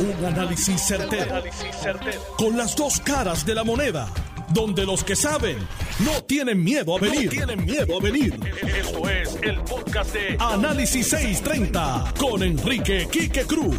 Un 0.00 0.24
análisis 0.24 0.80
certero, 0.80 1.42
Con 2.36 2.56
las 2.56 2.76
dos 2.76 3.00
caras 3.00 3.44
de 3.44 3.54
la 3.54 3.64
moneda. 3.64 4.08
Donde 4.50 4.86
los 4.86 5.02
que 5.02 5.16
saben 5.16 5.58
no 6.00 6.22
tienen 6.22 6.62
miedo 6.62 6.96
a 6.96 7.00
venir. 7.00 7.28
tienen 7.30 7.64
miedo 7.64 7.98
a 7.98 8.02
venir. 8.02 8.38
Esto 8.62 9.08
es 9.08 9.36
el 9.42 9.60
podcast 9.62 10.12
de 10.14 10.36
Análisis 10.38 11.08
630 11.08 12.14
con 12.18 12.42
Enrique 12.42 13.08
Quique 13.10 13.44
Cruz. 13.44 13.76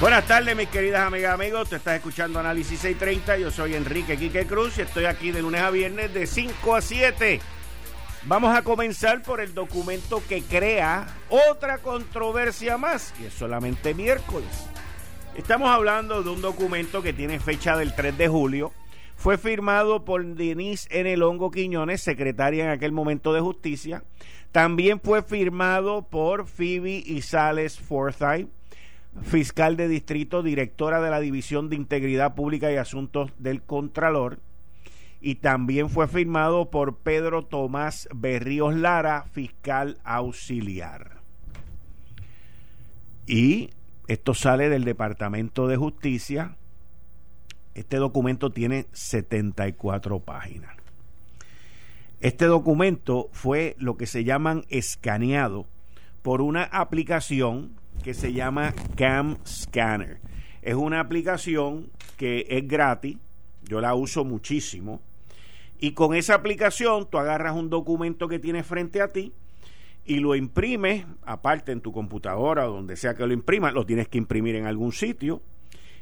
Buenas 0.00 0.26
tardes, 0.26 0.56
mis 0.56 0.68
queridas 0.68 1.06
amigas 1.06 1.32
y 1.32 1.34
amigos. 1.34 1.68
Te 1.68 1.76
estás 1.76 1.96
escuchando 1.96 2.40
Análisis 2.40 2.80
630. 2.80 3.36
Yo 3.36 3.50
soy 3.50 3.74
Enrique 3.74 4.16
Quique 4.16 4.46
Cruz 4.46 4.78
y 4.78 4.82
estoy 4.82 5.04
aquí 5.04 5.30
de 5.30 5.42
lunes 5.42 5.60
a 5.60 5.70
viernes 5.70 6.12
de 6.14 6.26
5 6.26 6.74
a 6.74 6.80
7 6.80 7.40
Vamos 8.26 8.56
a 8.56 8.62
comenzar 8.62 9.20
por 9.22 9.42
el 9.42 9.52
documento 9.52 10.22
que 10.26 10.42
crea 10.42 11.06
otra 11.28 11.76
controversia 11.78 12.78
más, 12.78 13.12
y 13.20 13.26
es 13.26 13.34
solamente 13.34 13.92
miércoles. 13.92 14.48
Estamos 15.36 15.68
hablando 15.68 16.22
de 16.22 16.30
un 16.30 16.40
documento 16.40 17.02
que 17.02 17.12
tiene 17.12 17.40
fecha 17.40 17.76
del 17.76 17.94
3 17.94 18.16
de 18.16 18.28
julio. 18.28 18.72
Fue 19.16 19.36
firmado 19.36 20.04
por 20.04 20.24
Denise 20.24 20.88
N. 20.90 21.16
Longo 21.16 21.50
Quiñones, 21.50 22.02
secretaria 22.02 22.64
en 22.64 22.70
aquel 22.70 22.92
momento 22.92 23.32
de 23.32 23.40
justicia. 23.40 24.04
También 24.52 25.00
fue 25.00 25.22
firmado 25.22 26.02
por 26.02 26.46
Phoebe 26.46 27.02
Isales 27.04 27.80
Forsyth, 27.80 28.48
fiscal 29.22 29.76
de 29.76 29.88
distrito, 29.88 30.42
directora 30.44 31.00
de 31.00 31.10
la 31.10 31.18
División 31.18 31.68
de 31.68 31.76
Integridad 31.76 32.34
Pública 32.36 32.70
y 32.70 32.76
Asuntos 32.76 33.32
del 33.38 33.60
Contralor 33.60 34.38
y 35.20 35.36
también 35.36 35.88
fue 35.88 36.06
firmado 36.06 36.70
por 36.70 36.98
Pedro 36.98 37.46
Tomás 37.46 38.08
Berríos 38.14 38.74
Lara, 38.76 39.24
fiscal 39.32 39.96
auxiliar. 40.04 41.22
Y 43.26 43.70
esto 44.06 44.34
sale 44.34 44.68
del 44.68 44.84
Departamento 44.84 45.66
de 45.66 45.76
Justicia. 45.76 46.56
Este 47.74 47.96
documento 47.96 48.50
tiene 48.50 48.86
74 48.92 50.20
páginas. 50.20 50.76
Este 52.20 52.46
documento 52.46 53.28
fue 53.32 53.76
lo 53.78 53.96
que 53.96 54.06
se 54.06 54.24
llaman 54.24 54.64
escaneado 54.68 55.66
por 56.22 56.40
una 56.40 56.64
aplicación 56.64 57.78
que 58.02 58.14
se 58.14 58.32
llama 58.32 58.74
Cam 58.96 59.38
Scanner. 59.46 60.20
Es 60.62 60.74
una 60.74 61.00
aplicación 61.00 61.90
que 62.16 62.46
es 62.48 62.66
gratis, 62.66 63.18
yo 63.62 63.80
la 63.80 63.94
uso 63.94 64.24
muchísimo 64.24 65.02
y 65.78 65.92
con 65.92 66.14
esa 66.14 66.34
aplicación 66.34 67.08
tú 67.10 67.18
agarras 67.18 67.54
un 67.54 67.68
documento 67.68 68.28
que 68.28 68.38
tienes 68.38 68.66
frente 68.66 69.02
a 69.02 69.08
ti 69.08 69.34
y 70.04 70.16
lo 70.20 70.34
imprimes, 70.34 71.06
aparte 71.22 71.72
en 71.72 71.80
tu 71.80 71.92
computadora 71.92 72.68
o 72.68 72.74
donde 72.74 72.96
sea 72.96 73.14
que 73.14 73.26
lo 73.26 73.32
imprimas, 73.32 73.72
lo 73.72 73.86
tienes 73.86 74.08
que 74.08 74.18
imprimir 74.18 74.56
en 74.56 74.66
algún 74.66 74.92
sitio. 74.92 75.42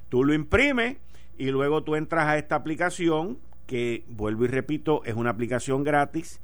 Tú 0.09 0.25
lo 0.25 0.35
imprimes 0.35 0.97
y 1.39 1.51
luego 1.51 1.85
tú 1.85 1.95
entras 1.95 2.27
a 2.27 2.37
esta 2.37 2.57
aplicación 2.57 3.39
que, 3.67 4.05
vuelvo 4.09 4.45
y 4.45 4.49
repito, 4.49 5.05
es 5.05 5.15
una 5.15 5.31
aplicación 5.31 5.85
gratis. 5.85 6.41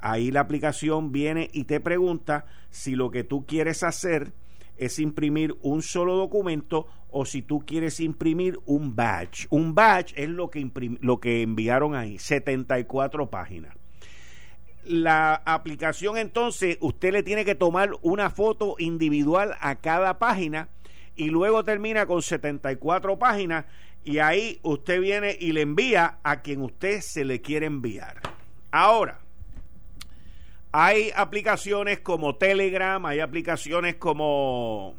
Ahí 0.00 0.30
la 0.30 0.40
aplicación 0.40 1.12
viene 1.12 1.50
y 1.52 1.64
te 1.64 1.80
pregunta 1.80 2.46
si 2.70 2.94
lo 2.94 3.10
que 3.10 3.22
tú 3.22 3.44
quieres 3.46 3.82
hacer 3.82 4.32
es 4.76 4.98
imprimir 4.98 5.54
un 5.62 5.82
solo 5.82 6.16
documento 6.16 6.86
o 7.10 7.24
si 7.24 7.42
tú 7.42 7.60
quieres 7.64 8.00
imprimir 8.00 8.58
un 8.66 8.96
batch. 8.96 9.46
Un 9.50 9.74
batch 9.74 10.12
es 10.16 10.28
lo 10.28 10.50
que, 10.50 10.68
lo 11.00 11.20
que 11.20 11.42
enviaron 11.42 11.94
ahí, 11.94 12.18
74 12.18 13.30
páginas. 13.30 13.76
La 14.86 15.34
aplicación 15.44 16.18
entonces, 16.18 16.76
usted 16.80 17.12
le 17.12 17.22
tiene 17.22 17.44
que 17.44 17.54
tomar 17.54 17.90
una 18.02 18.30
foto 18.30 18.76
individual 18.78 19.56
a 19.60 19.76
cada 19.76 20.18
página 20.18 20.68
y 21.16 21.30
luego 21.30 21.64
termina 21.64 22.06
con 22.06 22.22
74 22.22 23.18
páginas 23.18 23.64
y 24.04 24.18
ahí 24.18 24.60
usted 24.62 25.00
viene 25.00 25.36
y 25.40 25.52
le 25.52 25.62
envía 25.62 26.18
a 26.22 26.42
quien 26.42 26.60
usted 26.60 27.00
se 27.00 27.24
le 27.24 27.40
quiere 27.40 27.66
enviar. 27.66 28.20
Ahora, 28.70 29.20
hay 30.72 31.10
aplicaciones 31.14 32.00
como 32.00 32.36
Telegram, 32.36 33.04
hay 33.06 33.20
aplicaciones 33.20 33.94
como 33.94 34.94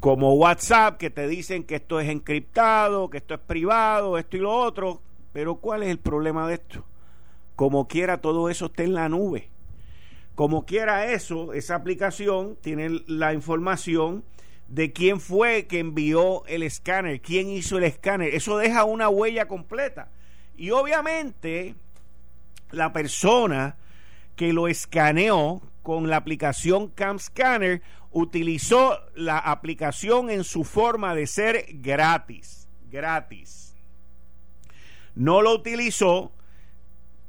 como 0.00 0.34
WhatsApp 0.34 0.98
que 0.98 1.08
te 1.08 1.26
dicen 1.26 1.64
que 1.64 1.76
esto 1.76 1.98
es 1.98 2.10
encriptado, 2.10 3.08
que 3.08 3.16
esto 3.16 3.32
es 3.32 3.40
privado, 3.40 4.18
esto 4.18 4.36
y 4.36 4.40
lo 4.40 4.52
otro, 4.52 5.00
pero 5.32 5.54
¿cuál 5.54 5.82
es 5.82 5.88
el 5.88 5.98
problema 5.98 6.46
de 6.46 6.54
esto? 6.54 6.84
Como 7.56 7.88
quiera 7.88 8.20
todo 8.20 8.48
eso 8.48 8.66
está 8.66 8.82
en 8.82 8.94
la 8.94 9.08
nube. 9.08 9.50
Como 10.34 10.66
quiera 10.66 11.12
eso, 11.12 11.52
esa 11.52 11.76
aplicación 11.76 12.56
tiene 12.60 13.02
la 13.06 13.32
información 13.34 14.24
de 14.68 14.92
quién 14.92 15.20
fue 15.20 15.66
que 15.66 15.78
envió 15.78 16.44
el 16.46 16.62
escáner, 16.62 17.20
quién 17.20 17.48
hizo 17.48 17.78
el 17.78 17.84
escáner. 17.84 18.34
Eso 18.34 18.56
deja 18.56 18.84
una 18.84 19.08
huella 19.08 19.46
completa. 19.46 20.10
Y 20.56 20.70
obviamente 20.70 21.76
la 22.70 22.92
persona 22.92 23.76
que 24.34 24.52
lo 24.52 24.66
escaneó 24.66 25.62
con 25.82 26.08
la 26.08 26.16
aplicación 26.16 26.88
Cam 26.88 27.18
Scanner 27.18 27.82
utilizó 28.10 28.98
la 29.14 29.38
aplicación 29.38 30.30
en 30.30 30.44
su 30.44 30.64
forma 30.64 31.14
de 31.14 31.26
ser 31.26 31.66
gratis, 31.74 32.68
gratis. 32.90 33.76
No 35.14 35.42
lo 35.42 35.52
utilizó 35.52 36.32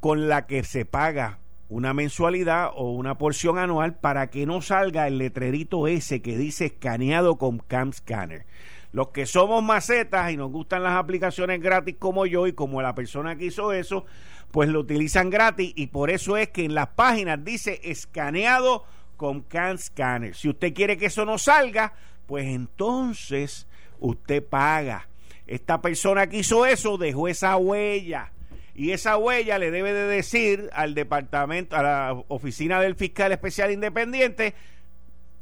con 0.05 0.27
la 0.27 0.45
que 0.45 0.63
se 0.63 0.85
paga 0.85 1.39
una 1.67 1.95
mensualidad 1.95 2.69
o 2.75 2.91
una 2.91 3.17
porción 3.17 3.57
anual 3.57 3.95
para 3.95 4.29
que 4.29 4.45
no 4.45 4.61
salga 4.61 5.07
el 5.07 5.17
letrerito 5.17 5.87
ese 5.87 6.21
que 6.21 6.37
dice 6.37 6.65
escaneado 6.65 7.37
con 7.39 7.57
Cam 7.57 7.91
Scanner. 7.91 8.45
Los 8.91 9.07
que 9.07 9.25
somos 9.25 9.63
macetas 9.63 10.31
y 10.31 10.37
nos 10.37 10.51
gustan 10.51 10.83
las 10.83 10.93
aplicaciones 10.93 11.59
gratis 11.59 11.95
como 11.97 12.27
yo 12.27 12.45
y 12.45 12.53
como 12.53 12.83
la 12.83 12.93
persona 12.93 13.35
que 13.35 13.45
hizo 13.45 13.73
eso, 13.73 14.05
pues 14.51 14.69
lo 14.69 14.81
utilizan 14.81 15.31
gratis 15.31 15.73
y 15.75 15.87
por 15.87 16.11
eso 16.11 16.37
es 16.37 16.49
que 16.49 16.65
en 16.65 16.75
las 16.75 16.89
páginas 16.89 17.43
dice 17.43 17.81
escaneado 17.83 18.83
con 19.17 19.41
Can 19.41 19.79
Scanner. 19.79 20.35
Si 20.35 20.49
usted 20.49 20.71
quiere 20.75 20.97
que 20.97 21.07
eso 21.07 21.25
no 21.25 21.39
salga, 21.39 21.93
pues 22.27 22.45
entonces 22.45 23.67
usted 23.99 24.43
paga. 24.43 25.07
Esta 25.47 25.81
persona 25.81 26.27
que 26.27 26.37
hizo 26.37 26.67
eso 26.67 26.99
dejó 26.99 27.27
esa 27.27 27.57
huella 27.57 28.33
y 28.75 28.91
esa 28.91 29.17
huella 29.17 29.57
le 29.57 29.71
debe 29.71 29.93
de 29.93 30.03
decir 30.03 30.69
al 30.73 30.93
departamento, 30.93 31.75
a 31.75 31.83
la 31.83 32.23
oficina 32.27 32.79
del 32.81 32.95
fiscal 32.95 33.31
especial 33.31 33.71
independiente, 33.71 34.53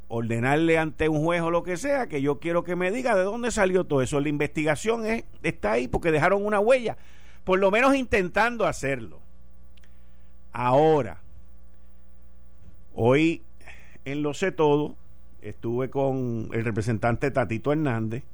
ordenarle 0.08 0.78
ante 0.78 1.08
un 1.08 1.24
juez 1.24 1.42
o 1.42 1.50
lo 1.50 1.64
que 1.64 1.76
sea, 1.76 2.06
que 2.06 2.22
yo 2.22 2.38
quiero 2.38 2.62
que 2.62 2.76
me 2.76 2.92
diga 2.92 3.16
de 3.16 3.24
dónde 3.24 3.50
salió 3.50 3.84
todo 3.84 4.02
eso. 4.02 4.20
La 4.20 4.28
investigación 4.28 5.04
está 5.42 5.72
ahí 5.72 5.88
porque 5.88 6.12
dejaron 6.12 6.46
una 6.46 6.60
huella 6.60 6.96
por 7.44 7.58
lo 7.58 7.70
menos 7.70 7.94
intentando 7.94 8.66
hacerlo. 8.66 9.20
Ahora, 10.52 11.20
hoy 12.94 13.42
en 14.04 14.22
Lo 14.22 14.34
Sé 14.34 14.50
Todo 14.50 14.96
estuve 15.42 15.90
con 15.90 16.48
el 16.52 16.64
representante 16.64 17.30
Tatito 17.30 17.72
Hernández 17.72 18.24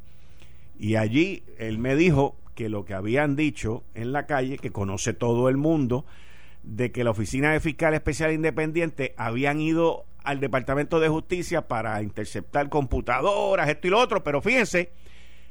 y 0.79 0.95
allí 0.95 1.43
él 1.59 1.79
me 1.79 1.97
dijo 1.97 2.37
que 2.55 2.69
lo 2.69 2.85
que 2.85 2.95
habían 2.95 3.37
dicho 3.37 3.85
en 3.95 4.13
la 4.13 4.27
calle, 4.27 4.59
que 4.59 4.73
conoce 4.73 5.13
todo 5.13 5.49
el 5.49 5.57
mundo, 5.57 6.05
de 6.63 6.93
que 6.93 7.05
la 7.05 7.11
Oficina 7.11 7.53
de 7.53 7.61
Fiscal 7.61 7.95
Especial 7.95 8.33
Independiente 8.33 9.15
habían 9.17 9.61
ido 9.61 10.05
al 10.23 10.41
Departamento 10.41 11.01
de 11.01 11.09
Justicia 11.09 11.69
para 11.69 12.03
interceptar 12.03 12.69
computadoras, 12.69 13.69
esto 13.69 13.87
y 13.87 13.91
lo 13.91 13.99
otro, 13.99 14.23
pero 14.23 14.43
fíjense 14.43 14.93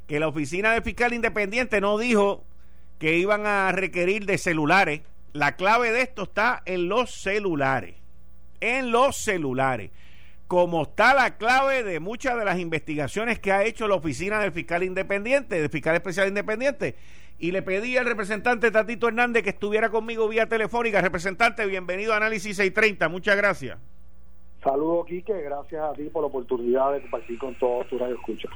que 0.08 0.20
la 0.20 0.28
Oficina 0.28 0.74
de 0.74 0.82
Fiscal 0.82 1.14
Independiente 1.14 1.82
no 1.82 1.98
dijo 1.98 2.44
que 2.98 3.18
iban 3.18 3.46
a 3.46 3.72
requerir 3.72 4.26
de 4.26 4.38
celulares. 4.38 5.02
La 5.34 5.56
clave 5.56 5.92
de 5.92 6.02
esto 6.02 6.24
está 6.24 6.62
en 6.66 6.90
los 6.90 7.12
celulares. 7.22 7.96
En 8.60 8.92
los 8.92 9.16
celulares. 9.18 9.92
Como 10.50 10.82
está 10.82 11.14
la 11.14 11.38
clave 11.38 11.84
de 11.84 12.00
muchas 12.00 12.36
de 12.36 12.44
las 12.44 12.58
investigaciones 12.58 13.38
que 13.38 13.52
ha 13.52 13.64
hecho 13.66 13.88
la 13.88 13.94
oficina 13.94 14.40
del 14.40 14.52
fiscal 14.52 14.82
independiente, 14.82 15.62
del 15.62 15.70
fiscal 15.70 15.94
especial 15.94 16.28
independiente. 16.28 16.96
Y 17.38 17.52
le 17.52 17.62
pedí 17.62 17.98
al 17.98 18.08
representante 18.08 18.72
Tatito 18.72 19.08
Hernández 19.08 19.44
que 19.44 19.52
estuviera 19.52 19.92
conmigo 19.92 20.28
vía 20.28 20.48
telefónica. 20.48 21.02
Representante, 21.02 21.68
bienvenido 21.68 22.14
a 22.14 22.18
Análisis 22.18 22.58
630. 22.58 23.10
Muchas 23.10 23.38
gracias. 23.38 23.78
Saludos, 24.64 25.06
Quique. 25.06 25.40
Gracias 25.40 25.84
a 25.84 25.94
ti 25.94 26.06
por 26.06 26.24
la 26.24 26.30
oportunidad 26.30 26.94
de 26.94 27.02
compartir 27.02 27.38
con 27.38 27.54
todos 27.60 27.88
tus 27.88 28.02
radio 28.02 28.16
escuchas. 28.16 28.52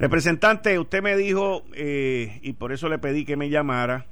Representante, 0.00 0.80
usted 0.80 1.00
me 1.00 1.16
dijo, 1.16 1.62
eh, 1.74 2.40
y 2.42 2.54
por 2.54 2.72
eso 2.72 2.88
le 2.88 2.98
pedí 2.98 3.24
que 3.24 3.36
me 3.36 3.50
llamara, 3.50 4.06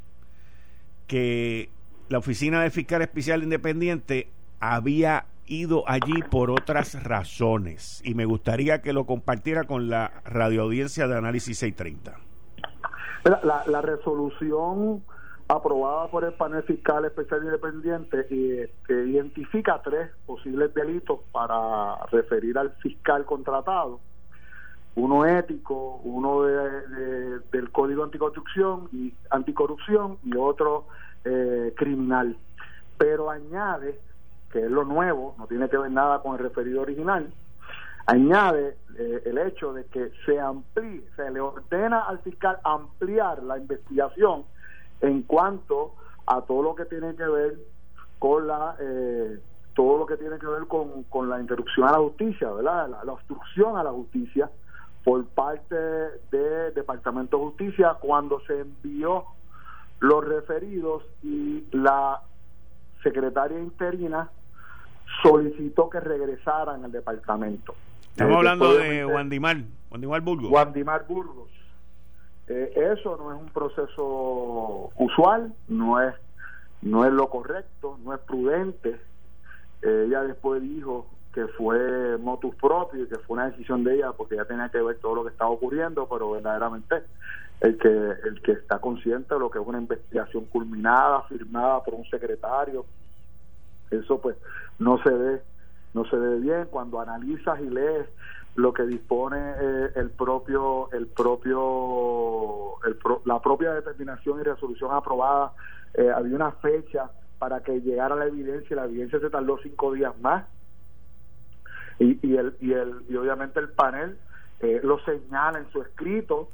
que 1.09 1.69
la 2.09 2.19
oficina 2.19 2.62
del 2.62 2.71
fiscal 2.71 3.03
especial 3.03 3.43
independiente 3.43 4.29
había 4.61 5.27
ido 5.46 5.85
allí 5.87 6.23
por 6.31 6.50
otras 6.50 7.02
razones 7.02 8.02
y 8.05 8.14
me 8.14 8.25
gustaría 8.25 8.82
que 8.82 8.93
lo 8.93 9.06
compartiera 9.06 9.64
con 9.64 9.88
la 9.88 10.23
radioaudiencia 10.25 11.06
de 11.06 11.17
Análisis 11.17 11.58
630. 11.58 12.19
La, 13.43 13.64
la 13.67 13.81
resolución 13.81 15.02
aprobada 15.49 16.08
por 16.08 16.25
el 16.25 16.32
panel 16.35 16.62
fiscal 16.62 17.05
especial 17.05 17.44
independiente 17.44 18.26
y, 18.31 18.67
que 18.87 19.05
identifica 19.06 19.81
tres 19.82 20.11
posibles 20.26 20.73
delitos 20.75 21.20
para 21.32 22.05
referir 22.06 22.56
al 22.58 22.73
fiscal 22.76 23.25
contratado 23.25 24.00
uno 24.97 25.26
ético, 25.26 26.00
uno 26.05 26.43
de, 26.43 27.40
del 27.52 27.70
Código 27.73 28.05
Anticorrupción 28.05 28.88
y 28.93 29.12
anticorrupción 29.31 30.19
y 30.23 30.37
otro 30.37 30.87
eh, 31.25 31.75
criminal. 31.76 32.37
Pero 32.97 33.29
añade, 33.29 33.99
que 34.55 34.65
es 34.65 34.71
lo 34.71 34.85
nuevo, 34.85 35.35
no 35.37 35.49
tiene 35.49 35.69
que 35.69 35.77
ver 35.77 35.91
nada 35.91 36.23
con 36.23 36.35
el 36.35 36.39
referido 36.39 36.83
original, 36.83 37.29
añade 38.06 38.77
eh, 38.97 39.23
el 39.25 39.39
hecho 39.39 39.73
de 39.73 39.85
que 39.87 40.12
se 40.25 40.39
amplíe, 40.39 41.03
se 41.17 41.29
le 41.33 41.41
ordena 41.41 42.03
al 42.03 42.21
fiscal 42.21 42.59
ampliar 42.62 43.43
la 43.43 43.59
investigación 43.59 44.45
en 45.01 45.23
cuanto 45.23 45.97
a 46.27 46.43
todo 46.43 46.62
lo 46.62 46.75
que 46.77 46.85
tiene 46.85 47.17
que 47.17 47.25
ver 47.25 47.59
con 48.21 48.47
la 48.47 48.77
eh, 48.79 49.41
todo 49.75 49.99
lo 49.99 50.06
que 50.06 50.17
tiene 50.17 50.39
que 50.39 50.47
ver 50.47 50.69
con, 50.69 51.03
con 51.05 51.29
la 51.29 51.41
interrupción 51.41 51.89
a 51.89 51.93
la 51.93 51.99
justicia, 51.99 52.49
¿verdad? 52.53 52.89
La, 53.05 53.12
obstrucción 53.12 53.77
a 53.77 53.83
la 53.83 53.91
justicia 53.91 54.49
por 55.03 55.27
parte 55.27 55.75
del 56.31 56.73
Departamento 56.75 57.39
de 57.39 57.45
Justicia 57.47 57.97
cuando 58.00 58.39
se 58.47 58.61
envió 58.61 59.25
los 59.99 60.25
referidos 60.25 61.03
y 61.25 61.67
la 61.73 62.23
secretaria 63.03 63.59
interina 63.59 64.31
solicitó 65.22 65.88
que 65.90 66.00
regresaran 66.00 66.84
al 66.84 66.93
departamento. 66.93 67.75
Estamos 68.11 68.37
hablando 68.37 68.75
de 68.75 69.05
Wandimar, 69.05 69.56
Wandimar 69.90 70.20
Burgos. 70.20 70.50
Wandimar 70.50 71.06
Burgos. 71.06 71.50
Eh, 72.46 72.93
eso 72.93 73.16
no 73.16 73.32
es 73.32 73.40
un 73.40 73.49
proceso 73.49 74.90
usual, 74.96 75.52
no 75.69 76.00
es 76.00 76.14
no 76.82 77.06
es 77.06 77.12
lo 77.12 77.28
correcto, 77.31 77.99
no 78.05 78.14
es 78.14 78.20
prudente. 78.20 79.00
Eh, 79.82 80.05
ella 80.06 80.22
después 80.22 80.61
dijo 80.61 81.06
que 81.32 81.46
fue 81.49 82.19
motus 82.19 82.55
propio 82.56 83.02
y 83.02 83.08
que 83.08 83.16
fue 83.16 83.34
una 83.34 83.50
decisión 83.50 83.82
de 83.82 83.96
ella 83.96 84.12
porque 84.12 84.34
ella 84.34 84.44
tenía 84.44 84.69
que 84.69 84.81
ver 84.81 84.99
todo 84.99 85.14
lo 85.14 85.25
que 85.25 85.31
estaba 85.31 85.50
ocurriendo, 85.50 86.06
pero 86.08 86.31
verdaderamente 86.31 87.02
el 87.61 87.78
que 87.78 87.88
el 87.88 88.43
que 88.43 88.52
está 88.52 88.78
consciente 88.78 89.34
de 89.34 89.40
lo 89.40 89.50
que 89.50 89.58
es 89.58 89.66
una 89.66 89.78
investigación 89.78 90.44
culminada, 90.44 91.22
firmada 91.22 91.82
por 91.82 91.94
un 91.94 92.05
secretario, 92.05 92.84
eso 93.91 94.21
pues 94.21 94.37
no 94.79 95.03
se 95.03 95.11
ve 95.11 95.43
no 95.95 96.05
se 96.05 96.17
ve 96.17 96.41
bien. 96.41 96.67
Cuando 96.71 97.01
analizas 97.01 97.61
y 97.61 97.71
lees 97.71 98.07
lo 98.57 98.73
que 98.73 98.85
dispone 98.85 99.39
eh, 99.39 99.91
el 99.97 100.11
propio 100.11 100.91
el 100.93 101.07
propio 101.07 102.75
la 103.25 103.41
propia 103.41 103.73
determinación 103.73 104.41
y 104.41 104.43
resolución 104.43 104.93
aprobada 104.93 105.53
eh, 105.95 106.11
había 106.11 106.37
una 106.37 106.53
fecha 106.53 107.11
para 107.39 107.63
que 107.63 107.81
llegara 107.81 108.15
la 108.15 108.27
evidencia 108.27 108.75
y 108.75 108.77
la 108.77 108.85
evidencia 108.85 109.19
se 109.21 109.31
tardó 109.31 109.59
cinco 109.59 109.93
días 109.93 110.13
más. 110.21 110.45
Y, 111.99 112.19
y 112.27 112.37
el 112.37 112.57
y 112.61 112.73
el 112.73 113.05
y 113.09 113.17
obviamente 113.17 113.61
el 113.61 113.69
panel 113.71 114.17
eh, 114.61 114.81
lo 114.83 114.99
señala 115.01 115.59
en 115.59 115.71
su 115.71 115.81
escrito 115.83 116.49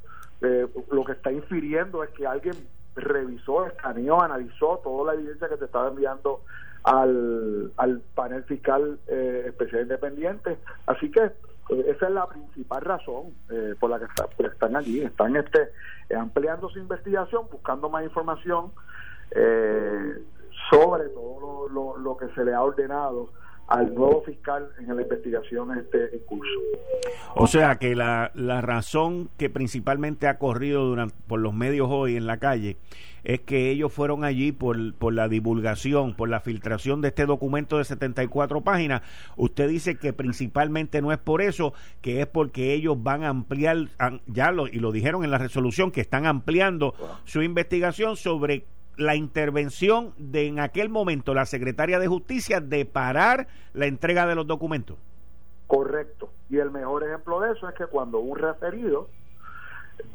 lo 0.91 1.05
que 1.05 1.12
está 1.12 1.31
infiriendo 1.31 2.03
es 2.03 2.09
que 2.12 2.27
alguien 2.27 2.55
revisó, 2.97 3.67
escaneó, 3.67 4.23
analizó 4.23 4.81
toda 4.82 5.12
la 5.12 5.21
evidencia 5.21 5.50
que 5.50 5.59
se 5.59 5.67
estaba 5.67 5.88
enviando 5.88 6.41
al, 6.85 7.73
al 7.77 8.00
panel 8.15 8.44
fiscal 8.44 8.99
eh, 9.06 9.44
especial 9.49 9.82
independiente. 9.82 10.59
Así 10.87 11.11
que 11.11 11.23
eh, 11.23 11.85
esa 11.88 12.06
es 12.06 12.12
la 12.12 12.27
principal 12.27 12.82
razón 12.82 13.35
eh, 13.50 13.75
por 13.79 13.91
la 13.91 13.99
que 13.99 14.06
están 14.47 14.77
allí. 14.77 15.03
Están 15.03 15.37
este, 15.37 15.71
ampliando 16.17 16.69
su 16.69 16.79
investigación, 16.79 17.47
buscando 17.50 17.88
más 17.88 18.05
información 18.05 18.73
sobre 20.71 21.09
todo 21.11 21.69
lo, 21.69 21.97
lo, 21.97 22.17
que 22.17 22.29
se 22.35 22.44
le 22.44 22.53
ha 22.53 22.62
ordenado 22.62 23.29
al 23.70 23.94
nuevo 23.94 24.22
fiscal 24.22 24.69
en 24.78 24.94
la 24.94 25.02
investigación 25.02 25.78
este 25.78 26.14
en 26.14 26.20
curso. 26.25 26.61
O 27.37 27.46
sea 27.46 27.78
que 27.78 27.94
la, 27.94 28.32
la 28.34 28.61
razón 28.61 29.31
que 29.38 29.49
principalmente 29.49 30.26
ha 30.26 30.38
corrido 30.38 30.84
durante, 30.84 31.14
por 31.28 31.38
los 31.38 31.55
medios 31.55 31.88
hoy 31.88 32.17
en 32.17 32.26
la 32.26 32.38
calle 32.38 32.76
es 33.22 33.40
que 33.40 33.70
ellos 33.70 33.93
fueron 33.93 34.25
allí 34.25 34.50
por, 34.50 34.94
por 34.94 35.14
la 35.14 35.28
divulgación, 35.28 36.14
por 36.17 36.28
la 36.28 36.40
filtración 36.40 37.00
de 37.00 37.08
este 37.08 37.26
documento 37.26 37.78
de 37.78 37.84
74 37.84 38.62
páginas. 38.62 39.02
Usted 39.37 39.69
dice 39.69 39.96
que 39.96 40.12
principalmente 40.12 41.00
no 41.00 41.12
es 41.12 41.19
por 41.19 41.40
eso, 41.40 41.72
que 42.00 42.20
es 42.20 42.26
porque 42.26 42.72
ellos 42.72 43.00
van 43.00 43.22
a 43.22 43.28
ampliar, 43.28 43.88
ya 44.26 44.50
lo, 44.50 44.67
y 44.67 44.81
lo 44.81 44.90
dijeron 44.90 45.22
en 45.22 45.31
la 45.31 45.38
resolución, 45.38 45.93
que 45.93 46.00
están 46.00 46.26
ampliando 46.26 46.94
su 47.25 47.43
investigación 47.43 48.17
sobre 48.17 48.64
la 49.00 49.17
intervención 49.17 50.12
de 50.19 50.47
en 50.47 50.61
aquel 50.61 50.88
momento 50.88 51.35
la 51.35 51.47
secretaria 51.47 51.99
de 51.99 52.06
justicia 52.06 52.61
de 52.61 52.85
parar 52.85 53.49
la 53.73 53.87
entrega 53.87 54.26
de 54.26 54.35
los 54.35 54.47
documentos. 54.47 54.97
Correcto. 55.67 56.31
Y 56.49 56.58
el 56.58 56.70
mejor 56.70 57.05
ejemplo 57.05 57.41
de 57.41 57.52
eso 57.52 57.69
es 57.69 57.75
que 57.75 57.87
cuando 57.87 58.19
un 58.19 58.37
referido 58.37 59.08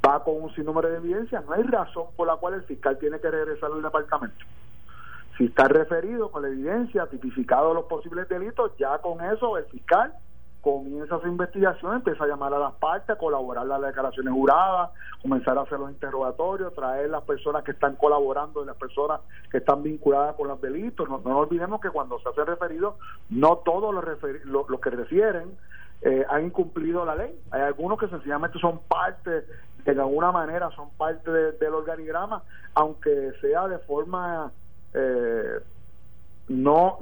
va 0.06 0.24
con 0.24 0.42
un 0.42 0.54
sinnúmero 0.54 0.90
de 0.90 0.98
evidencia, 0.98 1.42
no 1.42 1.54
hay 1.54 1.64
razón 1.64 2.08
por 2.16 2.28
la 2.28 2.36
cual 2.36 2.56
el 2.56 2.64
fiscal 2.64 2.98
tiene 2.98 3.20
que 3.20 3.30
regresar 3.30 3.72
al 3.72 3.82
departamento. 3.82 4.46
Si 5.38 5.46
está 5.46 5.68
referido 5.68 6.32
con 6.32 6.44
la 6.44 6.50
evidencia, 6.50 7.08
tipificado 7.08 7.74
los 7.74 7.86
posibles 7.86 8.28
delitos, 8.30 8.72
ya 8.78 8.98
con 9.00 9.24
eso 9.24 9.58
el 9.58 9.66
fiscal 9.66 10.14
comienza 10.66 11.20
su 11.20 11.28
investigación, 11.28 11.94
empieza 11.94 12.24
a 12.24 12.28
llamar 12.28 12.52
a 12.52 12.58
las 12.58 12.74
partes, 12.74 13.12
a 13.12 13.20
colaborar 13.20 13.68
las 13.68 13.80
declaraciones 13.84 14.34
juradas, 14.34 14.90
comenzar 15.22 15.56
a 15.60 15.62
hacer 15.62 15.80
los 15.80 15.92
interrogatorios, 15.92 16.74
traer 16.74 17.12
las 17.12 17.22
personas 17.22 17.64
que 17.64 17.70
están 17.70 17.96
colaborando 17.96 18.64
y 18.64 18.66
las 18.66 18.76
personas 18.76 19.22
que 19.52 19.60
están 19.60 19.84
vinculadas 19.84 20.36
con 20.36 20.48
los 20.48 20.60
delitos. 20.60 21.08
No, 21.08 21.22
no 21.24 21.38
olvidemos 21.38 21.80
que 21.80 21.92
cuando 21.92 22.18
se 22.18 22.30
hace 22.30 22.44
referido, 22.44 22.98
no 23.30 23.58
todos 23.58 23.94
los, 23.94 24.04
los, 24.46 24.80
que 24.80 24.90
refieren 24.90 25.56
eh, 26.02 26.26
han 26.28 26.46
incumplido 26.46 27.06
la 27.06 27.14
ley. 27.14 27.40
Hay 27.52 27.62
algunos 27.62 28.00
que 28.00 28.08
sencillamente 28.08 28.58
son 28.58 28.80
parte 28.88 29.46
de 29.86 30.02
alguna 30.02 30.32
manera 30.32 30.72
son 30.72 30.90
parte 30.98 31.30
del 31.30 31.76
organigrama, 31.76 32.42
aunque 32.74 33.34
sea 33.40 33.68
de 33.68 33.78
forma 33.78 34.52
eh, 34.96 35.60
no, 36.48 37.00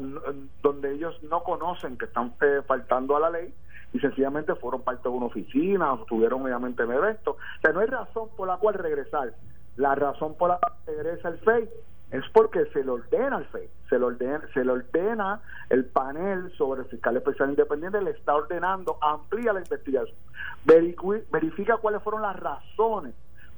donde 0.62 0.94
ellos 0.94 1.22
no 1.24 1.44
conocen 1.44 1.98
que 1.98 2.06
están 2.06 2.34
eh, 2.42 2.62
faltando 2.66 3.16
a 3.18 3.20
la 3.20 3.30
ley 3.30 3.54
y 3.94 4.00
sencillamente 4.00 4.56
fueron 4.56 4.82
parte 4.82 5.10
de 5.10 5.16
una 5.16 5.28
oficina 5.28 5.94
o 5.94 6.06
tuvieron 6.06 6.42
obviamente 6.42 6.84
un 6.84 6.94
evento. 6.94 7.32
O 7.32 7.62
sea, 7.62 7.72
no 7.72 7.82
hay 7.82 7.88
razón 7.88 8.30
por 8.36 8.48
la 8.48 8.58
cual 8.58 8.76
regresar. 8.76 9.34
La 9.76 9.96
razón 9.96 10.36
por 10.36 10.50
la 10.50 10.60
cual 10.60 10.74
regresa 10.86 11.30
el 11.30 11.40
FEI 11.40 11.70
es 12.12 12.24
porque 12.32 12.66
se 12.68 12.84
le 12.84 12.92
ordena 12.92 13.38
al 13.38 13.46
FEI, 13.46 13.70
se 13.90 13.98
le 13.98 14.06
ordena, 14.06 14.42
se 14.54 14.64
le 14.64 14.72
ordena 14.72 15.42
el 15.70 15.86
panel 15.86 16.52
sobre 16.58 16.82
el 16.82 16.88
fiscal 16.88 17.18
especial 17.18 17.50
independiente, 17.50 18.02
le 18.02 18.12
está 18.12 18.36
ordenando, 18.36 18.98
amplía 19.02 19.52
la 19.52 19.62
investigación, 19.62 20.16
verifica 20.64 21.78
cuáles 21.78 22.04
fueron 22.04 22.22
las 22.22 22.40
razones 22.40 23.16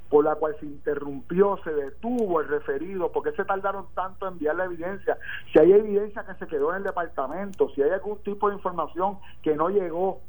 por 0.08 0.24
las 0.24 0.36
cuales 0.36 0.58
se 0.60 0.66
interrumpió, 0.66 1.58
se 1.64 1.72
detuvo 1.72 2.40
el 2.40 2.48
referido, 2.48 3.10
por 3.10 3.24
qué 3.24 3.32
se 3.32 3.44
tardaron 3.44 3.86
tanto 3.94 4.26
en 4.26 4.34
enviar 4.34 4.56
la 4.56 4.64
evidencia, 4.64 5.18
si 5.52 5.58
hay 5.58 5.72
evidencia 5.72 6.24
que 6.24 6.34
se 6.34 6.46
quedó 6.46 6.70
en 6.70 6.78
el 6.78 6.82
departamento, 6.84 7.68
si 7.70 7.82
hay 7.82 7.90
algún 7.90 8.18
tipo 8.18 8.48
de 8.48 8.54
información 8.54 9.18
que 9.42 9.56
no 9.56 9.68
llegó. 9.68 10.20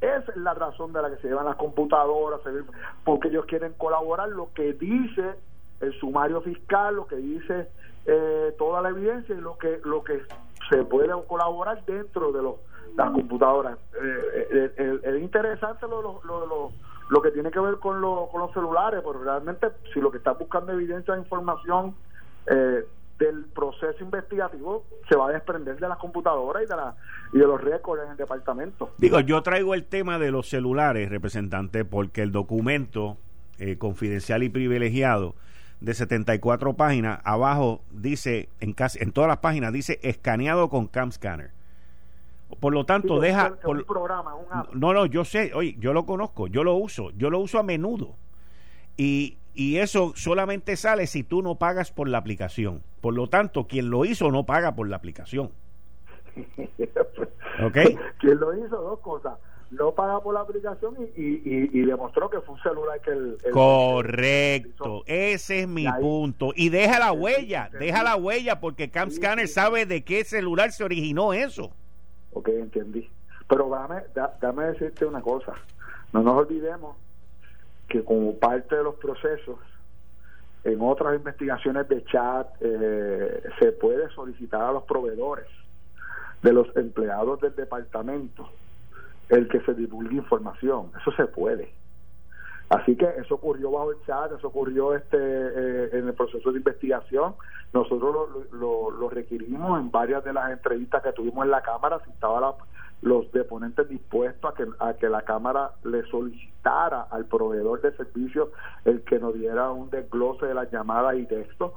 Esa 0.00 0.30
es 0.30 0.36
la 0.36 0.54
razón 0.54 0.92
de 0.92 1.00
la 1.00 1.10
que 1.10 1.16
se 1.16 1.28
llevan 1.28 1.46
las 1.46 1.56
computadoras, 1.56 2.40
porque 3.04 3.28
ellos 3.28 3.46
quieren 3.46 3.72
colaborar 3.72 4.28
lo 4.28 4.52
que 4.52 4.74
dice 4.74 5.34
el 5.80 5.98
sumario 5.98 6.40
fiscal, 6.42 6.96
lo 6.96 7.06
que 7.06 7.16
dice 7.16 7.68
eh, 8.06 8.54
toda 8.58 8.82
la 8.82 8.90
evidencia 8.90 9.34
y 9.34 9.40
lo 9.40 9.56
que 9.56 9.80
lo 9.84 10.04
que 10.04 10.20
se 10.70 10.84
puede 10.84 11.08
colaborar 11.26 11.84
dentro 11.86 12.32
de 12.32 12.42
los, 12.42 12.56
las 12.96 13.10
computadoras. 13.12 13.78
Eh, 14.00 14.72
eh 14.78 15.00
es 15.02 15.22
interesante 15.22 15.86
lo, 15.88 16.02
lo, 16.02 16.20
lo, 16.24 16.46
lo, 16.46 16.72
que 17.22 17.30
tiene 17.30 17.50
que 17.50 17.60
ver 17.60 17.76
con, 17.76 18.00
con 18.00 18.40
los 18.40 18.52
celulares, 18.52 19.00
pero 19.04 19.22
realmente 19.22 19.68
si 19.92 20.00
lo 20.00 20.10
que 20.10 20.18
está 20.18 20.32
buscando 20.32 20.72
evidencia 20.72 21.14
e 21.14 21.18
información 21.18 21.94
eh, 22.46 22.84
del 23.18 23.44
proceso 23.54 24.02
investigativo 24.02 24.84
se 25.08 25.16
va 25.16 25.28
a 25.28 25.32
desprender 25.32 25.78
de 25.78 25.88
las 25.88 25.98
computadoras 25.98 26.62
y 26.64 26.66
de, 26.66 26.76
la, 26.76 26.96
y 27.32 27.38
de 27.38 27.46
los 27.46 27.60
récords 27.60 28.04
en 28.04 28.10
el 28.10 28.16
departamento. 28.16 28.90
Digo, 28.98 29.20
yo 29.20 29.42
traigo 29.42 29.74
el 29.74 29.84
tema 29.84 30.18
de 30.18 30.30
los 30.30 30.48
celulares, 30.48 31.10
representante, 31.10 31.84
porque 31.84 32.22
el 32.22 32.32
documento 32.32 33.16
confidencial 33.78 34.42
y 34.42 34.48
privilegiado 34.48 35.36
de 35.84 35.94
74 35.94 36.74
páginas, 36.74 37.20
abajo 37.24 37.82
dice, 37.90 38.48
en, 38.60 38.72
casi, 38.72 39.02
en 39.02 39.12
todas 39.12 39.28
las 39.28 39.38
páginas 39.38 39.72
dice 39.72 40.00
escaneado 40.02 40.68
con 40.68 40.86
Cam 40.86 41.12
Scanner. 41.12 41.50
Por 42.58 42.72
lo 42.72 42.84
tanto, 42.84 43.20
deja... 43.20 43.56
un 43.64 43.84
programa, 43.84 44.34
No, 44.72 44.92
no, 44.92 45.06
yo 45.06 45.24
sé, 45.24 45.52
oye, 45.54 45.76
yo 45.78 45.92
lo 45.92 46.06
conozco, 46.06 46.46
yo 46.46 46.64
lo 46.64 46.74
uso, 46.74 47.10
yo 47.12 47.30
lo 47.30 47.38
uso 47.38 47.58
a 47.58 47.62
menudo. 47.62 48.16
Y, 48.96 49.38
y 49.54 49.76
eso 49.76 50.12
solamente 50.16 50.76
sale 50.76 51.06
si 51.06 51.22
tú 51.22 51.42
no 51.42 51.56
pagas 51.56 51.90
por 51.90 52.08
la 52.08 52.18
aplicación. 52.18 52.82
Por 53.00 53.14
lo 53.14 53.28
tanto, 53.28 53.66
quien 53.66 53.90
lo 53.90 54.04
hizo 54.04 54.30
no 54.30 54.44
paga 54.44 54.74
por 54.74 54.88
la 54.88 54.96
aplicación. 54.96 55.50
¿Ok? 57.64 57.78
Quien 58.18 58.40
lo 58.40 58.54
hizo, 58.54 58.76
dos 58.80 59.00
cosas 59.00 59.34
no 59.74 59.92
paga 59.92 60.20
por 60.20 60.34
la 60.34 60.40
aplicación 60.40 60.94
y, 61.16 61.80
demostró 61.82 62.30
que 62.30 62.40
fue 62.40 62.54
un 62.54 62.62
celular 62.62 63.00
que 63.00 63.10
el... 63.10 63.38
Correcto, 63.52 65.02
ese 65.06 65.60
es 65.60 65.68
mi 65.68 65.86
punto. 66.00 66.52
Y 66.54 66.68
deja 66.68 66.98
la 66.98 67.12
huella, 67.12 67.70
deja 67.78 68.02
la 68.02 68.16
huella 68.16 68.60
porque 68.60 68.90
Cam 68.90 69.10
Scanner 69.10 69.48
sabe 69.48 69.86
de 69.86 70.04
qué 70.04 70.24
celular 70.24 70.72
se 70.72 70.84
originó 70.84 71.32
eso. 71.32 71.72
Ok, 72.34 72.48
entendí. 72.48 73.08
Pero 73.48 73.68
dame, 73.68 74.02
dame 74.40 74.64
decirte 74.66 75.06
una 75.06 75.22
cosa. 75.22 75.54
No 76.12 76.22
nos 76.22 76.34
olvidemos 76.34 76.96
que 77.88 78.04
como 78.04 78.36
parte 78.38 78.76
de 78.76 78.84
los 78.84 78.96
procesos, 78.96 79.58
en 80.64 80.80
otras 80.80 81.14
investigaciones 81.14 81.88
de 81.88 82.04
chat, 82.04 82.48
eh, 82.60 83.42
se 83.58 83.72
puede 83.72 84.08
solicitar 84.10 84.62
a 84.62 84.72
los 84.72 84.84
proveedores 84.84 85.46
de 86.42 86.52
los 86.52 86.74
empleados 86.76 87.40
del 87.40 87.54
departamento 87.54 88.48
el 89.28 89.48
que 89.48 89.60
se 89.60 89.74
divulgue 89.74 90.16
información. 90.16 90.90
Eso 91.00 91.12
se 91.12 91.26
puede. 91.26 91.72
Así 92.70 92.96
que 92.96 93.06
eso 93.18 93.34
ocurrió 93.34 93.70
bajo 93.70 93.92
el 93.92 94.00
chat, 94.06 94.32
eso 94.32 94.48
ocurrió 94.48 94.94
este 94.94 95.18
eh, 95.18 95.90
en 95.92 96.08
el 96.08 96.14
proceso 96.14 96.50
de 96.50 96.58
investigación. 96.58 97.34
Nosotros 97.72 98.28
lo, 98.52 98.90
lo, 98.90 99.08
requerimos 99.10 99.80
en 99.80 99.90
varias 99.90 100.24
de 100.24 100.32
las 100.32 100.50
entrevistas 100.50 101.02
que 101.02 101.12
tuvimos 101.12 101.44
en 101.44 101.50
la 101.50 101.62
Cámara, 101.62 102.00
si 102.04 102.10
estaban 102.10 102.54
los 103.02 103.30
deponentes 103.32 103.88
dispuestos 103.88 104.50
a 104.50 104.54
que, 104.54 104.66
a 104.78 104.94
que 104.94 105.08
la 105.08 105.22
Cámara 105.22 105.72
le 105.84 106.04
solicitara 106.04 107.02
al 107.10 107.26
proveedor 107.26 107.82
de 107.82 107.92
servicios 107.96 108.48
el 108.84 109.02
que 109.02 109.18
nos 109.18 109.34
diera 109.34 109.70
un 109.70 109.90
desglose 109.90 110.46
de 110.46 110.54
las 110.54 110.70
llamadas 110.70 111.16
y 111.16 111.26
textos. 111.26 111.72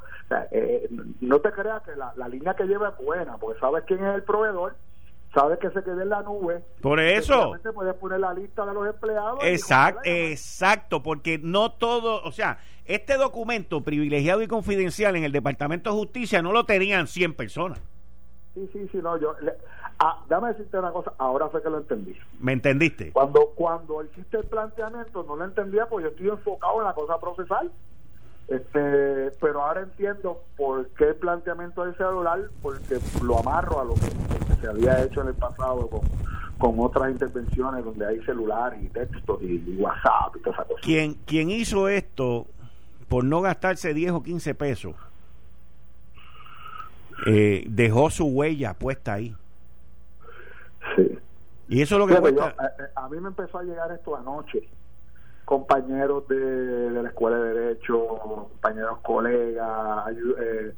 Eh, 0.51 0.87
no 1.19 1.39
te 1.39 1.51
creas 1.51 1.83
que 1.83 1.95
la, 1.95 2.13
la 2.15 2.29
línea 2.29 2.53
que 2.53 2.65
lleva 2.65 2.89
es 2.89 3.05
buena, 3.05 3.37
porque 3.37 3.59
sabes 3.59 3.83
quién 3.85 4.05
es 4.05 4.15
el 4.15 4.23
proveedor 4.23 4.75
sabes 5.33 5.59
que 5.59 5.69
se 5.69 5.83
quede 5.83 6.03
en 6.03 6.09
la 6.09 6.21
nube. 6.23 6.63
Por 6.81 6.99
eso. 6.99 7.53
puedes 7.73 7.95
poner 7.95 8.19
la 8.19 8.33
lista 8.33 8.65
de 8.65 8.73
los 8.73 8.87
empleados. 8.87 9.39
Exacto, 9.43 10.01
exacto, 10.05 11.03
porque 11.03 11.39
no 11.41 11.71
todo, 11.71 12.21
o 12.23 12.31
sea, 12.31 12.59
este 12.85 13.17
documento 13.17 13.81
privilegiado 13.81 14.41
y 14.41 14.47
confidencial 14.47 15.15
en 15.15 15.23
el 15.23 15.31
Departamento 15.31 15.91
de 15.91 15.97
Justicia 15.97 16.41
no 16.41 16.51
lo 16.51 16.65
tenían 16.65 17.07
100 17.07 17.33
personas. 17.35 17.81
Sí, 18.53 18.69
sí, 18.73 18.87
sí, 18.91 18.97
no, 19.03 19.17
yo... 19.19 19.35
ah, 19.99 20.23
dame 20.27 20.49
decirte 20.49 20.79
una 20.79 20.91
cosa, 20.91 21.13
ahora 21.17 21.49
sé 21.51 21.61
que 21.61 21.69
lo 21.69 21.77
entendí. 21.77 22.15
¿Me 22.39 22.53
entendiste? 22.53 23.11
Cuando, 23.11 23.51
cuando 23.55 24.03
hiciste 24.03 24.37
el 24.37 24.45
planteamiento 24.45 25.23
no 25.23 25.35
lo 25.35 25.45
entendía 25.45 25.85
porque 25.85 26.05
yo 26.05 26.09
estoy 26.09 26.29
enfocado 26.29 26.79
en 26.79 26.85
la 26.85 26.93
cosa 26.93 27.19
procesal. 27.19 27.71
Este, 28.47 29.31
pero 29.41 29.61
ahora 29.61 29.81
entiendo 29.81 30.41
por 30.55 30.87
qué 30.89 31.09
el 31.09 31.15
planteamiento 31.15 31.83
del 31.83 31.97
celular, 31.97 32.49
porque 32.61 32.97
lo 33.21 33.39
amarro 33.39 33.81
a 33.81 33.83
lo 33.83 33.93
que, 33.95 34.09
se 34.61 34.67
había 34.67 35.03
hecho 35.03 35.21
en 35.21 35.27
el 35.27 35.33
pasado 35.35 35.87
con, 35.87 36.01
con 36.57 36.79
otras 36.79 37.11
intervenciones 37.11 37.83
donde 37.83 38.07
hay 38.07 38.19
celular 38.23 38.75
y 38.81 38.87
textos 38.87 39.41
y, 39.41 39.75
WhatsApp 39.77 40.35
y 40.37 40.39
todas 40.39 40.59
esas 40.59 40.67
cosas. 40.67 40.81
Quien, 40.81 41.13
quien 41.25 41.51
hizo 41.51 41.89
esto 41.89 42.47
por 43.09 43.25
no 43.25 43.41
gastarse 43.41 43.93
10 43.93 44.13
o 44.13 44.23
15 44.23 44.55
pesos, 44.55 44.95
eh, 47.25 47.65
dejó 47.67 48.09
su 48.09 48.27
huella 48.27 48.73
puesta 48.73 49.13
ahí. 49.13 49.35
Sí. 50.95 51.19
Y 51.67 51.81
eso 51.81 51.95
es 51.95 51.99
lo 51.99 52.07
que 52.07 52.15
cuesta. 52.15 52.55
a, 52.95 53.03
a, 53.03 53.09
mí 53.09 53.19
me 53.19 53.27
empezó 53.27 53.59
a 53.59 53.63
llegar 53.63 53.91
esto 53.91 54.15
anoche 54.15 54.67
compañeros 55.47 56.27
de, 56.27 56.91
la 56.91 57.07
escuela 57.07 57.37
de 57.37 57.53
derecho, 57.53 58.05
compañeros 58.21 58.99
colegas, 58.99 60.11
eh, 60.41 60.73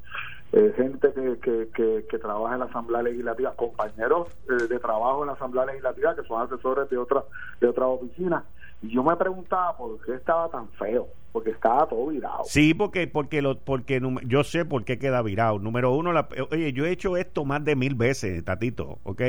eh, 0.53 0.73
gente 0.77 1.11
que, 1.11 1.39
que, 1.73 2.05
que, 2.07 2.19
trabaja 2.19 2.53
en 2.53 2.59
la 2.59 2.65
Asamblea 2.67 3.01
Legislativa, 3.01 3.55
compañeros 3.55 4.27
eh, 4.47 4.67
de 4.67 4.77
trabajo 4.77 5.23
en 5.23 5.27
la 5.27 5.33
Asamblea 5.33 5.65
Legislativa 5.65 6.15
que 6.15 6.21
son 6.21 6.43
asesores 6.43 6.87
de 6.87 6.99
otras 6.99 7.23
de 7.59 7.67
otras 7.67 7.87
oficinas. 7.87 8.43
Y 8.83 8.89
yo 8.89 9.03
me 9.03 9.15
preguntaba 9.15 9.75
por 9.75 9.99
qué 10.05 10.13
estaba 10.13 10.47
tan 10.49 10.69
feo, 10.73 11.07
porque 11.31 11.49
estaba 11.49 11.87
todo 11.87 12.05
virado. 12.05 12.43
Sí, 12.43 12.75
porque 12.75 13.07
porque 13.07 13.41
lo, 13.41 13.57
porque 13.57 13.99
yo 14.27 14.43
sé 14.43 14.65
por 14.65 14.85
qué 14.85 14.99
queda 14.99 15.23
virado. 15.23 15.57
Número 15.57 15.93
uno, 15.93 16.13
la, 16.13 16.29
oye, 16.51 16.73
yo 16.73 16.85
he 16.85 16.91
hecho 16.91 17.17
esto 17.17 17.43
más 17.43 17.65
de 17.65 17.75
mil 17.75 17.95
veces, 17.95 18.45
Tatito, 18.45 18.99
¿ok? 19.01 19.21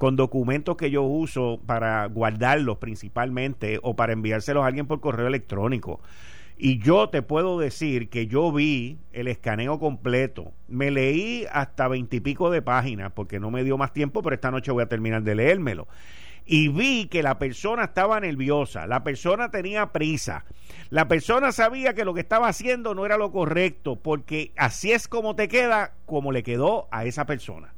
Con 0.00 0.16
documentos 0.16 0.78
que 0.78 0.90
yo 0.90 1.02
uso 1.02 1.60
para 1.66 2.06
guardarlos 2.06 2.78
principalmente 2.78 3.78
o 3.82 3.94
para 3.94 4.14
enviárselos 4.14 4.64
a 4.64 4.66
alguien 4.66 4.86
por 4.86 5.00
correo 5.00 5.26
electrónico. 5.26 6.00
Y 6.56 6.78
yo 6.78 7.10
te 7.10 7.20
puedo 7.20 7.58
decir 7.58 8.08
que 8.08 8.26
yo 8.26 8.50
vi 8.50 8.98
el 9.12 9.28
escaneo 9.28 9.78
completo. 9.78 10.54
Me 10.68 10.90
leí 10.90 11.44
hasta 11.52 11.86
veintipico 11.86 12.50
de 12.50 12.62
páginas 12.62 13.12
porque 13.12 13.38
no 13.38 13.50
me 13.50 13.62
dio 13.62 13.76
más 13.76 13.92
tiempo, 13.92 14.22
pero 14.22 14.34
esta 14.34 14.50
noche 14.50 14.72
voy 14.72 14.84
a 14.84 14.88
terminar 14.88 15.22
de 15.22 15.34
leérmelo. 15.34 15.86
Y 16.46 16.68
vi 16.68 17.06
que 17.06 17.22
la 17.22 17.38
persona 17.38 17.84
estaba 17.84 18.18
nerviosa, 18.20 18.86
la 18.86 19.04
persona 19.04 19.50
tenía 19.50 19.92
prisa, 19.92 20.46
la 20.88 21.08
persona 21.08 21.52
sabía 21.52 21.92
que 21.92 22.06
lo 22.06 22.14
que 22.14 22.20
estaba 22.20 22.48
haciendo 22.48 22.94
no 22.94 23.04
era 23.04 23.18
lo 23.18 23.32
correcto, 23.32 23.96
porque 23.96 24.52
así 24.56 24.92
es 24.92 25.08
como 25.08 25.36
te 25.36 25.46
queda, 25.48 25.92
como 26.06 26.32
le 26.32 26.42
quedó 26.42 26.88
a 26.90 27.04
esa 27.04 27.26
persona 27.26 27.74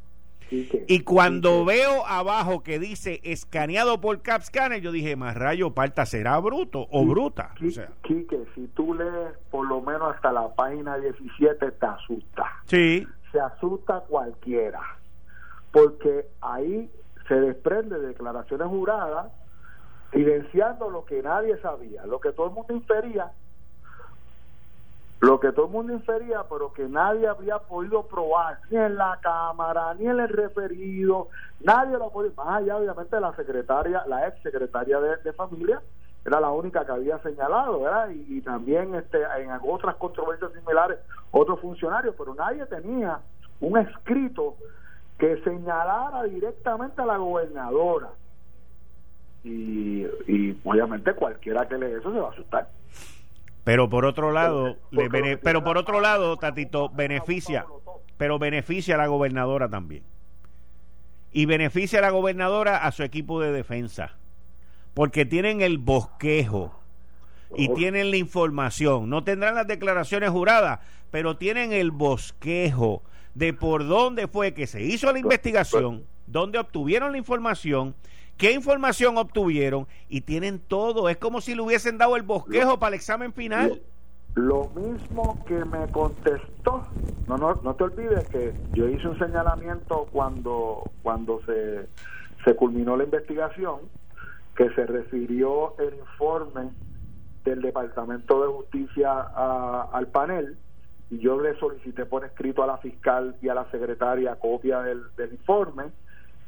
y 0.87 1.01
cuando 1.01 1.65
veo 1.65 2.07
abajo 2.07 2.63
que 2.63 2.79
dice 2.79 3.21
escaneado 3.25 4.01
por 4.01 4.21
CapScanner, 4.21 4.81
yo 4.81 4.93
dije, 4.93 5.17
más 5.17 5.35
rayo 5.35 5.73
parta, 5.73 6.05
¿será 6.05 6.39
bruto 6.41 6.87
o 6.91 7.07
bruta? 7.07 7.55
o 7.65 7.71
sea. 7.71 7.91
Quique, 8.03 8.45
si 8.55 8.67
tú 8.69 8.95
lees 8.95 9.37
por 9.51 9.67
lo 9.67 9.81
menos 9.81 10.15
hasta 10.15 10.31
la 10.33 10.55
página 10.55 10.99
17, 10.99 11.71
te 11.71 11.87
asusta. 11.87 12.45
Sí. 12.65 13.07
Se 13.31 13.41
asusta 13.41 14.01
cualquiera. 14.09 14.81
Porque 15.71 16.27
ahí 16.43 16.91
se 17.29 17.35
desprende 17.35 17.99
declaraciones 17.99 18.69
juradas 18.69 19.33
evidenciando 20.13 20.91
lo 20.91 21.07
que 21.07 21.23
nadie 21.23 21.57
sabía, 21.63 22.05
lo 22.05 22.21
que 22.21 22.33
todo 22.33 22.49
el 22.49 22.53
mundo 22.53 22.75
infería 22.75 23.33
lo 25.23 25.39
que 25.39 25.53
todo 25.53 25.67
el 25.67 25.73
mundo 25.73 25.93
infería, 25.93 26.43
pero 26.51 26.73
que 26.73 26.89
nadie 26.89 27.29
había 27.29 27.57
podido 27.61 28.03
probar, 28.09 28.59
ni 28.69 28.77
en 28.77 28.97
la 28.97 29.21
Cámara, 29.23 29.95
ni 29.95 30.07
en 30.07 30.19
el 30.19 30.29
referido, 30.29 31.29
nadie 31.61 31.97
lo 31.97 32.11
podía, 32.11 32.33
más 32.37 32.61
allá 32.61 32.77
obviamente 32.77 33.21
la 33.21 33.33
secretaria, 33.37 34.03
la 34.09 34.27
ex 34.27 34.43
secretaria 34.43 34.99
de, 34.99 35.33
familia, 35.35 35.81
era 36.25 36.41
la 36.41 36.51
única 36.51 36.85
que 36.85 36.91
había 36.91 37.21
señalado, 37.21 37.83
¿verdad? 37.83 38.11
Y, 38.11 38.41
también 38.41 38.97
este, 38.97 39.19
en 39.39 39.51
otras 39.63 39.95
controversias 39.95 40.51
similares, 40.55 40.99
otros 41.31 41.61
funcionarios, 41.61 42.17
pero 42.19 42.35
nadie 42.35 42.67
tenía 42.67 43.21
un 43.61 43.79
escrito 43.79 44.57
que 45.19 45.41
señalara 45.45 46.25
directamente 46.25 47.01
a 47.01 47.07
la 47.07 47.19
gobernadora. 47.19 48.09
Y, 49.45 50.05
y 50.27 50.61
obviamente 50.65 51.15
cualquiera 51.15 51.69
que 51.69 51.79
lee 51.79 51.93
eso 51.93 52.13
se 52.13 52.19
va 52.19 52.29
a 52.29 52.33
asustar. 52.33 52.69
Pero 53.65 53.89
por 53.89 54.05
otro 54.05 54.33
lado, 54.33 54.77
pero 55.43 55.63
por 55.63 55.79
otro 55.79 56.01
lado, 56.01 56.37
Tatito, 56.37 56.89
beneficia, 56.89 57.65
pero 58.17 58.39
beneficia 58.39 58.97
a 58.97 58.99
la 58.99 59.07
gobernadora 59.07 59.69
también. 59.69 60.03
Y 61.31 61.47
beneficia 61.47 62.01
a 62.01 62.03
la 62.03 62.11
gobernadora 62.11 62.85
a 62.85 62.93
su 62.93 63.03
equipo 63.03 63.41
de 63.41 63.53
defensa. 63.53 64.17
Porque 64.95 65.25
tienen 65.25 65.63
el 65.63 65.79
bosquejo 65.79 66.79
y 67.57 67.69
tienen 67.71 68.11
la 68.11 68.17
información. 68.17 69.09
No 69.09 69.25
tendrán 69.25 69.55
las 69.55 69.67
declaraciones 69.67 70.31
juradas, 70.31 70.81
pero 71.11 71.37
tienen 71.37 71.73
el 71.73 71.91
bosquejo 71.91 73.03
de 73.35 73.55
por 73.55 73.87
dónde 73.87 74.29
fue 74.29 74.55
que 74.55 74.67
se 74.67 74.83
hizo 74.83 75.11
la 75.13 75.19
investigación, 75.19 76.05
dónde 76.27 76.59
obtuvieron 76.59 77.13
la 77.13 77.19
información 77.19 77.95
qué 78.37 78.53
información 78.53 79.19
obtuvieron 79.19 79.87
y 80.09 80.23
tienen 80.23 80.59
todo. 80.59 81.09
Es 81.09 81.17
como 81.17 81.41
si 81.41 81.55
le 81.55 81.63
hubiesen 81.63 81.99
dado 81.99 82.17
el 82.17 82.23
bosquejo 82.23 82.79
para 82.79 82.89
el 82.89 82.95
examen 82.95 83.33
final. 83.33 83.81
Lo, 84.35 84.71
mismo 84.71 85.45
que 85.47 85.65
me 85.65 85.87
contestó, 85.89 86.87
no, 87.27 87.37
no, 87.37 87.61
no 87.63 87.75
te 87.75 87.85
olvides 87.85 88.27
que 88.29 88.55
yo 88.73 88.89
hice 88.89 89.07
un 89.07 89.19
señalamiento 89.19 90.09
cuando, 90.11 90.91
cuando 91.03 91.41
se, 91.45 91.87
se 92.45 92.57
culminó 92.57 92.97
la 92.97 93.05
investigación, 93.05 93.81
que 94.57 94.71
se 94.71 94.87
refirió 94.87 95.75
el 95.79 95.95
informe 95.95 96.71
del 97.45 97.61
Departamento 97.61 98.41
de 98.43 98.49
Justicia 98.49 99.21
al 99.93 100.07
panel 100.09 100.57
y 101.11 101.19
yo 101.19 101.41
le 101.41 101.59
solicité 101.59 102.07
por 102.07 102.25
escrito 102.25 102.63
a 102.63 102.67
la 102.67 102.79
fiscal 102.79 103.37
y 103.43 103.49
a 103.49 103.55
la 103.55 103.71
secretaria 103.71 104.37
copia 104.37 104.81
del, 104.81 105.03
del 105.17 105.33
informe 105.33 105.85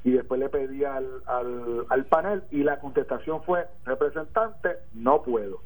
y 0.05 0.11
después 0.13 0.39
le 0.39 0.51
pedí 0.51 0.85
al, 0.85 1.07
al, 1.27 2.05
panel 2.05 2.45
y 2.51 2.63
la 2.63 2.79
contestación 2.79 3.43
fue, 3.43 3.67
representante, 3.87 4.77
no 4.93 5.23
puedo. 5.23 5.61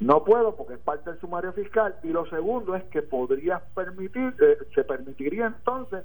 No 0.00 0.24
puedo 0.24 0.56
porque 0.56 0.74
es 0.74 0.80
parte 0.80 1.10
del 1.10 1.20
sumario 1.20 1.52
fiscal 1.52 1.94
y 2.02 2.08
lo 2.08 2.26
segundo 2.26 2.74
es 2.74 2.82
que 2.84 3.02
podría 3.02 3.62
permitir, 3.74 4.34
eh, 4.40 4.58
se 4.74 4.82
permitiría 4.82 5.46
entonces 5.46 6.04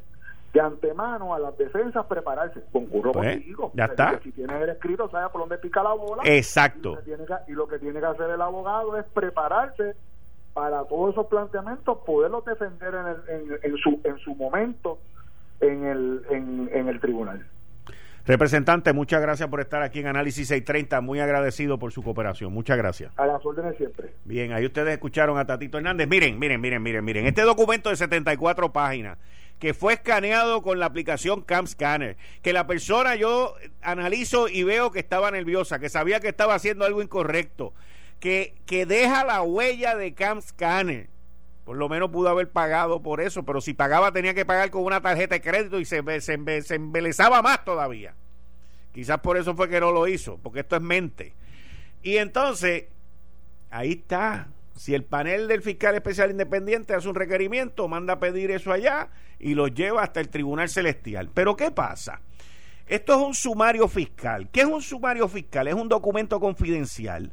de 0.54 0.62
antemano 0.62 1.34
a 1.34 1.40
las 1.40 1.58
defensas 1.58 2.06
prepararse. 2.06 2.62
Concurro 2.72 3.12
pues, 3.12 3.38
contigo. 3.38 3.72
Ya 3.74 3.86
está. 3.86 4.20
Si 4.22 4.32
tienes 4.32 4.62
el 4.62 4.70
escrito, 4.70 5.10
sabe 5.10 5.30
por 5.30 5.42
dónde 5.42 5.58
pica 5.58 5.82
la 5.82 5.94
bola. 5.94 6.22
Exacto. 6.24 7.00
Y 7.48 7.54
lo, 7.54 7.68
que 7.68 7.80
tiene 7.80 8.00
que, 8.00 8.06
hacer 8.06 8.30
el 8.30 8.42
abogado 8.42 8.98
es 8.98 9.06
prepararse 9.06 9.96
para 10.54 10.84
todos 10.84 11.14
esos 11.14 11.26
planteamientos, 11.26 11.98
poderlos 12.06 12.46
defender 12.46 12.94
en, 12.94 13.36
el, 13.36 13.60
en, 13.64 13.78
su, 13.78 14.00
en 14.04 14.18
su 14.20 14.36
momento 14.36 15.00
en 15.62 15.86
el, 15.86 16.22
en, 16.30 16.88
el 16.88 17.00
tribunal. 17.00 17.46
Representante, 18.26 18.94
muchas 18.94 19.22
gracias 19.22 19.50
por 19.50 19.62
estar 19.62 19.82
aquí 19.82 20.00
en 20.00 20.08
Análisis 20.08 20.48
630. 20.48 21.02
Muy 21.02 21.20
agradecido 21.20 21.80
por 21.80 21.92
su 21.92 22.04
cooperación. 22.04 22.54
Muchas 22.54 22.78
gracias. 22.78 23.12
A 23.18 23.26
las 23.26 23.44
órdenes 23.46 23.76
siempre. 23.78 24.14
Bien, 24.26 24.54
ahí 24.54 24.66
ustedes 24.66 24.94
escucharon 24.94 25.38
a 25.40 25.46
Tatito 25.46 25.78
Hernández. 25.78 26.08
Miren, 26.08 26.38
miren, 26.38 26.62
miren, 26.62 26.84
miren, 26.84 27.04
miren. 27.04 27.26
Este 27.26 27.42
documento 27.42 27.90
de 27.90 27.96
74 27.96 28.72
páginas 28.72 29.18
que 29.62 29.76
fue 29.76 29.94
escaneado 29.94 30.64
con 30.64 30.80
la 30.80 30.88
aplicación 30.88 31.42
Cam 31.42 31.68
Scanner, 31.68 32.18
que 32.42 32.52
la 32.52 32.66
persona 32.66 33.16
yo 33.16 33.54
analizo 33.84 34.48
y 34.48 34.64
veo 34.64 34.92
que 34.92 34.98
estaba 34.98 35.30
nerviosa, 35.30 35.78
que 35.78 35.88
sabía 35.88 36.20
que 36.20 36.30
estaba 36.30 36.56
haciendo 36.56 36.84
algo 36.84 37.00
incorrecto, 37.00 37.72
que, 38.20 38.56
que 38.66 38.88
deja 38.88 39.24
la 39.24 39.44
huella 39.44 39.96
de 39.96 40.16
Cam 40.16 40.42
Scanner. 40.42 41.10
Por 41.66 41.78
lo 41.78 41.88
menos 41.90 42.10
pudo 42.10 42.30
haber 42.30 42.50
pagado 42.50 43.02
por 43.02 43.22
eso, 43.22 43.44
pero 43.44 43.62
si 43.62 43.74
pagaba 43.74 44.12
tenía 44.12 44.34
que 44.34 44.46
pagar 44.46 44.72
con 44.72 44.84
una 44.84 45.02
tarjeta 45.02 45.36
de 45.36 45.42
crédito 45.42 45.80
y 45.80 45.86
se, 45.86 46.02
se, 46.22 46.62
se 46.62 46.76
embelezaba 46.76 47.42
más 47.42 47.64
todavía. 47.64 48.16
Quizás 48.94 49.20
por 49.20 49.38
eso 49.38 49.56
fue 49.56 49.70
que 49.70 49.80
no 49.80 49.92
lo 49.92 50.08
hizo, 50.08 50.38
porque 50.38 50.62
esto 50.62 50.76
es 50.76 50.82
mente. 50.82 51.34
Y 52.04 52.18
entonces, 52.18 52.86
ahí 53.70 53.92
está. 53.92 54.50
Si 54.76 54.96
el 54.96 55.04
panel 55.04 55.48
del 55.48 55.62
fiscal 55.62 55.96
especial 55.96 56.32
independiente 56.32 56.96
hace 56.96 57.08
un 57.08 57.16
requerimiento, 57.16 57.88
manda 57.88 58.14
a 58.14 58.20
pedir 58.20 58.50
eso 58.52 58.72
allá 58.72 59.10
y 59.38 59.54
lo 59.54 59.68
lleva 59.68 60.02
hasta 60.02 60.20
el 60.20 60.30
Tribunal 60.30 60.70
Celestial. 60.70 61.30
Pero 61.34 61.56
¿qué 61.56 61.72
pasa? 61.72 62.22
Esto 62.88 63.14
es 63.14 63.20
un 63.20 63.36
sumario 63.36 63.88
fiscal. 63.88 64.50
¿Qué 64.50 64.62
es 64.62 64.68
un 64.68 64.82
sumario 64.82 65.28
fiscal? 65.28 65.68
Es 65.68 65.76
un 65.76 65.88
documento 65.88 66.40
confidencial 66.40 67.32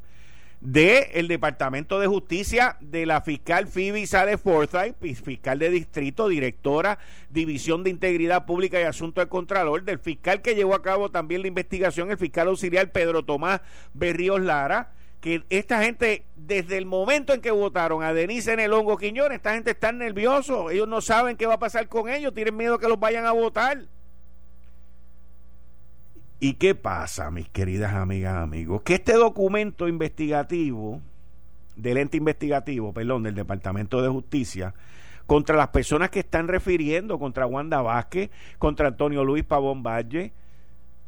del 0.60 1.04
el 1.12 1.28
Departamento 1.28 2.00
de 2.00 2.06
Justicia 2.06 2.76
de 2.80 3.06
la 3.06 3.20
fiscal 3.20 3.68
Phoebe 3.68 4.06
Sale 4.06 4.38
Forsyth, 4.38 4.96
fiscal 5.22 5.58
de 5.58 5.70
distrito, 5.70 6.28
directora, 6.28 6.98
División 7.30 7.84
de 7.84 7.90
Integridad 7.90 8.44
Pública 8.44 8.80
y 8.80 8.84
Asuntos 8.84 9.22
del 9.22 9.28
Contralor, 9.28 9.84
del 9.84 9.98
fiscal 9.98 10.42
que 10.42 10.54
llevó 10.54 10.74
a 10.74 10.82
cabo 10.82 11.10
también 11.10 11.42
la 11.42 11.48
investigación, 11.48 12.10
el 12.10 12.18
fiscal 12.18 12.48
auxiliar 12.48 12.90
Pedro 12.90 13.24
Tomás 13.24 13.60
Berríos 13.94 14.40
Lara, 14.40 14.92
que 15.20 15.44
esta 15.50 15.82
gente, 15.82 16.24
desde 16.36 16.76
el 16.76 16.86
momento 16.86 17.32
en 17.32 17.40
que 17.40 17.50
votaron 17.50 18.02
a 18.02 18.12
Denise 18.12 18.52
en 18.52 18.60
el 18.60 18.72
hongo 18.72 18.96
Quiñones, 18.96 19.36
esta 19.36 19.54
gente 19.54 19.72
está 19.72 19.92
nervioso, 19.92 20.70
ellos 20.70 20.88
no 20.88 21.00
saben 21.00 21.36
qué 21.36 21.46
va 21.46 21.54
a 21.54 21.58
pasar 21.58 21.88
con 21.88 22.08
ellos, 22.08 22.34
tienen 22.34 22.56
miedo 22.56 22.78
que 22.78 22.88
los 22.88 22.98
vayan 22.98 23.26
a 23.26 23.32
votar. 23.32 23.86
¿Y 26.40 26.54
qué 26.54 26.74
pasa, 26.74 27.30
mis 27.30 27.48
queridas 27.48 27.94
amigas, 27.94 28.36
amigos? 28.36 28.82
Que 28.82 28.94
este 28.94 29.14
documento 29.14 29.88
investigativo, 29.88 31.00
del 31.74 31.96
ente 31.96 32.16
investigativo, 32.16 32.92
perdón, 32.92 33.24
del 33.24 33.34
Departamento 33.34 34.00
de 34.02 34.08
Justicia, 34.08 34.74
contra 35.26 35.56
las 35.56 35.68
personas 35.68 36.10
que 36.10 36.20
están 36.20 36.46
refiriendo, 36.46 37.18
contra 37.18 37.46
Wanda 37.46 37.82
Vázquez, 37.82 38.30
contra 38.58 38.88
Antonio 38.88 39.24
Luis 39.24 39.44
Pavón 39.44 39.82
Valle, 39.82 40.32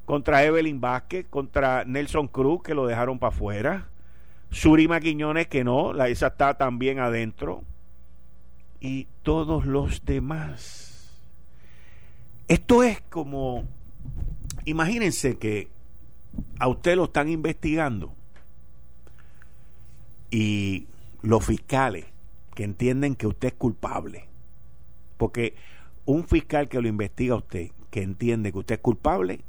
contra 0.04 0.42
Evelyn 0.44 0.80
Vázquez, 0.80 1.26
contra 1.30 1.84
Nelson 1.84 2.26
Cruz, 2.26 2.62
que 2.64 2.74
lo 2.74 2.86
dejaron 2.86 3.20
para 3.20 3.34
afuera, 3.34 3.88
Surima 4.50 4.98
Quiñones, 4.98 5.46
que 5.46 5.62
no, 5.62 5.92
la, 5.92 6.08
esa 6.08 6.26
está 6.26 6.54
también 6.54 6.98
adentro, 6.98 7.62
y 8.80 9.06
todos 9.22 9.64
los 9.64 10.04
demás. 10.04 11.14
Esto 12.48 12.82
es 12.82 13.00
como 13.02 13.68
Imagínense 14.70 15.36
que 15.36 15.68
a 16.60 16.68
usted 16.68 16.94
lo 16.94 17.06
están 17.06 17.28
investigando 17.28 18.14
y 20.30 20.86
los 21.22 21.44
fiscales 21.44 22.06
que 22.54 22.62
entienden 22.62 23.16
que 23.16 23.26
usted 23.26 23.48
es 23.48 23.54
culpable, 23.54 24.26
porque 25.16 25.56
un 26.04 26.22
fiscal 26.22 26.68
que 26.68 26.80
lo 26.80 26.86
investiga 26.86 27.34
a 27.34 27.38
usted, 27.38 27.72
que 27.90 28.02
entiende 28.02 28.52
que 28.52 28.58
usted 28.58 28.76
es 28.76 28.80
culpable, 28.80 29.40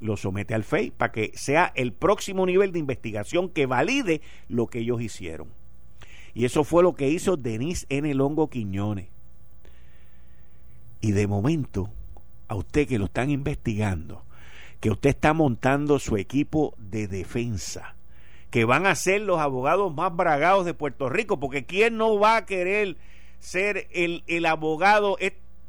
lo 0.00 0.16
somete 0.16 0.54
al 0.54 0.64
FEI 0.64 0.92
para 0.92 1.12
que 1.12 1.32
sea 1.34 1.70
el 1.76 1.92
próximo 1.92 2.46
nivel 2.46 2.72
de 2.72 2.78
investigación 2.78 3.50
que 3.50 3.66
valide 3.66 4.22
lo 4.48 4.68
que 4.68 4.78
ellos 4.78 5.02
hicieron. 5.02 5.48
Y 6.32 6.46
eso 6.46 6.64
fue 6.64 6.82
lo 6.82 6.94
que 6.94 7.10
hizo 7.10 7.36
Denise 7.36 7.84
N. 7.90 8.14
Longo 8.14 8.48
Quiñones. 8.48 9.08
Y 11.02 11.12
de 11.12 11.26
momento, 11.26 11.90
a 12.48 12.54
usted 12.54 12.88
que 12.88 12.98
lo 12.98 13.04
están 13.04 13.28
investigando, 13.28 14.24
que 14.80 14.90
usted 14.90 15.10
está 15.10 15.32
montando 15.34 15.98
su 15.98 16.16
equipo 16.16 16.74
de 16.78 17.06
defensa, 17.06 17.94
que 18.50 18.64
van 18.64 18.86
a 18.86 18.94
ser 18.94 19.20
los 19.20 19.38
abogados 19.38 19.94
más 19.94 20.14
bragados 20.14 20.64
de 20.64 20.74
Puerto 20.74 21.08
Rico, 21.08 21.38
porque 21.38 21.66
¿quién 21.66 21.96
no 21.96 22.18
va 22.18 22.36
a 22.36 22.46
querer 22.46 22.96
ser 23.38 23.86
el, 23.92 24.24
el 24.26 24.46
abogado, 24.46 25.18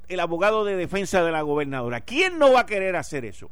el 0.07 0.19
abogado 0.19 0.65
de 0.65 0.75
defensa 0.75 1.23
de 1.23 1.31
la 1.31 1.41
gobernadora? 1.41 2.01
¿Quién 2.01 2.39
no 2.39 2.53
va 2.53 2.61
a 2.61 2.65
querer 2.65 2.95
hacer 2.95 3.25
eso? 3.25 3.51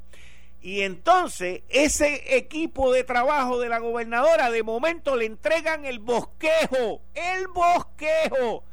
Y 0.62 0.82
entonces 0.82 1.62
ese 1.70 2.38
equipo 2.38 2.92
de 2.92 3.04
trabajo 3.04 3.60
de 3.60 3.70
la 3.70 3.80
gobernadora 3.80 4.52
de 4.52 4.64
momento 4.64 5.16
le 5.16 5.26
entregan 5.26 5.86
el 5.86 6.00
bosquejo, 6.00 7.02
el 7.14 7.48
bosquejo 7.48 8.64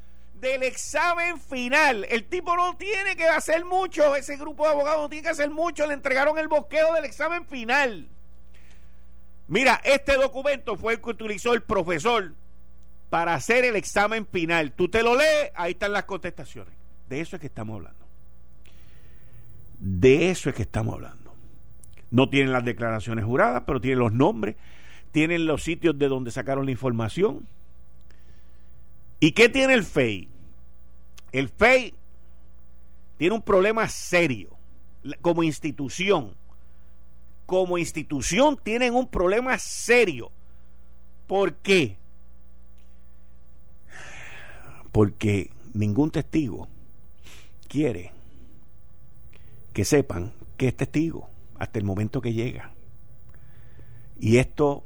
del 0.46 0.62
examen 0.62 1.40
final. 1.40 2.06
El 2.08 2.24
tipo 2.24 2.56
no 2.56 2.76
tiene 2.76 3.16
que 3.16 3.28
hacer 3.28 3.64
mucho, 3.64 4.14
ese 4.14 4.36
grupo 4.36 4.64
de 4.64 4.70
abogados 4.70 5.02
no 5.02 5.08
tiene 5.08 5.24
que 5.24 5.30
hacer 5.30 5.50
mucho, 5.50 5.86
le 5.86 5.94
entregaron 5.94 6.38
el 6.38 6.48
bosqueo 6.48 6.94
del 6.94 7.04
examen 7.04 7.44
final. 7.46 8.08
Mira, 9.48 9.80
este 9.84 10.16
documento 10.16 10.76
fue 10.76 10.94
el 10.94 11.00
que 11.00 11.10
utilizó 11.10 11.54
el 11.54 11.62
profesor 11.62 12.34
para 13.10 13.34
hacer 13.34 13.64
el 13.64 13.76
examen 13.76 14.26
final. 14.26 14.72
Tú 14.72 14.88
te 14.88 15.02
lo 15.02 15.16
lees, 15.16 15.50
ahí 15.54 15.72
están 15.72 15.92
las 15.92 16.04
contestaciones. 16.04 16.74
De 17.08 17.20
eso 17.20 17.36
es 17.36 17.40
que 17.40 17.46
estamos 17.46 17.76
hablando. 17.76 18.06
De 19.78 20.30
eso 20.30 20.48
es 20.48 20.56
que 20.56 20.62
estamos 20.62 20.94
hablando. 20.94 21.34
No 22.10 22.28
tienen 22.28 22.52
las 22.52 22.64
declaraciones 22.64 23.24
juradas, 23.24 23.64
pero 23.66 23.80
tienen 23.80 23.98
los 23.98 24.12
nombres, 24.12 24.56
tienen 25.12 25.46
los 25.46 25.62
sitios 25.62 25.98
de 25.98 26.08
donde 26.08 26.30
sacaron 26.30 26.64
la 26.64 26.72
información 26.72 27.46
¿Y 29.20 29.32
qué 29.32 29.48
tiene 29.48 29.74
el 29.74 29.84
FEI? 29.84 30.28
El 31.36 31.50
FEI 31.50 31.92
tiene 33.18 33.34
un 33.34 33.42
problema 33.42 33.86
serio 33.90 34.56
como 35.20 35.42
institución. 35.42 36.34
Como 37.44 37.76
institución 37.76 38.56
tienen 38.56 38.94
un 38.94 39.06
problema 39.06 39.58
serio. 39.58 40.30
¿Por 41.26 41.56
qué? 41.56 41.98
Porque 44.92 45.50
ningún 45.74 46.10
testigo 46.10 46.68
quiere 47.68 48.12
que 49.74 49.84
sepan 49.84 50.32
que 50.56 50.68
es 50.68 50.74
testigo 50.74 51.28
hasta 51.58 51.78
el 51.78 51.84
momento 51.84 52.22
que 52.22 52.32
llega. 52.32 52.72
Y 54.18 54.38
esto 54.38 54.84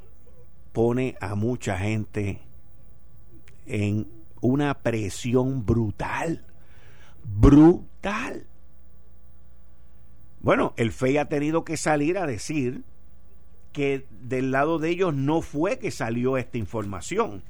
pone 0.73 1.17
a 1.21 1.37
mucha 1.37 1.79
gente 1.79 2.41
en 3.67 4.20
una 4.41 4.75
presión 4.83 5.65
brutal, 5.67 6.45
brutal. 7.25 8.47
Bueno, 10.41 10.73
el 10.77 10.93
FEI 10.93 11.19
ha 11.19 11.29
tenido 11.29 11.65
que 11.65 11.77
salir 11.77 12.17
a 12.19 12.27
decir 12.27 12.83
que 13.73 14.07
del 14.11 14.51
lado 14.51 14.79
de 14.79 14.89
ellos 14.89 15.15
no 15.15 15.43
fue 15.43 15.79
que 15.79 15.91
salió 15.91 16.37
esta 16.37 16.59
información. 16.59 17.43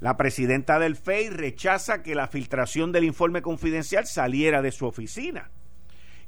La 0.00 0.16
presidenta 0.16 0.78
del 0.78 0.94
FEI 0.94 1.30
rechaza 1.30 2.02
que 2.02 2.14
la 2.14 2.28
filtración 2.28 2.92
del 2.92 3.04
informe 3.04 3.42
confidencial 3.42 4.06
saliera 4.06 4.62
de 4.62 4.70
su 4.70 4.86
oficina. 4.86 5.50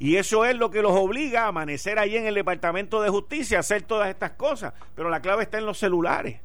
Y 0.00 0.16
eso 0.16 0.44
es 0.44 0.56
lo 0.56 0.70
que 0.70 0.82
los 0.82 0.92
obliga 0.92 1.44
a 1.44 1.48
amanecer 1.48 1.98
ahí 1.98 2.16
en 2.16 2.26
el 2.26 2.34
Departamento 2.34 3.00
de 3.00 3.10
Justicia 3.10 3.58
a 3.58 3.60
hacer 3.60 3.82
todas 3.82 4.08
estas 4.08 4.32
cosas. 4.32 4.72
Pero 4.96 5.08
la 5.08 5.20
clave 5.20 5.44
está 5.44 5.58
en 5.58 5.66
los 5.66 5.78
celulares 5.78 6.40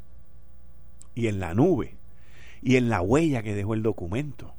y 1.16 1.28
en 1.28 1.40
la 1.40 1.54
nube 1.54 1.96
y 2.62 2.78
en 2.78 2.90
la 2.90 3.02
huella 3.02 3.44
que 3.44 3.54
dejó 3.54 3.74
el 3.74 3.84
documento. 3.84 4.54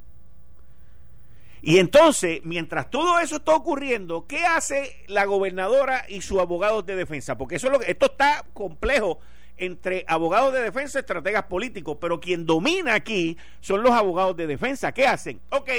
Y 1.61 1.79
entonces, 1.79 2.41
mientras 2.43 2.89
todo 2.89 3.19
eso 3.19 3.37
está 3.37 3.53
ocurriendo, 3.53 4.25
¿qué 4.27 4.45
hace 4.45 5.03
la 5.07 5.25
gobernadora 5.25 6.05
y 6.07 6.21
su 6.21 6.39
abogado 6.39 6.81
de 6.83 6.95
defensa? 6.95 7.37
Porque 7.37 7.55
eso 7.55 7.67
es 7.67 7.73
lo 7.73 7.79
que, 7.79 7.91
esto 7.91 8.05
está 8.05 8.45
complejo 8.53 9.19
entre 9.57 10.05
abogados 10.07 10.53
de 10.53 10.61
defensa 10.61 10.99
y 10.99 11.01
estrategas 11.01 11.43
políticos, 11.45 11.97
pero 11.99 12.19
quien 12.19 12.45
domina 12.45 12.93
aquí 12.93 13.37
son 13.59 13.81
los 13.81 13.91
abogados 13.91 14.37
de 14.37 14.45
defensa. 14.47 14.91
¿Qué 14.91 15.07
hacen? 15.07 15.41
Ok, 15.49 15.69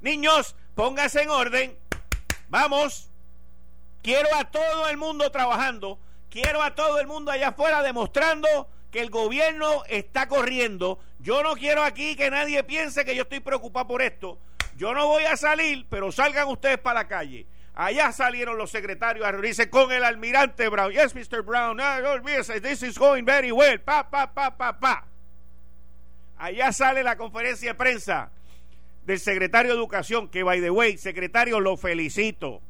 niños, 0.00 0.56
pónganse 0.74 1.22
en 1.22 1.30
orden, 1.30 1.76
vamos, 2.48 3.08
quiero 4.02 4.28
a 4.34 4.50
todo 4.50 4.88
el 4.88 4.96
mundo 4.96 5.30
trabajando, 5.30 6.00
quiero 6.28 6.62
a 6.62 6.74
todo 6.74 6.98
el 6.98 7.06
mundo 7.06 7.30
allá 7.30 7.48
afuera 7.48 7.82
demostrando 7.82 8.68
que 8.90 9.00
el 9.00 9.10
gobierno 9.10 9.82
está 9.88 10.28
corriendo. 10.28 10.98
Yo 11.20 11.42
no 11.42 11.54
quiero 11.54 11.82
aquí 11.82 12.16
que 12.16 12.30
nadie 12.30 12.62
piense 12.64 13.04
que 13.04 13.14
yo 13.14 13.22
estoy 13.22 13.40
preocupado 13.40 13.86
por 13.86 14.02
esto. 14.02 14.38
Yo 14.76 14.94
no 14.94 15.06
voy 15.06 15.24
a 15.24 15.36
salir, 15.36 15.86
pero 15.88 16.10
salgan 16.10 16.48
ustedes 16.48 16.78
para 16.78 17.00
la 17.00 17.08
calle. 17.08 17.46
Allá 17.74 18.12
salieron 18.12 18.58
los 18.58 18.70
secretarios 18.70 19.26
a 19.26 19.32
reunirse 19.32 19.70
con 19.70 19.92
el 19.92 20.04
almirante 20.04 20.68
Brown. 20.68 20.92
Yes, 20.92 21.14
Mr. 21.14 21.42
Brown. 21.42 21.76
No, 21.76 22.00
no 22.00 22.22
this 22.60 22.82
is 22.82 22.98
going 22.98 23.24
very 23.24 23.52
well. 23.52 23.78
Pa, 23.80 24.10
pa, 24.10 24.32
pa, 24.32 24.56
pa, 24.56 24.78
pa. 24.78 25.06
Allá 26.36 26.72
sale 26.72 27.02
la 27.02 27.16
conferencia 27.16 27.70
de 27.70 27.74
prensa 27.74 28.30
del 29.04 29.20
secretario 29.20 29.72
de 29.72 29.78
Educación, 29.78 30.28
que 30.28 30.42
by 30.42 30.60
the 30.60 30.70
way, 30.70 30.96
secretario, 30.98 31.60
lo 31.60 31.76
felicito. 31.76 32.60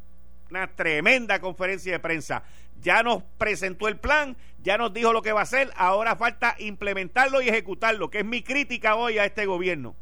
Una 0.50 0.66
tremenda 0.66 1.40
conferencia 1.40 1.92
de 1.92 2.00
prensa 2.00 2.42
ya 2.80 3.02
nos 3.02 3.22
presentó 3.38 3.88
el 3.88 3.98
plan, 3.98 4.36
ya 4.62 4.78
nos 4.78 4.92
dijo 4.92 5.12
lo 5.12 5.22
que 5.22 5.32
va 5.32 5.40
a 5.40 5.44
hacer, 5.44 5.70
ahora 5.76 6.16
falta 6.16 6.56
implementarlo 6.58 7.42
y 7.42 7.48
ejecutarlo, 7.48 8.10
que 8.10 8.20
es 8.20 8.24
mi 8.24 8.42
crítica 8.42 8.96
hoy 8.96 9.18
a 9.18 9.24
este 9.24 9.46
gobierno. 9.46 9.96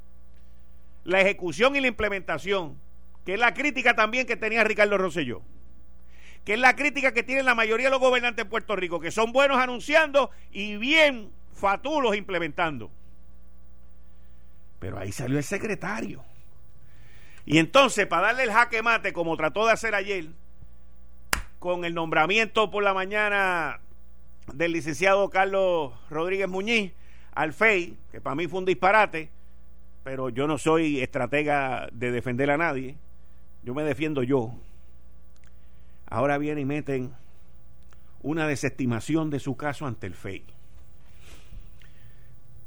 La 1.05 1.21
ejecución 1.21 1.77
y 1.77 1.81
la 1.81 1.89
implementación, 1.89 2.81
que 3.25 3.35
es 3.35 3.41
la 3.41 3.55
crítica 3.55 3.95
también 3.95 4.27
que 4.27 4.37
tenía 4.37 4.65
Ricardo 4.65 4.99
Rosselló, 4.99 5.43
que 6.45 6.55
es 6.55 6.61
la 6.61 6.77
crítica 6.77 7.13
que 7.13 7.23
tienen 7.23 7.45
la 7.45 7.55
mayoría 7.55 7.87
de 7.87 7.91
los 7.91 8.01
gobernantes 8.01 8.45
de 8.45 8.51
Puerto 8.51 8.77
Rico, 8.77 9.01
que 9.01 9.11
son 9.11 9.33
buenos 9.33 9.59
anunciando 9.59 10.31
y 10.51 10.77
bien 10.77 11.33
fatulos 11.53 12.17
implementando. 12.17 12.91
Pero 14.79 14.99
ahí 14.99 15.13
salió 15.13 15.39
el 15.39 15.45
secretario. 15.45 16.25
Y 17.45 17.59
entonces, 17.59 18.07
para 18.07 18.29
darle 18.29 18.45
el 18.45 18.53
jaque 18.53 18.83
mate, 18.83 19.13
como 19.13 19.37
trató 19.37 19.67
de 19.67 19.73
hacer 19.73 19.95
ayer, 19.95 20.29
con 21.59 21.85
el 21.85 21.95
nombramiento 21.95 22.71
por 22.71 22.83
la 22.83 22.95
mañana 22.95 23.81
del 24.53 24.73
licenciado 24.73 25.29
Carlos 25.31 25.93
Rodríguez 26.09 26.49
Muñiz 26.49 26.93
al 27.33 27.53
FEI, 27.53 27.97
que 28.11 28.21
para 28.21 28.37
mí 28.37 28.47
fue 28.47 28.61
un 28.61 28.65
disparate, 28.65 29.31
pero 30.05 30.29
yo 30.29 30.47
no 30.47 30.59
soy 30.59 31.01
estratega 31.01 31.89
de 31.93 32.13
defender 32.13 32.51
a 32.51 32.57
nadie, 32.57 32.97
yo 33.63 33.75
me 33.75 33.83
defiendo 33.83 34.23
yo. 34.23 34.55
Ahora 36.07 36.39
vienen 36.39 36.63
y 36.63 36.65
meten 36.65 37.13
una 38.23 38.47
desestimación 38.47 39.31
de 39.31 39.41
su 39.41 39.57
caso 39.57 39.87
ante 39.87 40.07
el 40.07 40.15
FEI. 40.15 40.45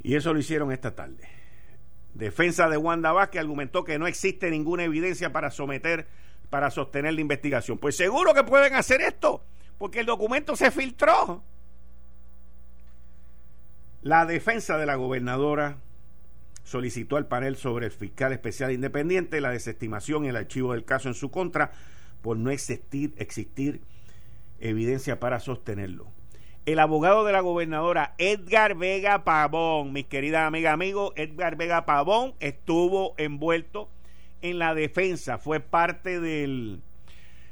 Y 0.03 0.15
eso 0.15 0.33
lo 0.33 0.39
hicieron 0.39 0.71
esta 0.71 0.95
tarde. 0.95 1.27
Defensa 2.13 2.67
de 2.69 2.77
Wanda 2.77 3.11
Vázquez 3.13 3.39
argumentó 3.39 3.83
que 3.83 3.97
no 3.97 4.07
existe 4.07 4.49
ninguna 4.51 4.83
evidencia 4.83 5.31
para 5.31 5.49
someter, 5.49 6.07
para 6.51 6.69
sostener 6.69 7.13
la 7.15 7.21
investigación. 7.21 7.79
Pues 7.79 7.95
seguro 7.95 8.35
que 8.35 8.43
pueden 8.43 8.75
hacer 8.75 9.01
esto, 9.01 9.41
porque 9.79 10.01
el 10.01 10.05
documento 10.05 10.55
se 10.55 10.69
filtró. 10.69 11.41
La 14.03 14.25
defensa 14.25 14.77
de 14.77 14.85
la 14.85 14.95
gobernadora 14.95 15.77
solicitó 16.63 17.15
al 17.15 17.27
panel 17.27 17.55
sobre 17.55 17.85
el 17.87 17.91
fiscal 17.91 18.33
especial 18.33 18.71
independiente 18.71 19.41
la 19.41 19.51
desestimación 19.51 20.25
y 20.25 20.27
el 20.27 20.35
archivo 20.35 20.73
del 20.73 20.85
caso 20.85 21.07
en 21.07 21.15
su 21.15 21.31
contra 21.31 21.71
por 22.21 22.37
no 22.37 22.51
existir, 22.51 23.81
evidencia 24.59 25.19
para 25.19 25.39
sostenerlo. 25.39 26.07
El 26.65 26.79
abogado 26.79 27.23
de 27.23 27.31
la 27.31 27.39
gobernadora 27.39 28.13
Edgar 28.17 28.75
Vega 28.75 29.23
Pavón, 29.23 29.93
mis 29.93 30.05
queridas 30.05 30.45
amigas, 30.45 30.73
amigos, 30.73 31.13
Edgar 31.15 31.55
Vega 31.55 31.85
Pavón 31.85 32.35
estuvo 32.39 33.15
envuelto 33.17 33.89
en 34.41 34.59
la 34.59 34.73
defensa, 34.73 35.37
fue 35.37 35.59
parte 35.59 36.19
del, 36.19 36.81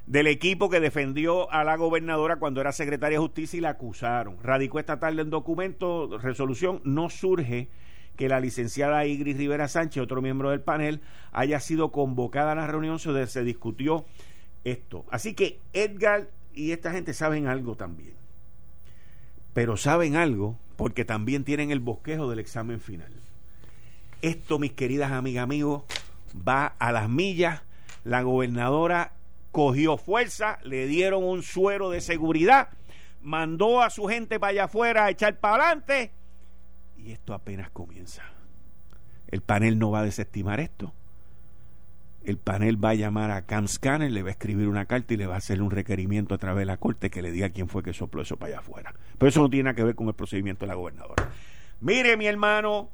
del 0.05 0.27
equipo 0.27 0.69
que 0.69 0.79
defendió 0.79 1.51
a 1.51 1.63
la 1.63 1.75
gobernadora 1.75 2.37
cuando 2.37 2.61
era 2.61 2.71
secretaria 2.71 3.17
de 3.17 3.23
justicia 3.23 3.57
y 3.57 3.61
la 3.61 3.69
acusaron. 3.69 4.37
Radicó 4.41 4.79
esta 4.79 4.99
tarde 4.99 5.21
en 5.21 5.29
documento, 5.29 6.17
resolución, 6.17 6.81
no 6.83 7.09
surge 7.09 7.69
que 8.15 8.27
la 8.27 8.39
licenciada 8.39 9.05
Igris 9.05 9.37
Rivera 9.37 9.67
Sánchez, 9.67 10.03
otro 10.03 10.21
miembro 10.21 10.49
del 10.49 10.61
panel, 10.61 10.99
haya 11.31 11.59
sido 11.59 11.91
convocada 11.91 12.51
a 12.51 12.55
la 12.55 12.67
reunión 12.67 12.97
donde 13.01 13.27
se 13.27 13.43
discutió 13.43 14.05
esto. 14.63 15.05
Así 15.09 15.33
que 15.35 15.59
Edgar 15.73 16.27
y 16.53 16.71
esta 16.71 16.91
gente 16.91 17.13
saben 17.13 17.47
algo 17.47 17.75
también. 17.75 18.13
Pero 19.53 19.77
saben 19.77 20.15
algo 20.15 20.57
porque 20.75 21.05
también 21.05 21.43
tienen 21.43 21.71
el 21.71 21.79
bosquejo 21.79 22.29
del 22.29 22.39
examen 22.39 22.81
final. 22.81 23.11
Esto, 24.21 24.59
mis 24.59 24.73
queridas 24.73 25.11
amigas, 25.11 25.43
amigos, 25.43 25.83
va 26.35 26.67
a 26.79 26.91
las 26.91 27.09
millas. 27.09 27.61
La 28.03 28.21
gobernadora 28.21 29.13
cogió 29.51 29.97
fuerza, 29.97 30.59
le 30.63 30.87
dieron 30.87 31.23
un 31.23 31.43
suero 31.43 31.89
de 31.89 32.01
seguridad, 32.01 32.69
mandó 33.21 33.81
a 33.81 33.89
su 33.89 34.05
gente 34.05 34.39
para 34.39 34.51
allá 34.51 34.63
afuera 34.65 35.05
a 35.05 35.09
echar 35.09 35.39
para 35.39 35.65
adelante 35.65 36.13
y 37.03 37.11
esto 37.11 37.33
apenas 37.33 37.69
comienza. 37.71 38.23
El 39.27 39.41
panel 39.41 39.79
no 39.79 39.91
va 39.91 39.99
a 39.99 40.03
desestimar 40.03 40.59
esto. 40.59 40.93
El 42.23 42.37
panel 42.37 42.83
va 42.83 42.89
a 42.89 42.95
llamar 42.95 43.31
a 43.31 43.45
Cam 43.45 43.67
Scanner, 43.67 44.11
le 44.11 44.21
va 44.21 44.29
a 44.29 44.31
escribir 44.31 44.67
una 44.67 44.85
carta 44.85 45.13
y 45.13 45.17
le 45.17 45.25
va 45.25 45.35
a 45.35 45.37
hacer 45.37 45.61
un 45.61 45.71
requerimiento 45.71 46.35
a 46.35 46.37
través 46.37 46.61
de 46.61 46.65
la 46.65 46.77
corte 46.77 47.09
que 47.09 47.21
le 47.21 47.31
diga 47.31 47.49
quién 47.49 47.69
fue 47.69 47.81
que 47.81 47.93
sopló 47.93 48.21
eso 48.21 48.37
para 48.37 48.53
allá 48.53 48.59
afuera. 48.59 48.93
Pero 49.17 49.29
eso 49.29 49.41
no 49.41 49.49
tiene 49.49 49.63
nada 49.63 49.75
que 49.75 49.83
ver 49.83 49.95
con 49.95 50.07
el 50.07 50.13
procedimiento 50.13 50.65
de 50.65 50.67
la 50.67 50.75
gobernadora. 50.75 51.29
Mire, 51.79 52.17
mi 52.17 52.27
hermano, 52.27 52.89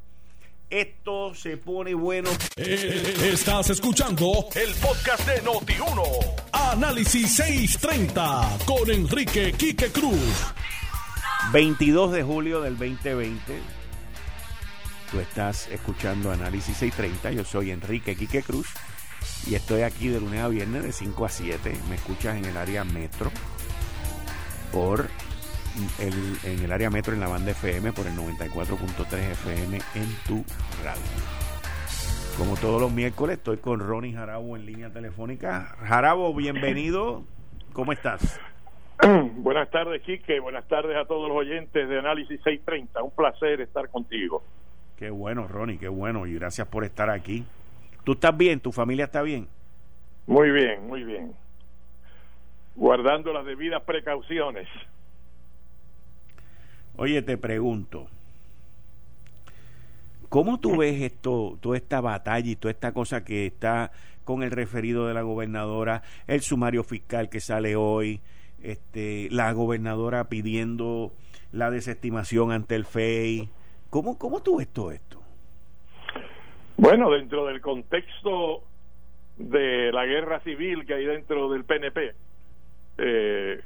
esto 0.69 1.34
se 1.36 1.58
pone 1.58 1.93
bueno. 1.93 2.30
Eh, 2.56 3.15
estás 3.32 3.69
escuchando 3.69 4.47
el 4.56 4.73
podcast 4.75 5.28
de 5.28 5.43
Noti1. 5.43 6.36
Análisis 6.51 7.36
630 7.36 8.58
con 8.65 8.89
Enrique 8.89 9.54
Quique 9.54 9.91
Cruz. 9.91 10.54
22 11.51 12.12
de 12.12 12.23
julio 12.23 12.62
del 12.62 12.78
2020 12.78 13.75
Tú 15.12 15.19
estás 15.19 15.67
escuchando 15.69 16.32
Análisis 16.32 16.78
630. 16.78 17.32
Yo 17.32 17.45
soy 17.45 17.71
Enrique 17.71 18.15
Quique 18.15 18.41
Cruz 18.41 18.67
y 19.47 19.56
estoy 19.56 19.84
aquí 19.84 20.08
de 20.08 20.19
lunes 20.19 20.41
a 20.41 20.47
viernes 20.47 20.84
de 20.84 20.91
5 20.91 21.25
a 21.25 21.30
7. 21.30 21.78
Me 21.89 21.95
escuchas 21.95 22.38
en 22.38 22.45
el 22.45 22.58
área 22.58 22.84
metro 22.84 23.32
por 24.71 25.08
el, 25.99 26.38
en 26.43 26.63
el 26.63 26.71
área 26.71 26.89
metro 26.89 27.13
en 27.13 27.19
la 27.19 27.27
banda 27.27 27.51
FM 27.51 27.93
por 27.93 28.07
el 28.07 28.13
94.3 28.13 29.31
FM 29.31 29.77
en 29.95 30.15
tu 30.27 30.43
radio. 30.83 31.01
Como 32.38 32.55
todos 32.57 32.81
los 32.81 32.91
miércoles, 32.91 33.38
estoy 33.38 33.57
con 33.57 33.79
Ronnie 33.79 34.13
Jarabo 34.13 34.57
en 34.57 34.65
línea 34.65 34.89
telefónica. 34.89 35.75
Jarabo, 35.79 36.33
bienvenido. 36.33 37.23
¿Cómo 37.71 37.93
estás? 37.93 38.39
Buenas 39.35 39.69
tardes, 39.69 40.01
Quique. 40.01 40.39
Buenas 40.39 40.67
tardes 40.67 40.97
a 40.97 41.05
todos 41.05 41.29
los 41.29 41.38
oyentes 41.38 41.88
de 41.88 41.99
Análisis 41.99 42.41
630. 42.43 43.03
Un 43.03 43.11
placer 43.11 43.61
estar 43.61 43.89
contigo. 43.89 44.43
Qué 44.97 45.09
bueno, 45.09 45.47
Ronnie, 45.47 45.77
qué 45.77 45.88
bueno. 45.88 46.25
Y 46.25 46.35
gracias 46.35 46.67
por 46.67 46.83
estar 46.83 47.09
aquí. 47.09 47.45
¿Tú 48.03 48.13
estás 48.13 48.35
bien? 48.35 48.59
¿Tu 48.59 48.71
familia 48.71 49.05
está 49.05 49.21
bien? 49.21 49.47
Muy 50.27 50.51
bien, 50.51 50.88
muy 50.88 51.03
bien. 51.03 51.33
Guardando 52.75 53.31
las 53.31 53.45
debidas 53.45 53.81
precauciones. 53.83 54.67
Oye, 56.97 57.21
te 57.21 57.38
pregunto, 57.38 58.08
¿cómo 60.29 60.62
tú 60.62 60.77
ves 60.77 61.01
esto, 61.01 61.58
toda 61.60 61.75
esta 61.75 61.99
batalla 61.99 62.49
y 62.49 62.55
toda 62.55 62.71
esta 62.71 62.93
cosa 62.93 63.25
que 63.25 63.45
está 63.45 63.91
con 64.23 64.43
el 64.43 64.51
referido 64.51 65.08
de 65.08 65.13
la 65.13 65.21
gobernadora, 65.21 66.03
el 66.27 66.39
sumario 66.39 66.84
fiscal 66.84 67.29
que 67.29 67.41
sale 67.41 67.75
hoy, 67.75 68.21
este, 68.63 69.27
la 69.29 69.51
gobernadora 69.51 70.29
pidiendo 70.29 71.12
la 71.51 71.69
desestimación 71.69 72.53
ante 72.53 72.75
el 72.75 72.86
FEI? 72.86 73.49
¿Cómo, 73.89 74.17
cómo 74.17 74.41
tú 74.41 74.58
ves 74.58 74.69
todo 74.69 74.91
esto? 74.91 75.21
Bueno, 76.77 77.12
dentro 77.12 77.45
del 77.45 77.60
contexto 77.60 78.63
de 79.38 79.91
la 79.91 80.05
guerra 80.05 80.39
civil 80.41 80.86
que 80.86 80.93
hay 80.93 81.05
dentro 81.05 81.51
del 81.51 81.65
PNP, 81.65 82.13
eh, 82.99 83.62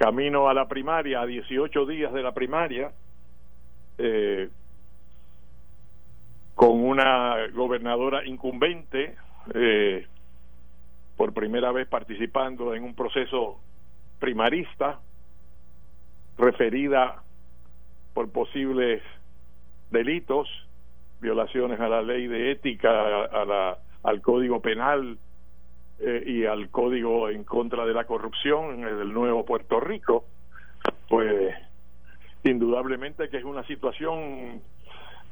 camino 0.00 0.48
a 0.48 0.54
la 0.54 0.66
primaria, 0.66 1.20
a 1.20 1.26
18 1.26 1.84
días 1.84 2.10
de 2.14 2.22
la 2.22 2.32
primaria, 2.32 2.90
eh, 3.98 4.48
con 6.54 6.82
una 6.82 7.48
gobernadora 7.48 8.24
incumbente, 8.24 9.14
eh, 9.52 10.06
por 11.18 11.34
primera 11.34 11.70
vez 11.70 11.86
participando 11.86 12.74
en 12.74 12.82
un 12.82 12.94
proceso 12.94 13.60
primarista, 14.18 15.00
referida 16.38 17.22
por 18.14 18.32
posibles 18.32 19.02
delitos, 19.90 20.48
violaciones 21.20 21.78
a 21.78 21.90
la 21.90 22.00
ley 22.00 22.26
de 22.26 22.52
ética, 22.52 22.88
a 23.26 23.44
la, 23.44 23.76
al 24.02 24.22
código 24.22 24.62
penal 24.62 25.18
eh, 26.02 26.22
y 26.26 26.46
al 26.46 26.70
código 26.70 27.28
en 27.28 27.44
contra 27.44 27.84
de 27.84 27.92
la 27.92 28.04
corrupción 28.04 28.80
del 28.80 29.12
nuevo 29.12 29.44
Puerto 29.44 29.80
Rico, 29.80 30.24
pues 31.08 31.54
indudablemente 32.42 33.28
que 33.28 33.36
es 33.36 33.44
una 33.44 33.64
situación 33.66 34.62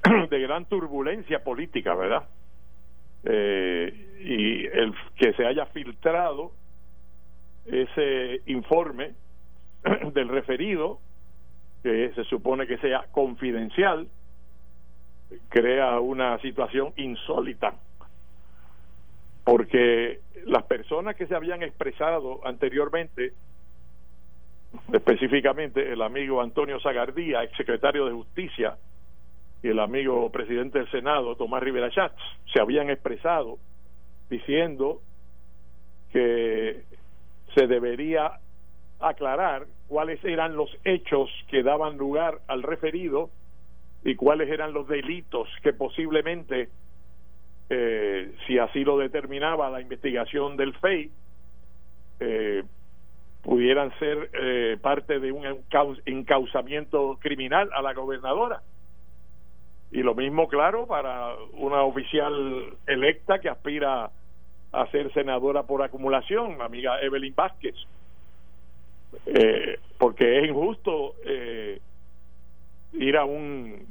de 0.31 0.41
gran 0.41 0.67
turbulencia 0.67 1.43
política, 1.43 1.95
¿verdad? 1.95 2.29
Eh, 3.25 4.21
y 4.21 4.67
el 4.67 4.95
que 5.17 5.33
se 5.33 5.47
haya 5.47 5.65
filtrado 5.67 6.53
ese 7.65 8.43
informe 8.45 9.15
del 10.13 10.29
referido, 10.29 11.01
que 11.83 12.13
se 12.15 12.25
supone 12.25 12.67
que 12.67 12.77
sea 12.77 13.07
confidencial, 13.11 14.07
crea 15.49 15.99
una 16.01 16.39
situación 16.41 16.93
insólita 16.97 17.75
porque 19.49 20.21
las 20.45 20.65
personas 20.65 21.17
que 21.17 21.27
se 21.27 21.35
habían 21.35 21.63
expresado 21.63 22.47
anteriormente 22.47 23.33
específicamente 24.93 25.91
el 25.91 26.03
amigo 26.03 26.43
Antonio 26.43 26.79
Zagardía, 26.81 27.43
exsecretario 27.45 28.05
de 28.05 28.13
Justicia, 28.13 28.77
y 29.63 29.69
el 29.69 29.79
amigo 29.79 30.31
presidente 30.31 30.81
del 30.81 30.91
Senado, 30.91 31.35
Tomás 31.37 31.63
Rivera 31.63 31.89
Schatz, 31.89 32.21
se 32.53 32.61
habían 32.61 32.91
expresado 32.91 33.57
diciendo 34.29 35.01
que 36.13 36.83
se 37.55 37.67
debería 37.67 38.33
aclarar 39.01 39.65
cuáles 39.87 40.23
eran 40.27 40.57
los 40.57 40.69
hechos 40.85 41.31
que 41.49 41.63
daban 41.63 41.97
lugar 41.97 42.41
al 42.49 42.63
referido 42.63 43.31
y 44.05 44.15
cuáles 44.15 44.51
eran 44.51 44.75
los 44.75 44.87
delitos 44.89 45.49
que 45.63 45.73
posiblemente 45.73 46.69
eh, 47.71 48.33
si 48.47 48.59
así 48.59 48.85
lo 48.85 48.99
determinaba 48.99 49.71
la 49.71 49.81
investigación 49.81 50.57
del 50.57 50.75
FEI, 50.75 51.11
eh, 52.21 52.63
pudieran 53.43 53.97
ser 53.99 54.31
eh, 54.33 54.77
parte 54.81 55.21
de 55.21 55.33
un 55.33 55.45
encauzamiento 56.05 57.19
criminal 57.21 57.71
a 57.73 57.83
la 57.83 57.95
gobernadora. 57.95 58.63
Y 59.91 60.03
lo 60.03 60.15
mismo, 60.15 60.49
claro, 60.49 60.87
para 60.87 61.35
una 61.53 61.83
oficial 61.83 62.77
electa 62.87 63.39
que 63.39 63.49
aspira 63.49 64.11
a 64.73 64.87
ser 64.91 65.13
senadora 65.15 65.63
por 65.63 65.83
acumulación, 65.83 66.61
amiga 66.61 67.01
Evelyn 67.01 67.35
Vázquez. 67.35 67.75
Eh, 69.25 69.79
porque 69.97 70.41
es 70.41 70.49
injusto 70.49 71.15
eh, 71.25 71.81
ir 72.93 73.17
a 73.17 73.25
un 73.25 73.87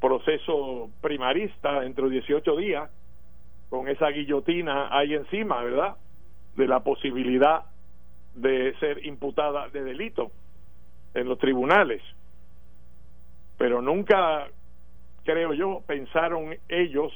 proceso 0.00 0.90
primarista 1.00 1.80
dentro 1.80 2.08
de 2.08 2.14
18 2.14 2.56
días 2.56 2.90
con 3.68 3.88
esa 3.88 4.08
guillotina 4.08 4.88
ahí 4.96 5.14
encima, 5.14 5.62
¿verdad? 5.62 5.96
De 6.56 6.66
la 6.66 6.80
posibilidad 6.80 7.64
de 8.34 8.74
ser 8.78 9.04
imputada 9.04 9.68
de 9.68 9.82
delito 9.82 10.30
en 11.14 11.28
los 11.28 11.38
tribunales. 11.38 12.02
Pero 13.58 13.80
nunca, 13.80 14.48
creo 15.24 15.54
yo, 15.54 15.82
pensaron 15.86 16.56
ellos 16.68 17.12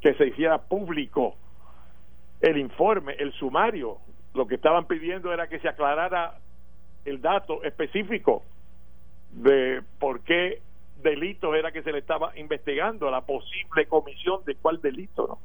que 0.00 0.14
se 0.14 0.26
hiciera 0.28 0.58
público 0.58 1.36
el 2.40 2.58
informe, 2.58 3.14
el 3.18 3.32
sumario. 3.34 3.98
Lo 4.34 4.46
que 4.46 4.56
estaban 4.56 4.86
pidiendo 4.86 5.32
era 5.32 5.48
que 5.48 5.60
se 5.60 5.68
aclarara 5.68 6.38
el 7.04 7.20
dato 7.20 7.62
específico 7.62 8.42
de 9.30 9.82
por 9.98 10.20
qué 10.20 10.60
delito 11.02 11.54
era 11.54 11.72
que 11.72 11.82
se 11.82 11.92
le 11.92 11.98
estaba 11.98 12.36
investigando, 12.38 13.10
la 13.10 13.22
posible 13.22 13.86
comisión 13.86 14.44
de 14.44 14.54
cuál 14.56 14.80
delito, 14.80 15.26
¿no? 15.26 15.38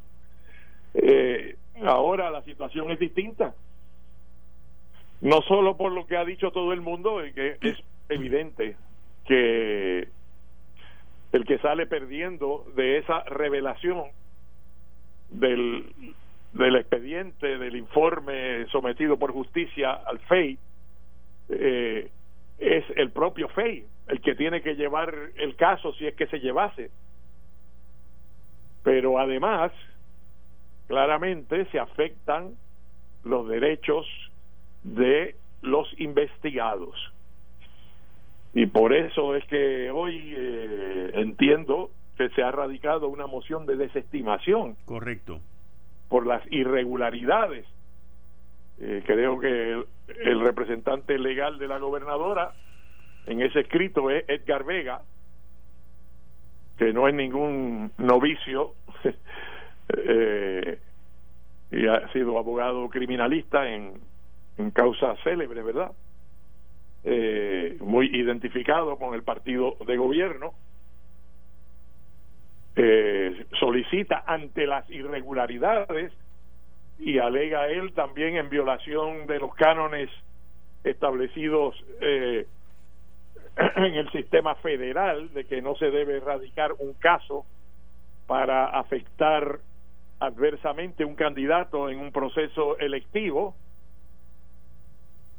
Eh, 0.93 1.55
ahora 1.83 2.31
la 2.31 2.41
situación 2.43 2.91
es 2.91 2.99
distinta. 2.99 3.53
No 5.21 5.41
solo 5.41 5.77
por 5.77 5.91
lo 5.91 6.05
que 6.05 6.17
ha 6.17 6.25
dicho 6.25 6.51
todo 6.51 6.73
el 6.73 6.81
mundo, 6.81 7.21
que 7.33 7.57
es 7.61 7.77
evidente 8.09 8.75
que 9.25 10.07
el 11.31 11.45
que 11.45 11.57
sale 11.59 11.85
perdiendo 11.87 12.65
de 12.75 12.99
esa 12.99 13.23
revelación 13.23 14.05
del, 15.29 15.85
del 16.53 16.75
expediente, 16.75 17.57
del 17.57 17.75
informe 17.75 18.65
sometido 18.71 19.17
por 19.17 19.33
justicia 19.33 19.91
al 19.93 20.19
FEI, 20.19 20.57
eh, 21.49 22.09
es 22.59 22.83
el 22.95 23.11
propio 23.11 23.47
FEI 23.49 23.85
el 24.07 24.21
que 24.21 24.35
tiene 24.35 24.61
que 24.61 24.75
llevar 24.75 25.13
el 25.35 25.55
caso 25.55 25.93
si 25.93 26.07
es 26.07 26.15
que 26.15 26.27
se 26.27 26.39
llevase. 26.39 26.91
Pero 28.83 29.19
además, 29.19 29.71
claramente 30.87 31.65
se 31.71 31.79
afectan 31.79 32.55
los 33.23 33.47
derechos 33.49 34.05
de 34.83 35.35
los 35.61 35.87
investigados. 35.99 36.95
Y 38.53 38.67
por 38.67 38.93
eso 38.93 39.35
es 39.35 39.43
que 39.45 39.91
hoy 39.91 40.33
eh, 40.35 41.11
entiendo 41.15 41.91
que 42.17 42.29
se 42.29 42.41
ha 42.41 42.51
radicado 42.51 43.09
una 43.09 43.27
moción 43.27 43.65
de 43.65 43.75
desestimación. 43.75 44.77
Correcto. 44.85 45.41
Por 46.07 46.25
las 46.25 46.41
irregularidades. 46.51 47.65
Eh, 48.79 49.03
creo 49.05 49.39
que 49.39 49.83
el, 50.23 50.39
representante 50.39 51.17
legal 51.17 51.57
de 51.57 51.67
la 51.67 51.79
gobernadora 51.79 52.53
en 53.25 53.41
ese 53.41 53.61
escrito 53.61 54.09
es 54.09 54.23
Edgar 54.27 54.63
Vega, 54.63 55.01
que 56.77 56.93
no 56.93 57.07
es 57.07 57.15
ningún 57.15 57.91
novicio 57.97 58.75
eh, 59.97 60.79
y 61.71 61.87
ha 61.87 62.11
sido 62.13 62.37
abogado 62.37 62.87
criminalista 62.89 63.67
en, 63.67 63.93
en 64.57 64.71
causas 64.71 65.19
célebres, 65.23 65.65
¿verdad? 65.65 65.91
Eh, 67.03 67.77
muy 67.79 68.07
identificado 68.07 68.97
con 68.97 69.13
el 69.13 69.23
partido 69.23 69.77
de 69.85 69.97
gobierno 69.97 70.53
eh, 72.75 73.45
solicita 73.59 74.23
ante 74.27 74.67
las 74.67 74.89
irregularidades 74.89 76.11
y 76.99 77.19
alega 77.19 77.67
él 77.67 77.93
también 77.93 78.37
en 78.37 78.49
violación 78.49 79.27
de 79.27 79.39
los 79.39 79.53
cánones 79.55 80.09
establecidos 80.83 81.75
eh, 82.01 82.47
en 83.75 83.95
el 83.95 84.11
sistema 84.11 84.55
federal 84.55 85.33
de 85.33 85.45
que 85.45 85.61
no 85.61 85.75
se 85.75 85.91
debe 85.91 86.17
erradicar 86.17 86.73
un 86.79 86.93
caso 86.93 87.45
para 88.25 88.67
afectar 88.67 89.59
adversamente 90.19 91.05
un 91.05 91.15
candidato 91.15 91.89
en 91.89 91.99
un 91.99 92.11
proceso 92.11 92.77
electivo. 92.79 93.55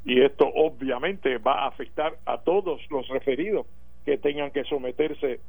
Y 0.05 0.23
esto 0.23 0.49
obviamente 0.55 1.39
va 1.39 1.65
a 1.65 1.69
afectar 1.69 2.17
a 2.25 2.39
todos 2.39 2.81
los 2.91 3.07
referidos 3.09 3.67
que 4.05 4.17
tengan 4.17 4.51
que 4.53 4.65
someterse 4.65 5.41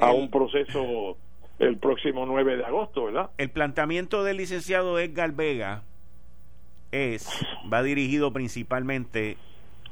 a 0.00 0.12
un 0.12 0.30
proceso 0.30 1.16
el 1.60 1.76
próximo 1.76 2.24
9 2.26 2.56
de 2.56 2.64
agosto, 2.64 3.04
¿verdad? 3.04 3.30
El 3.36 3.50
planteamiento 3.50 4.24
del 4.24 4.38
licenciado 4.38 4.98
Edgar 4.98 5.32
Vega 5.32 5.82
es, 6.90 7.28
va 7.72 7.82
dirigido 7.82 8.32
principalmente 8.32 9.36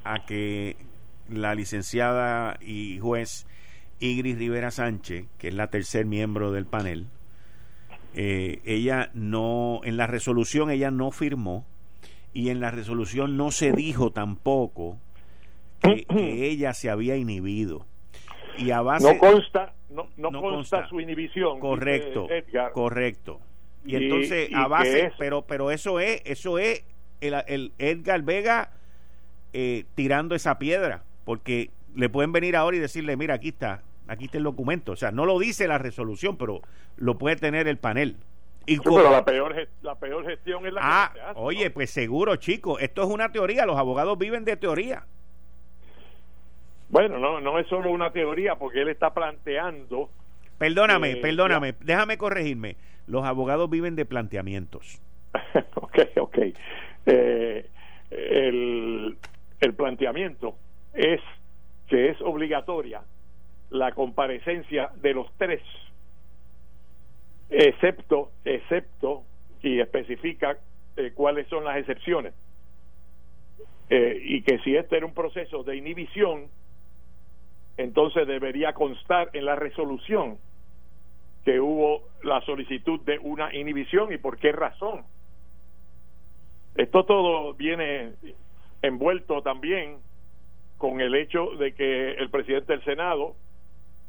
a 0.02 0.24
que 0.24 0.76
la 1.28 1.54
licenciada 1.54 2.56
y 2.60 2.98
juez 2.98 3.46
Igris 4.00 4.38
Rivera 4.38 4.70
Sánchez, 4.70 5.26
que 5.36 5.48
es 5.48 5.54
la 5.54 5.68
tercer 5.68 6.06
miembro 6.06 6.52
del 6.52 6.64
panel, 6.64 7.06
eh, 8.14 8.60
ella 8.64 9.10
no, 9.12 9.80
en 9.84 9.98
la 9.98 10.06
resolución 10.06 10.70
ella 10.70 10.90
no 10.90 11.10
firmó 11.10 11.66
y 12.32 12.48
en 12.48 12.60
la 12.60 12.70
resolución 12.70 13.36
no 13.36 13.50
se 13.50 13.72
dijo 13.72 14.10
tampoco 14.10 14.96
que 15.82 16.06
ella 16.50 16.72
se 16.72 16.88
había 16.88 17.16
inhibido 17.16 17.84
y 18.56 18.70
a 18.70 18.80
base 18.80 19.12
no 19.12 19.18
consta 19.18 19.74
no, 19.90 20.08
no, 20.16 20.40
consta, 20.40 20.88
su 20.88 21.00
inhibición 21.00 21.60
correcto 21.60 22.28
correcto. 22.72 23.40
Y, 23.84 23.96
entonces 23.96 24.50
a 24.54 24.68
base 24.68 25.12
pero 25.18 25.42
pero 25.42 25.70
eso 25.70 26.00
es 26.00 26.22
eso 26.24 26.58
es 26.58 26.84
el, 27.20 27.34
el 27.46 27.72
Edgar 27.78 28.22
Vega 28.22 28.72
eh, 29.52 29.84
tirando 29.94 30.34
esa 30.34 30.58
piedra 30.58 31.04
porque 31.24 31.70
le 31.94 32.08
pueden 32.08 32.32
venir 32.32 32.56
ahora 32.56 32.76
y 32.76 32.80
decirle 32.80 33.16
mira 33.16 33.34
aquí 33.34 33.48
está 33.48 33.82
aquí 34.08 34.26
está 34.26 34.38
el 34.38 34.44
documento 34.44 34.92
o 34.92 34.96
sea 34.96 35.10
no 35.10 35.24
lo 35.24 35.38
dice 35.38 35.66
la 35.68 35.78
resolución 35.78 36.36
pero 36.36 36.60
lo 36.98 37.18
puede 37.18 37.36
tener 37.36 37.68
el 37.68 37.78
panel. 37.78 38.16
Y 38.66 38.78
pero 38.80 39.10
la 39.10 39.24
peor, 39.24 39.68
la 39.80 39.94
peor 39.94 40.26
gestión 40.26 40.66
es 40.66 40.74
la 40.74 40.80
ah, 40.82 41.32
oye, 41.36 41.70
pues 41.70 41.90
seguro, 41.90 42.36
chicos, 42.36 42.82
esto 42.82 43.02
es 43.02 43.08
una 43.08 43.32
teoría, 43.32 43.64
los 43.64 43.78
abogados 43.78 44.18
viven 44.18 44.44
de 44.44 44.56
teoría. 44.58 45.06
Bueno, 46.88 47.18
no, 47.18 47.40
no 47.40 47.58
es 47.58 47.66
solo 47.66 47.90
una 47.90 48.10
teoría, 48.12 48.56
porque 48.56 48.80
él 48.80 48.88
está 48.88 49.12
planteando. 49.12 50.10
Perdóname, 50.58 51.16
perdóname, 51.16 51.74
déjame 51.80 52.18
corregirme. 52.18 52.76
Los 53.06 53.24
abogados 53.24 53.68
viven 53.70 53.96
de 53.96 54.04
planteamientos. 54.04 55.00
ok, 55.74 55.98
ok. 56.16 56.38
Eh, 57.06 57.66
el, 58.10 59.16
el 59.60 59.74
planteamiento 59.74 60.56
es 60.94 61.20
que 61.88 62.10
es 62.10 62.20
obligatoria 62.20 63.02
la 63.70 63.92
comparecencia 63.92 64.90
de 64.96 65.14
los 65.14 65.26
tres, 65.36 65.60
excepto, 67.50 68.30
excepto, 68.44 69.24
y 69.62 69.80
especifica 69.80 70.58
eh, 70.96 71.12
cuáles 71.14 71.46
son 71.48 71.64
las 71.64 71.76
excepciones. 71.78 72.34
Eh, 73.90 74.20
y 74.22 74.42
que 74.42 74.58
si 74.60 74.76
este 74.76 74.96
era 74.96 75.06
un 75.06 75.14
proceso 75.14 75.62
de 75.62 75.76
inhibición, 75.76 76.48
entonces 77.78 78.26
debería 78.26 78.74
constar 78.74 79.30
en 79.32 79.46
la 79.46 79.56
resolución 79.56 80.36
que 81.44 81.60
hubo 81.60 82.02
la 82.22 82.40
solicitud 82.42 83.00
de 83.02 83.18
una 83.20 83.54
inhibición 83.54 84.12
y 84.12 84.18
por 84.18 84.36
qué 84.36 84.52
razón. 84.52 85.04
Esto 86.74 87.04
todo 87.04 87.54
viene 87.54 88.12
envuelto 88.82 89.42
también 89.42 89.98
con 90.76 91.00
el 91.00 91.14
hecho 91.14 91.52
de 91.58 91.72
que 91.72 92.12
el 92.12 92.30
presidente 92.30 92.72
del 92.72 92.84
Senado, 92.84 93.34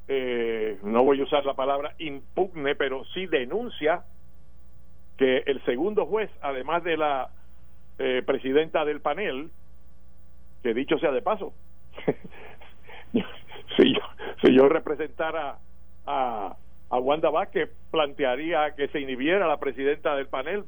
eh, 0.07 0.79
no 0.83 1.03
voy 1.03 1.21
a 1.21 1.23
usar 1.23 1.45
la 1.45 1.53
palabra 1.53 1.93
impugne, 1.99 2.75
pero 2.75 3.05
sí 3.13 3.27
denuncia 3.27 4.03
que 5.17 5.43
el 5.45 5.63
segundo 5.65 6.07
juez, 6.07 6.31
además 6.41 6.83
de 6.83 6.97
la 6.97 7.29
eh, 7.99 8.23
presidenta 8.25 8.83
del 8.83 9.01
panel, 9.01 9.51
que 10.63 10.73
dicho 10.73 10.97
sea 10.97 11.11
de 11.11 11.21
paso, 11.21 11.53
si 14.41 14.53
yo, 14.53 14.69
representara 14.69 15.57
a, 16.05 16.55
a 16.89 16.97
Wanda 16.97 17.29
Vázquez, 17.29 17.69
plantearía 17.91 18.75
que 18.75 18.87
se 18.89 18.99
inhibiera 18.99 19.47
la 19.47 19.59
presidenta 19.59 20.15
del 20.15 20.27
panel, 20.27 20.65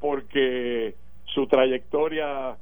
porque 0.00 0.94
su 1.26 1.46
trayectoria 1.46 2.56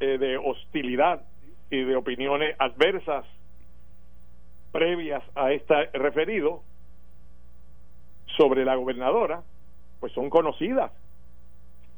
eh, 0.00 0.18
de 0.18 0.36
hostilidad 0.36 1.22
y 1.70 1.82
de 1.82 1.96
opiniones 1.96 2.54
adversas 2.58 3.24
previas 4.72 5.22
a 5.34 5.52
este 5.52 5.86
referido 5.94 6.62
sobre 8.36 8.64
la 8.64 8.76
gobernadora, 8.76 9.42
pues 10.00 10.12
son 10.12 10.30
conocidas. 10.30 10.92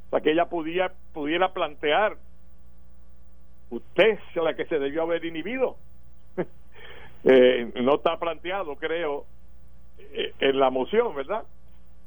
O 0.06 0.10
sea, 0.10 0.20
que 0.20 0.32
ella 0.32 0.46
pudiera, 0.46 0.92
pudiera 1.12 1.52
plantear, 1.52 2.16
usted 3.70 4.18
es 4.34 4.36
la 4.36 4.54
que 4.54 4.64
se 4.66 4.78
debió 4.78 5.02
haber 5.02 5.24
inhibido. 5.24 5.76
Eh, 7.24 7.72
no 7.82 7.96
está 7.96 8.18
planteado, 8.18 8.76
creo, 8.76 9.26
eh, 9.98 10.32
en 10.40 10.58
la 10.58 10.70
moción, 10.70 11.14
¿verdad? 11.14 11.44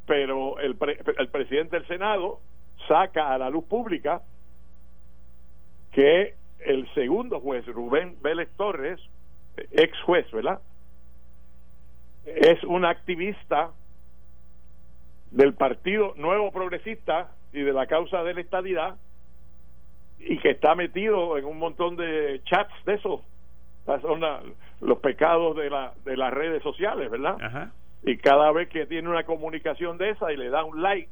Pero 0.08 0.60
el, 0.60 0.76
el 1.18 1.28
presidente 1.30 1.78
del 1.78 1.88
Senado 1.88 2.40
saca 2.88 3.34
a 3.34 3.38
la 3.38 3.50
luz 3.50 3.66
pública 3.66 4.22
que 5.92 6.36
el 6.66 6.92
segundo 6.94 7.40
juez, 7.40 7.66
Rubén 7.68 8.18
Vélez 8.22 8.50
Torres, 8.58 9.00
ex 9.72 10.00
juez, 10.02 10.30
¿verdad? 10.32 10.60
Es 12.26 12.64
un 12.64 12.86
activista 12.86 13.72
del 15.32 15.54
Partido 15.54 16.14
Nuevo 16.16 16.52
Progresista 16.52 17.32
y 17.52 17.62
de 17.62 17.74
la 17.74 17.88
causa 17.88 18.24
de 18.24 18.34
la 18.34 18.42
estadidad 18.42 18.98
y 20.20 20.38
que 20.40 20.52
está 20.52 20.74
metido 20.76 21.38
en 21.38 21.46
un 21.46 21.60
montón 21.60 21.96
de 21.96 22.42
chats 22.46 22.74
de 22.86 22.94
esos 22.94 23.22
son 23.86 24.22
los 24.82 25.00
pecados 25.00 25.56
de, 25.56 25.70
la, 25.70 25.94
de 26.06 26.18
las 26.18 26.34
redes 26.34 26.64
sociales, 26.64 27.10
¿verdad? 27.12 27.72
Y 28.04 28.18
cada 28.18 28.52
vez 28.52 28.70
que 28.70 28.86
tiene 28.86 29.10
una 29.10 29.24
comunicación 29.24 29.98
de 29.98 30.12
esa 30.12 30.32
y 30.32 30.38
le 30.38 30.50
da 30.50 30.64
un 30.64 30.82
like, 30.82 31.12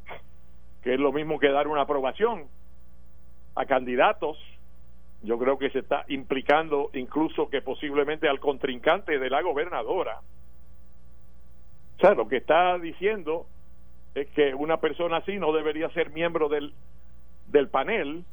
que 0.83 0.93
es 0.93 0.99
lo 0.99 1.11
mismo 1.11 1.39
que 1.39 1.49
dar 1.49 1.67
una 1.67 1.81
aprobación 1.81 2.45
a 3.55 3.65
candidatos, 3.65 4.37
yo 5.23 5.37
creo 5.37 5.57
que 5.57 5.69
se 5.69 5.79
está 5.79 6.05
implicando 6.07 6.89
incluso 6.93 7.49
que 7.49 7.61
posiblemente 7.61 8.27
al 8.27 8.39
contrincante 8.39 9.19
de 9.19 9.29
la 9.29 9.41
gobernadora. 9.41 10.19
O 11.97 11.99
sea, 12.01 12.15
lo 12.15 12.27
que 12.27 12.37
está 12.37 12.79
diciendo 12.79 13.45
es 14.15 14.27
que 14.29 14.55
una 14.55 14.77
persona 14.77 15.17
así 15.17 15.37
no 15.37 15.53
debería 15.53 15.89
ser 15.89 16.09
miembro 16.09 16.49
del, 16.49 16.73
del 17.47 17.69
panel. 17.69 18.25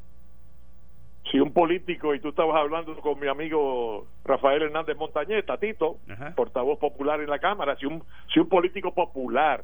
Si 1.30 1.38
un 1.38 1.52
político, 1.52 2.14
y 2.14 2.20
tú 2.20 2.30
estabas 2.30 2.56
hablando 2.56 2.96
con 3.00 3.20
mi 3.20 3.26
amigo 3.26 4.06
Rafael 4.24 4.62
Hernández 4.62 4.96
Montañeta, 4.96 5.58
Tito, 5.58 5.98
portavoz 6.34 6.78
popular 6.78 7.20
en 7.20 7.28
la 7.28 7.38
Cámara, 7.38 7.76
si 7.76 7.84
un, 7.84 8.02
si 8.32 8.40
un 8.40 8.48
político 8.48 8.94
popular 8.94 9.62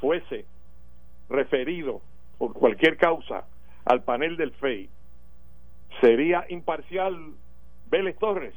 fuese 0.00 0.46
referido 1.28 2.00
por 2.38 2.54
cualquier 2.54 2.96
causa 2.96 3.44
al 3.84 4.02
panel 4.02 4.36
del 4.36 4.52
FEI, 4.52 4.88
¿Sería 6.00 6.44
imparcial 6.48 7.16
Vélez 7.90 8.18
Torres? 8.18 8.54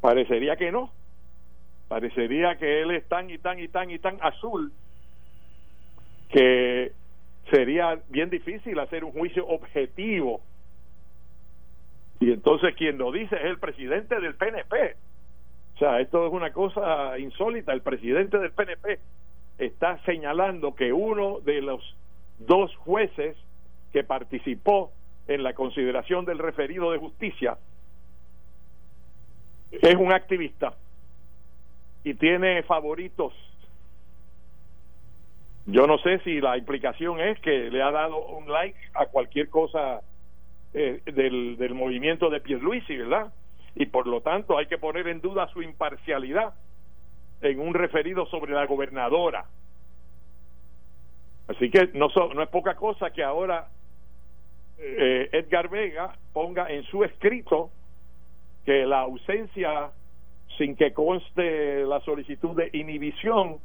Parecería 0.00 0.56
que 0.56 0.72
no. 0.72 0.90
Parecería 1.88 2.56
que 2.56 2.82
él 2.82 2.92
es 2.92 3.06
tan 3.08 3.30
y 3.30 3.38
tan 3.38 3.58
y 3.58 3.68
tan 3.68 3.90
y 3.90 3.98
tan 3.98 4.18
azul 4.22 4.72
que 6.30 6.92
sería 7.50 8.00
bien 8.08 8.30
difícil 8.30 8.78
hacer 8.78 9.04
un 9.04 9.12
juicio 9.12 9.46
objetivo. 9.46 10.40
Y 12.22 12.30
entonces 12.30 12.76
quien 12.76 12.98
lo 12.98 13.10
dice 13.10 13.34
es 13.34 13.46
el 13.46 13.58
presidente 13.58 14.20
del 14.20 14.36
PNP. 14.36 14.94
O 15.74 15.78
sea, 15.78 15.98
esto 15.98 16.24
es 16.24 16.32
una 16.32 16.52
cosa 16.52 17.18
insólita. 17.18 17.72
El 17.72 17.82
presidente 17.82 18.38
del 18.38 18.52
PNP 18.52 19.00
está 19.58 19.98
señalando 20.04 20.76
que 20.76 20.92
uno 20.92 21.40
de 21.40 21.60
los 21.62 21.82
dos 22.38 22.72
jueces 22.76 23.36
que 23.92 24.04
participó 24.04 24.92
en 25.26 25.42
la 25.42 25.54
consideración 25.54 26.24
del 26.24 26.38
referido 26.38 26.92
de 26.92 26.98
justicia 26.98 27.58
es 29.72 29.96
un 29.96 30.12
activista 30.12 30.74
y 32.04 32.14
tiene 32.14 32.62
favoritos. 32.62 33.32
Yo 35.66 35.88
no 35.88 35.98
sé 35.98 36.20
si 36.20 36.40
la 36.40 36.56
implicación 36.56 37.18
es 37.18 37.40
que 37.40 37.68
le 37.68 37.82
ha 37.82 37.90
dado 37.90 38.24
un 38.28 38.48
like 38.48 38.78
a 38.94 39.06
cualquier 39.06 39.48
cosa 39.48 40.02
eh, 40.74 41.02
del, 41.04 41.74
movimiento 41.74 42.30
de 42.30 42.40
Pierluisi, 42.40 42.96
¿verdad? 42.96 43.32
Y 43.74 43.86
por 43.86 44.06
lo 44.06 44.20
tanto 44.20 44.56
hay 44.58 44.66
que 44.66 44.78
poner 44.78 45.08
en 45.08 45.20
duda 45.20 45.48
su 45.48 45.62
imparcialidad 45.62 46.54
en 47.40 47.60
un 47.60 47.74
referido 47.74 48.26
sobre 48.26 48.52
la 48.52 48.66
gobernadora. 48.66 49.44
Así 51.48 51.70
que 51.70 51.90
no, 51.94 52.08
no 52.34 52.42
es 52.42 52.48
poca 52.48 52.76
cosa 52.76 53.10
que 53.10 53.22
ahora 53.22 53.68
eh, 54.78 55.28
Edgar 55.32 55.68
Vega 55.68 56.16
ponga 56.32 56.70
en 56.70 56.84
su 56.84 57.04
escrito 57.04 57.70
que 58.64 58.86
la 58.86 59.00
ausencia 59.00 59.90
sin 60.58 60.76
que 60.76 60.92
conste 60.92 61.84
la 61.84 62.00
solicitud 62.00 62.56
de 62.56 62.70
inhibición 62.72 63.58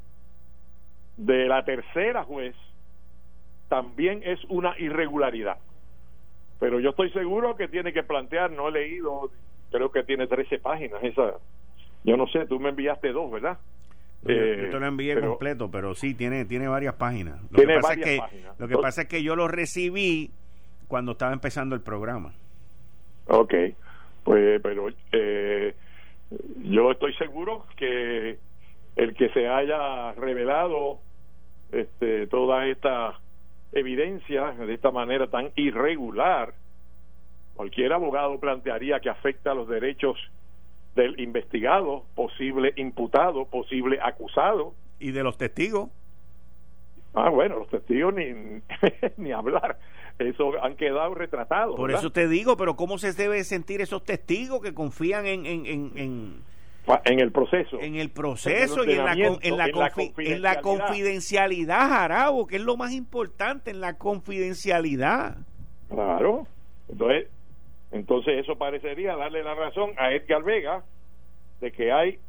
de 1.17 1.47
la 1.47 1.63
tercera 1.65 2.23
juez 2.23 2.55
también 3.67 4.21
es 4.23 4.43
una 4.45 4.77
irregularidad. 4.77 5.57
Pero 6.59 6.79
yo 6.79 6.89
estoy 6.91 7.11
seguro 7.11 7.55
que 7.55 7.67
tiene 7.67 7.93
que 7.93 8.03
plantear, 8.03 8.51
no 8.51 8.69
he 8.69 8.71
leído, 8.71 9.29
creo 9.71 9.91
que 9.91 10.03
tiene 10.03 10.27
13 10.27 10.59
páginas 10.59 11.03
esa. 11.03 11.33
Yo 12.03 12.17
no 12.17 12.27
sé, 12.27 12.45
tú 12.45 12.59
me 12.59 12.69
enviaste 12.69 13.11
dos, 13.11 13.31
¿verdad? 13.31 13.57
yo, 14.23 14.33
te 14.33 14.79
lo 14.79 14.85
envié 14.85 15.19
completo, 15.19 15.69
pero 15.69 15.93
sí, 15.93 16.13
tiene, 16.13 16.45
tiene 16.45 16.67
varias 16.67 16.95
páginas. 16.95 17.39
Lo, 17.51 17.59
que, 17.59 17.75
pasa 17.75 17.93
es 17.93 18.03
que, 18.03 18.19
lo 18.57 18.67
que 18.67 18.77
pasa 18.77 19.01
es 19.03 19.07
que 19.07 19.23
yo 19.23 19.35
lo 19.35 19.47
recibí 19.47 20.31
cuando 20.87 21.13
estaba 21.13 21.33
empezando 21.33 21.75
el 21.75 21.81
programa. 21.81 22.33
Ok, 23.27 23.53
pues 24.23 24.61
pero 24.61 24.87
eh, 25.11 25.75
yo 26.63 26.91
estoy 26.91 27.13
seguro 27.13 27.65
que 27.75 28.37
el 28.95 29.13
que 29.13 29.29
se 29.29 29.47
haya 29.47 30.13
revelado 30.13 30.99
este, 31.71 32.27
toda 32.27 32.67
esta 32.67 33.19
evidencia 33.71 34.51
de 34.51 34.73
esta 34.73 34.91
manera 34.91 35.27
tan 35.27 35.51
irregular, 35.55 36.53
cualquier 37.55 37.93
abogado 37.93 38.39
plantearía 38.39 38.99
que 38.99 39.09
afecta 39.09 39.51
a 39.51 39.55
los 39.55 39.67
derechos 39.67 40.17
del 40.95 41.19
investigado, 41.19 42.05
posible 42.15 42.73
imputado, 42.75 43.45
posible 43.45 43.99
acusado. 44.01 44.73
¿Y 44.99 45.11
de 45.11 45.23
los 45.23 45.37
testigos? 45.37 45.89
Ah, 47.13 47.29
bueno, 47.29 47.59
los 47.59 47.69
testigos 47.69 48.13
ni, 48.13 48.61
ni 49.17 49.31
hablar 49.31 49.77
eso 50.19 50.51
han 50.63 50.75
quedado 50.75 51.13
retratados. 51.13 51.75
Por 51.75 51.91
eso 51.91 52.11
te 52.11 52.27
digo, 52.27 52.57
pero 52.57 52.75
¿cómo 52.75 52.97
se 52.97 53.13
debe 53.13 53.43
sentir 53.43 53.81
esos 53.81 54.03
testigos 54.03 54.61
que 54.61 54.73
confían 54.73 55.25
en, 55.25 55.45
en, 55.45 55.65
en, 55.65 55.91
en 55.95 56.33
el 57.05 57.31
proceso. 57.31 57.79
En 57.81 57.95
el 57.95 58.09
proceso 58.09 58.85
y 58.85 58.93
en 58.93 59.05
la, 59.05 59.13
en, 59.13 59.57
la, 59.57 59.91
en 60.17 60.41
la 60.41 60.61
confidencialidad, 60.61 61.89
Jarabo, 61.89 62.47
que 62.47 62.57
es 62.57 62.61
lo 62.61 62.77
más 62.77 62.93
importante, 62.93 63.71
en 63.71 63.81
la 63.81 63.97
confidencialidad. 63.97 65.37
Claro. 65.89 66.47
Entonces, 66.89 67.27
entonces 67.91 68.39
eso 68.39 68.57
parecería 68.57 69.15
darle 69.15 69.43
la 69.43 69.55
razón 69.55 69.91
a 69.97 70.11
Edgar 70.11 70.43
Vega 70.43 70.83
de 71.59 71.71
que 71.71 71.91
hay 71.91 72.19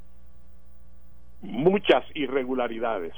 muchas 1.41 2.05
irregularidades 2.15 3.13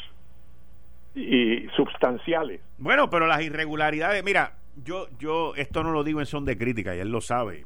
y 1.15 1.67
sustanciales. 1.77 2.61
Bueno, 2.79 3.11
pero 3.11 3.27
las 3.27 3.43
irregularidades, 3.43 4.23
mira, 4.23 4.55
yo, 4.77 5.07
yo, 5.19 5.55
esto 5.57 5.83
no 5.83 5.93
lo 5.93 6.05
digo 6.05 6.21
en 6.21 6.27
son 6.27 6.45
de 6.45 6.57
crítica, 6.57 6.95
y 6.95 7.01
él 7.01 7.11
lo 7.11 7.21
sabe. 7.21 7.65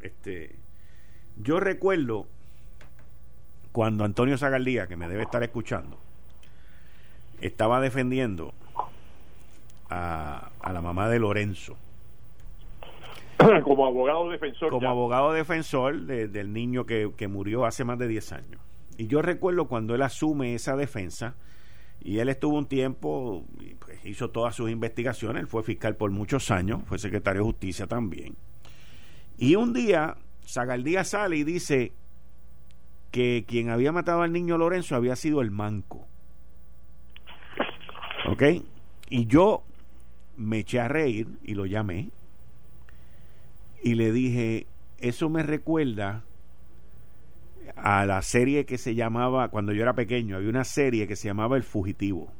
Este, 0.00 0.56
yo 1.36 1.60
recuerdo 1.60 2.26
cuando 3.78 4.02
Antonio 4.02 4.36
Zagaldía, 4.36 4.88
que 4.88 4.96
me 4.96 5.06
debe 5.06 5.22
estar 5.22 5.40
escuchando, 5.44 6.00
estaba 7.40 7.80
defendiendo 7.80 8.52
a, 9.88 10.50
a 10.58 10.72
la 10.72 10.82
mamá 10.82 11.08
de 11.08 11.20
Lorenzo. 11.20 11.76
Como 13.62 13.86
abogado 13.86 14.30
defensor. 14.30 14.70
Como 14.70 14.88
abogado 14.88 15.32
defensor 15.32 15.96
del 16.06 16.52
niño 16.52 16.86
que, 16.86 17.12
que 17.16 17.28
murió 17.28 17.66
hace 17.66 17.84
más 17.84 18.00
de 18.00 18.08
10 18.08 18.32
años. 18.32 18.60
Y 18.96 19.06
yo 19.06 19.22
recuerdo 19.22 19.68
cuando 19.68 19.94
él 19.94 20.02
asume 20.02 20.56
esa 20.56 20.74
defensa, 20.74 21.36
y 22.00 22.18
él 22.18 22.30
estuvo 22.30 22.58
un 22.58 22.66
tiempo, 22.66 23.44
pues, 23.78 24.04
hizo 24.04 24.30
todas 24.30 24.56
sus 24.56 24.70
investigaciones, 24.70 25.42
él 25.42 25.46
fue 25.46 25.62
fiscal 25.62 25.94
por 25.94 26.10
muchos 26.10 26.50
años, 26.50 26.80
fue 26.86 26.98
secretario 26.98 27.42
de 27.42 27.46
justicia 27.46 27.86
también. 27.86 28.34
Y 29.36 29.54
un 29.54 29.72
día, 29.72 30.16
Zagaldía 30.44 31.04
sale 31.04 31.36
y 31.36 31.44
dice 31.44 31.92
que 33.10 33.44
quien 33.46 33.70
había 33.70 33.92
matado 33.92 34.22
al 34.22 34.32
niño 34.32 34.58
Lorenzo 34.58 34.96
había 34.96 35.16
sido 35.16 35.40
el 35.40 35.50
manco. 35.50 36.06
¿Ok? 38.30 38.42
Y 39.10 39.26
yo 39.26 39.62
me 40.36 40.58
eché 40.58 40.80
a 40.80 40.88
reír 40.88 41.26
y 41.42 41.54
lo 41.54 41.66
llamé 41.66 42.10
y 43.82 43.94
le 43.94 44.12
dije, 44.12 44.66
eso 44.98 45.28
me 45.28 45.42
recuerda 45.42 46.24
a 47.76 48.06
la 48.06 48.22
serie 48.22 48.66
que 48.66 48.78
se 48.78 48.94
llamaba, 48.94 49.48
cuando 49.48 49.72
yo 49.72 49.82
era 49.82 49.94
pequeño, 49.94 50.36
había 50.36 50.50
una 50.50 50.64
serie 50.64 51.06
que 51.06 51.16
se 51.16 51.28
llamaba 51.28 51.56
El 51.56 51.62
Fugitivo. 51.62 52.32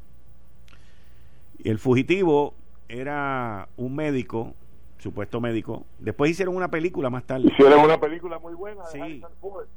Y 1.58 1.68
el 1.68 1.78
Fugitivo 1.78 2.54
era 2.88 3.68
un 3.76 3.94
médico, 3.94 4.54
supuesto 4.98 5.40
médico. 5.40 5.86
Después 5.98 6.30
hicieron 6.30 6.56
una 6.56 6.68
película 6.68 7.10
más 7.10 7.24
tarde. 7.24 7.48
Hicieron 7.48 7.84
una 7.84 7.98
película 7.98 8.38
muy 8.38 8.54
buena. 8.54 8.84
sí, 8.86 9.22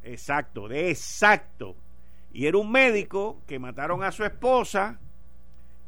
exacto, 0.03 0.67
de 0.67 0.89
exacto. 0.89 1.75
Y 2.33 2.45
era 2.45 2.57
un 2.57 2.71
médico 2.71 3.41
que 3.47 3.59
mataron 3.59 4.03
a 4.03 4.11
su 4.11 4.23
esposa 4.23 4.99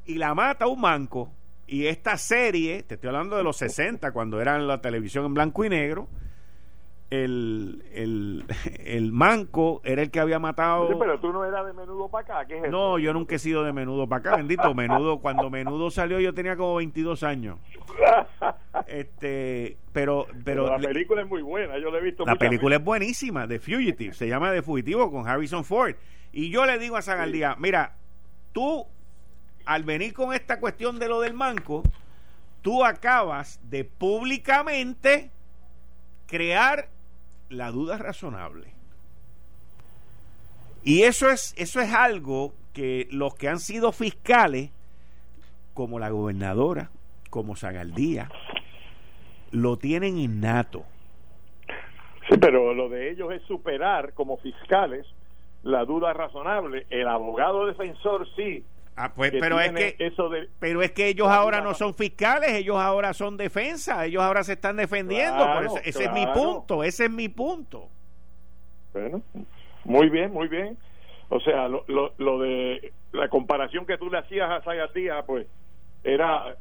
y 0.05 0.15
la 0.15 0.33
mata 0.33 0.67
un 0.67 0.81
manco. 0.81 1.29
Y 1.65 1.87
esta 1.87 2.17
serie, 2.17 2.83
te 2.83 2.95
estoy 2.95 3.07
hablando 3.07 3.37
de 3.37 3.43
los 3.43 3.57
60, 3.57 4.11
cuando 4.11 4.41
era 4.41 4.55
en 4.55 4.67
la 4.67 4.81
televisión 4.81 5.25
en 5.25 5.33
blanco 5.33 5.63
y 5.63 5.69
negro, 5.69 6.07
el, 7.09 7.83
el, 7.93 8.45
el, 8.85 9.11
manco 9.11 9.81
era 9.83 10.01
el 10.01 10.11
que 10.11 10.19
había 10.19 10.39
matado. 10.39 10.89
Sí, 10.89 10.95
pero 10.99 11.19
tú 11.19 11.31
no 11.31 11.45
eras 11.45 11.65
de 11.65 11.73
menudo 11.73 12.09
para 12.09 12.39
acá. 12.39 12.47
¿qué 12.47 12.59
es 12.59 12.69
no, 12.69 12.99
yo 12.99 13.13
nunca 13.13 13.35
he 13.35 13.39
sido 13.39 13.63
de 13.63 13.71
menudo 13.71 14.07
para 14.07 14.19
acá, 14.19 14.35
bendito. 14.35 14.73
Menudo, 14.73 15.19
cuando 15.19 15.49
menudo 15.49 15.89
salió, 15.89 16.19
yo 16.19 16.33
tenía 16.33 16.57
como 16.57 16.75
22 16.75 17.23
años. 17.23 17.59
este, 18.87 19.77
pero, 19.91 20.27
pero, 20.43 20.67
la 20.67 20.77
película 20.77 21.21
es 21.21 21.27
muy 21.27 21.41
buena, 21.41 21.77
yo 21.79 21.91
la 21.91 21.99
he 21.99 22.01
visto. 22.01 22.25
La 22.25 22.35
película 22.35 22.77
es 22.77 22.83
buenísima, 22.83 23.47
The 23.47 23.59
Fugitive, 23.59 24.13
se 24.13 24.27
llama 24.27 24.51
The 24.51 24.61
Fugitivo 24.61 25.11
con 25.11 25.27
Harrison 25.27 25.63
Ford. 25.63 25.95
Y 26.31 26.49
yo 26.49 26.65
le 26.65 26.79
digo 26.79 26.97
a 26.97 27.01
Zagaldía, 27.01 27.55
mira, 27.59 27.95
tú, 28.53 28.85
al 29.65 29.83
venir 29.83 30.13
con 30.13 30.33
esta 30.33 30.59
cuestión 30.59 30.99
de 30.99 31.07
lo 31.07 31.21
del 31.21 31.33
manco, 31.33 31.83
tú 32.61 32.83
acabas 32.83 33.59
de 33.69 33.83
públicamente 33.83 35.29
crear 36.25 36.89
la 37.49 37.71
duda 37.71 37.97
razonable. 37.97 38.73
Y 40.83 41.03
eso 41.03 41.29
es, 41.29 41.53
eso 41.57 41.79
es 41.79 41.93
algo 41.93 42.53
que 42.73 43.07
los 43.11 43.35
que 43.35 43.47
han 43.47 43.59
sido 43.59 43.91
fiscales, 43.91 44.71
como 45.73 45.99
la 45.99 46.09
gobernadora, 46.09 46.91
como 47.29 47.55
Zagaldía, 47.55 48.29
lo 49.53 49.77
tienen 49.77 50.17
innato. 50.17 50.83
Sí, 52.29 52.37
pero 52.39 52.73
lo 52.73 52.89
de 52.89 53.11
ellos 53.11 53.31
es 53.31 53.41
superar 53.43 54.13
como 54.13 54.37
fiscales 54.37 55.05
la 55.63 55.85
duda 55.85 56.13
razonable. 56.13 56.85
El 56.89 57.07
abogado 57.07 57.65
defensor 57.65 58.27
sí, 58.35 58.65
Ah, 58.95 59.11
pues, 59.15 59.31
pero 59.31 59.59
es 59.59 59.71
que 59.71 59.95
eso 59.97 60.29
de, 60.29 60.49
pero 60.59 60.83
es 60.83 60.91
que 60.91 61.07
ellos 61.07 61.27
ahora 61.27 61.61
no 61.61 61.73
son 61.73 61.95
fiscales, 61.95 62.51
ellos 62.51 62.77
ahora 62.77 63.13
son 63.13 63.37
defensa, 63.37 64.05
ellos 64.05 64.21
ahora 64.21 64.43
se 64.43 64.53
están 64.53 64.75
defendiendo, 64.75 65.51
por 65.51 65.65
eso, 65.65 65.77
ese 65.83 66.03
es 66.03 66.11
mi 66.13 66.27
punto, 66.27 66.83
ese 66.83 67.05
es 67.05 67.11
mi 67.11 67.27
punto. 67.27 67.89
Bueno, 68.93 69.23
muy 69.83 70.09
bien, 70.09 70.31
muy 70.31 70.47
bien. 70.47 70.77
O 71.29 71.39
sea, 71.39 71.67
lo, 71.67 71.83
lo, 71.87 72.39
de 72.39 72.93
la 73.13 73.29
comparación 73.29 73.87
que 73.87 73.97
tú 73.97 74.11
le 74.11 74.19
hacías 74.19 74.47
a 74.47 74.61
Zagatía, 74.61 75.23
pues 75.25 75.47
era 76.03 76.55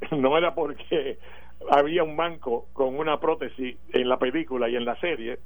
no 0.10 0.36
era 0.36 0.54
porque 0.54 1.18
había 1.70 2.02
un 2.02 2.16
manco 2.16 2.66
con 2.72 2.96
una 2.96 3.20
prótesis 3.20 3.76
en 3.92 4.08
la 4.08 4.18
película 4.18 4.68
y 4.68 4.76
en 4.76 4.84
la 4.84 4.98
serie, 5.00 5.38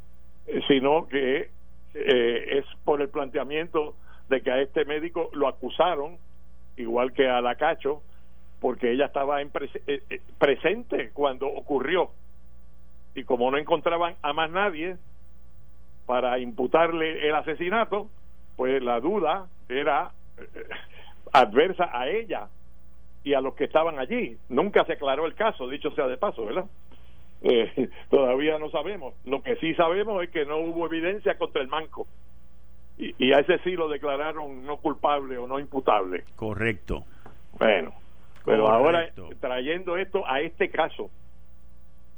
sino 0.68 1.08
que 1.08 1.50
eh, 1.94 2.58
es 2.58 2.64
por 2.84 3.00
el 3.00 3.08
planteamiento 3.08 3.94
de 4.28 4.40
que 4.40 4.50
a 4.50 4.60
este 4.60 4.84
médico 4.84 5.30
lo 5.32 5.48
acusaron 5.48 6.18
igual 6.76 7.12
que 7.12 7.28
a 7.28 7.40
la 7.40 7.56
Cacho, 7.56 8.02
porque 8.60 8.92
ella 8.92 9.06
estaba 9.06 9.42
en 9.42 9.50
eh, 9.86 10.02
eh, 10.08 10.20
presente 10.38 11.10
cuando 11.12 11.46
ocurrió. 11.46 12.10
Y 13.14 13.24
como 13.24 13.50
no 13.50 13.58
encontraban 13.58 14.14
a 14.22 14.32
más 14.32 14.50
nadie 14.50 14.96
para 16.06 16.38
imputarle 16.38 17.28
el 17.28 17.34
asesinato, 17.34 18.08
pues 18.56 18.82
la 18.82 19.00
duda 19.00 19.48
era 19.68 20.12
eh, 20.38 20.64
adversa 21.32 21.90
a 21.92 22.08
ella 22.08 22.48
y 23.24 23.34
a 23.34 23.40
los 23.40 23.54
que 23.54 23.64
estaban 23.64 23.98
allí. 23.98 24.36
Nunca 24.48 24.84
se 24.84 24.94
aclaró 24.94 25.26
el 25.26 25.34
caso, 25.34 25.68
dicho 25.68 25.90
sea 25.92 26.06
de 26.06 26.16
paso, 26.16 26.46
¿verdad? 26.46 26.66
todavía 28.10 28.58
no 28.58 28.70
sabemos. 28.70 29.14
Lo 29.24 29.42
que 29.42 29.56
sí 29.56 29.74
sabemos 29.74 30.22
es 30.22 30.30
que 30.30 30.44
no 30.44 30.58
hubo 30.58 30.86
evidencia 30.86 31.36
contra 31.38 31.62
el 31.62 31.68
manco 31.68 32.06
y, 32.98 33.32
a 33.32 33.40
ese 33.40 33.58
sí 33.60 33.72
lo 33.72 33.88
declararon 33.88 34.64
no 34.64 34.76
culpable 34.76 35.38
o 35.38 35.46
no 35.46 35.58
imputable. 35.58 36.24
Correcto. 36.36 37.04
Bueno, 37.58 37.92
pero 38.44 38.68
ahora 38.68 39.10
trayendo 39.40 39.96
esto 39.96 40.24
a 40.26 40.40
este 40.40 40.70
caso, 40.70 41.10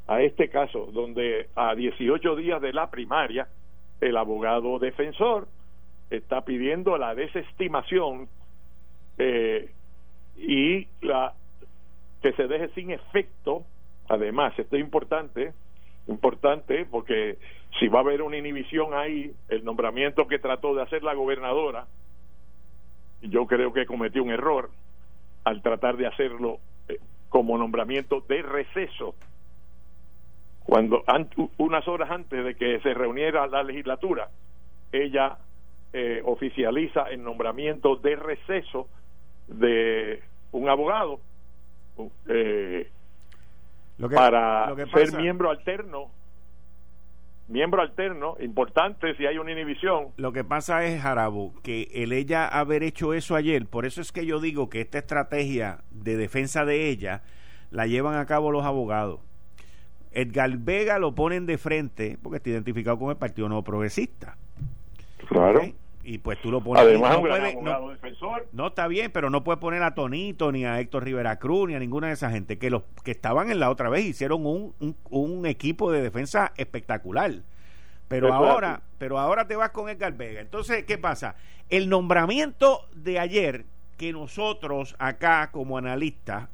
a 0.07 0.21
este 0.21 0.49
caso, 0.49 0.87
donde 0.93 1.49
a 1.55 1.75
18 1.75 2.37
días 2.37 2.61
de 2.61 2.73
la 2.73 2.91
primaria, 2.91 3.49
el 4.01 4.17
abogado 4.17 4.79
defensor 4.79 5.49
está 6.11 6.45
pidiendo 6.45 6.99
la 6.99 7.15
desestimación 7.15 8.29
eh, 9.19 9.71
y 10.37 10.87
la 11.01 11.35
que 12.23 12.33
se 12.33 12.47
deje 12.47 12.69
sin 12.69 12.91
efecto, 12.91 13.65
además, 14.09 14.59
esto 14.59 14.77
es 14.77 14.83
importante, 14.83 15.53
importante 16.07 16.87
porque 16.87 17.39
si 17.79 17.89
va 17.89 17.99
a 17.99 18.03
haber 18.03 18.23
una 18.23 18.37
inhibición 18.37 18.95
ahí, 18.95 19.33
el 19.49 19.65
nombramiento 19.65 20.27
que 20.27 20.39
trató 20.39 20.75
de 20.75 20.83
hacer 20.83 21.03
la 21.03 21.15
gobernadora, 21.15 21.87
yo 23.23 23.47
creo 23.47 23.73
que 23.73 23.87
cometió 23.87 24.23
un 24.23 24.31
error 24.31 24.71
al 25.45 25.63
tratar 25.63 25.97
de 25.97 26.07
hacerlo 26.07 26.59
eh, 26.89 26.99
como 27.29 27.59
nombramiento 27.59 28.21
de 28.29 28.43
receso, 28.43 29.15
cuando 30.65 31.05
unas 31.59 31.87
horas 31.87 32.11
antes 32.11 32.43
de 32.43 32.55
que 32.55 32.81
se 32.81 32.95
reuniera 32.95 33.47
la 33.47 33.63
legislatura, 33.63 34.31
ella 34.93 35.37
eh, 35.93 36.23
oficializa 36.25 37.03
el 37.11 37.23
nombramiento 37.23 37.97
de 37.97 38.17
receso 38.17 38.89
de 39.49 40.23
un 40.53 40.69
abogado 40.69 41.21
eh, 42.29 42.91
para 43.99 44.75
ser 44.93 45.17
miembro 45.17 45.51
alterno 45.51 46.11
miembro 47.49 47.83
alterno, 47.83 48.37
importante 48.41 49.15
si 49.17 49.27
hay 49.27 49.39
una 49.39 49.53
inhibición. 49.53 50.09
Lo 50.17 50.33
que 50.33 50.45
pasa 50.45 50.85
es, 50.85 51.01
Jarabo, 51.03 51.55
que 51.63 51.91
el 51.95 52.13
ella 52.13 52.47
haber 52.49 52.83
hecho 52.83 53.15
eso 53.15 53.37
ayer, 53.37 53.67
por 53.67 53.87
eso 53.87 54.01
es 54.01 54.13
que 54.13 54.27
yo 54.27 54.41
digo 54.41 54.69
que 54.69 54.81
esta 54.81 54.99
estrategia 54.99 55.79
de 55.91 56.17
defensa 56.17 56.65
de 56.65 56.89
ella 56.89 57.23
la 57.71 57.87
llevan 57.87 58.17
a 58.17 58.27
cabo 58.27 58.51
los 58.51 58.65
abogados. 58.65 59.21
Edgar 60.13 60.57
Vega 60.59 60.99
lo 60.99 61.15
ponen 61.15 61.45
de 61.45 61.59
frente 61.59 62.19
porque 62.23 62.37
está 62.37 62.51
identificado 62.51 62.99
con 62.99 63.11
el 63.11 63.17
Partido 63.17 63.49
Nuevo 63.49 63.65
Progresista. 63.65 64.37
Claro. 65.29 65.61
Y 66.05 66.19
pues 66.19 66.41
tú 66.41 66.51
lo 66.51 66.61
pones. 66.61 66.83
Además, 66.83 67.19
no, 67.63 67.89
defensor. 67.89 68.47
No 68.53 68.69
está 68.69 68.87
bien, 68.89 69.11
pero 69.11 69.31
no 69.31 69.43
puedes 69.43 69.59
poner 69.59 69.83
a 69.83 69.95
Tonito, 69.95 70.53
ni 70.53 70.67
a 70.67 70.79
Héctor 70.79 71.05
Rivera 71.05 71.39
Cruz, 71.39 71.69
ni 71.69 71.75
a 71.75 71.79
ninguna 71.79 72.09
de 72.09 72.13
esa 72.13 72.31
gente 72.31 72.59
que 72.59 72.69
los 72.69 72.83
que 73.03 73.11
estaban 73.11 73.51
en 73.51 73.59
la 73.59 73.71
otra 73.71 73.89
vez 73.89 74.05
hicieron 74.05 74.45
un, 74.45 74.75
un, 75.09 75.47
equipo 75.47 75.91
de 75.91 76.03
defensa 76.03 76.53
espectacular. 76.57 77.33
Pero 78.09 78.35
ahora, 78.35 78.83
pero 78.99 79.19
ahora 79.19 79.49
te 79.49 79.57
vas 79.57 79.71
con 79.71 79.89
Edgar 79.89 80.13
Vega. 80.13 80.43
Entonces, 80.43 80.85
¿qué 80.85 80.99
pasa? 80.99 81.37
El 81.71 81.89
nombramiento 81.89 82.87
de 82.95 83.19
ayer 83.19 83.65
que 83.97 84.13
nosotros 84.13 84.95
acá 84.99 85.51
como 85.51 85.79
analistas 85.79 86.49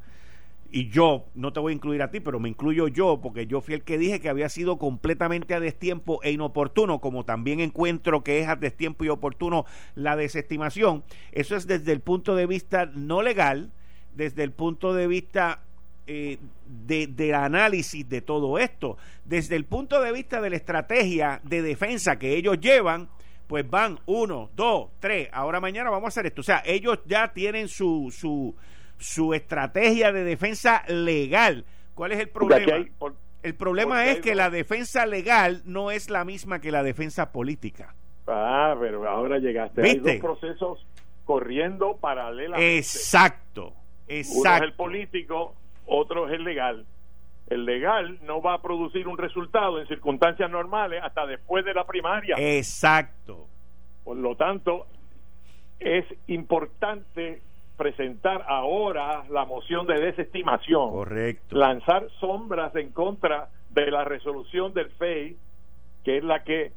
y 0.73 0.89
yo, 0.89 1.27
no 1.35 1.53
te 1.53 1.61
voy 1.61 1.73
a 1.73 1.75
incluir 1.75 2.03
a 2.03 2.11
ti, 2.11 2.21
pero 2.21 2.39
me 2.39 2.49
incluyo 2.49 2.87
yo, 2.89 3.21
porque 3.21 3.47
yo 3.47 3.61
fui 3.61 3.75
el 3.75 3.83
que 3.83 3.99
dije 3.99 4.21
que 4.21 4.29
había 4.29 4.49
sido 4.49 4.79
completamente 4.79 5.55
a 5.55 5.61
destiempo 5.61 6.21
e 6.23 6.31
inoportuno, 6.31 7.01
como 7.01 7.25
también 7.25 7.61
encuentro 7.61 8.23
que 8.23 8.41
es 8.41 8.49
a 8.49 8.57
destiempo 8.57 9.05
y 9.05 9.09
oportuno 9.09 9.65
la 9.95 10.17
desestimación. 10.17 11.03
Eso 11.33 11.57
es 11.57 11.67
desde 11.67 11.93
el 11.93 12.01
punto 12.01 12.37
de 12.37 12.47
vista 12.47 12.87
no 12.87 13.23
legal, 13.23 13.73
desde 14.15 14.45
el 14.45 14.53
punto 14.53 14.95
de 14.95 15.07
vista 15.09 15.63
eh, 16.07 16.39
de, 16.67 17.09
de, 17.09 17.35
análisis 17.35 18.09
de 18.09 18.21
todo 18.21 18.59
esto, 18.59 18.97
desde 19.25 19.57
el 19.57 19.65
punto 19.65 20.01
de 20.01 20.13
vista 20.13 20.41
de 20.41 20.51
la 20.51 20.57
estrategia 20.57 21.41
de 21.45 21.63
defensa 21.63 22.19
que 22.19 22.37
ellos 22.37 22.61
llevan, 22.61 23.09
pues 23.49 23.69
van 23.69 23.99
uno, 24.07 24.51
dos, 24.55 24.91
tres, 25.01 25.29
ahora 25.33 25.61
mañana 25.61 25.91
vamos 25.91 26.07
a 26.07 26.09
hacer 26.09 26.27
esto. 26.27 26.43
O 26.43 26.45
sea, 26.45 26.63
ellos 26.65 27.01
ya 27.07 27.33
tienen 27.33 27.67
su, 27.67 28.15
su, 28.17 28.55
su 29.01 29.35
estrategia 29.35 30.13
de 30.13 30.23
defensa 30.23 30.85
legal. 30.87 31.65
¿Cuál 31.95 32.13
es 32.13 32.21
el 32.21 32.29
problema? 32.29 32.87
el 33.43 33.55
problema 33.55 34.07
es 34.07 34.21
que 34.21 34.35
la 34.35 34.51
defensa 34.51 35.07
legal 35.07 35.63
no 35.65 35.91
es 35.91 36.11
la 36.11 36.25
misma 36.25 36.61
que 36.61 36.71
la 36.71 36.83
defensa 36.83 37.33
política. 37.33 37.95
Ah, 38.27 38.77
pero 38.79 39.09
ahora 39.09 39.39
llegaste. 39.39 39.83
Hay 39.83 39.99
dos 39.99 40.17
procesos 40.17 40.87
corriendo 41.25 41.97
paralelamente. 41.97 42.79
Exacto, 42.79 43.73
exacto. 44.07 44.41
Uno 44.41 44.57
es 44.57 44.63
el 44.63 44.73
político, 44.75 45.55
otro 45.87 46.29
es 46.29 46.35
el 46.35 46.45
legal. 46.45 46.85
El 47.49 47.65
legal 47.65 48.19
no 48.23 48.41
va 48.41 48.55
a 48.55 48.63
producir 48.63 49.09
un 49.09 49.19
resultado 49.19 49.81
en 49.81 49.89
circunstancias 49.89 50.49
normales 50.51 51.03
hasta 51.03 51.27
después 51.27 51.65
de 51.65 51.75
la 51.75 51.85
primaria. 51.85 52.37
Exacto. 52.39 53.49
Por 54.05 54.17
lo 54.17 54.37
tanto, 54.37 54.87
es 55.81 56.05
importante 56.29 57.43
presentar 57.81 58.45
ahora 58.47 59.25
la 59.31 59.47
moción 59.47 59.87
de 59.87 59.99
desestimación. 59.99 60.91
Correcto. 60.91 61.57
Lanzar 61.57 62.07
sombras 62.21 62.77
en 62.77 62.91
contra 62.91 63.49
de 63.71 63.91
la 63.91 64.05
resolución 64.05 64.75
del 64.75 64.91
FEI, 64.91 65.39
que 66.05 66.19
es 66.19 66.23
la 66.25 66.45
que 66.45 66.73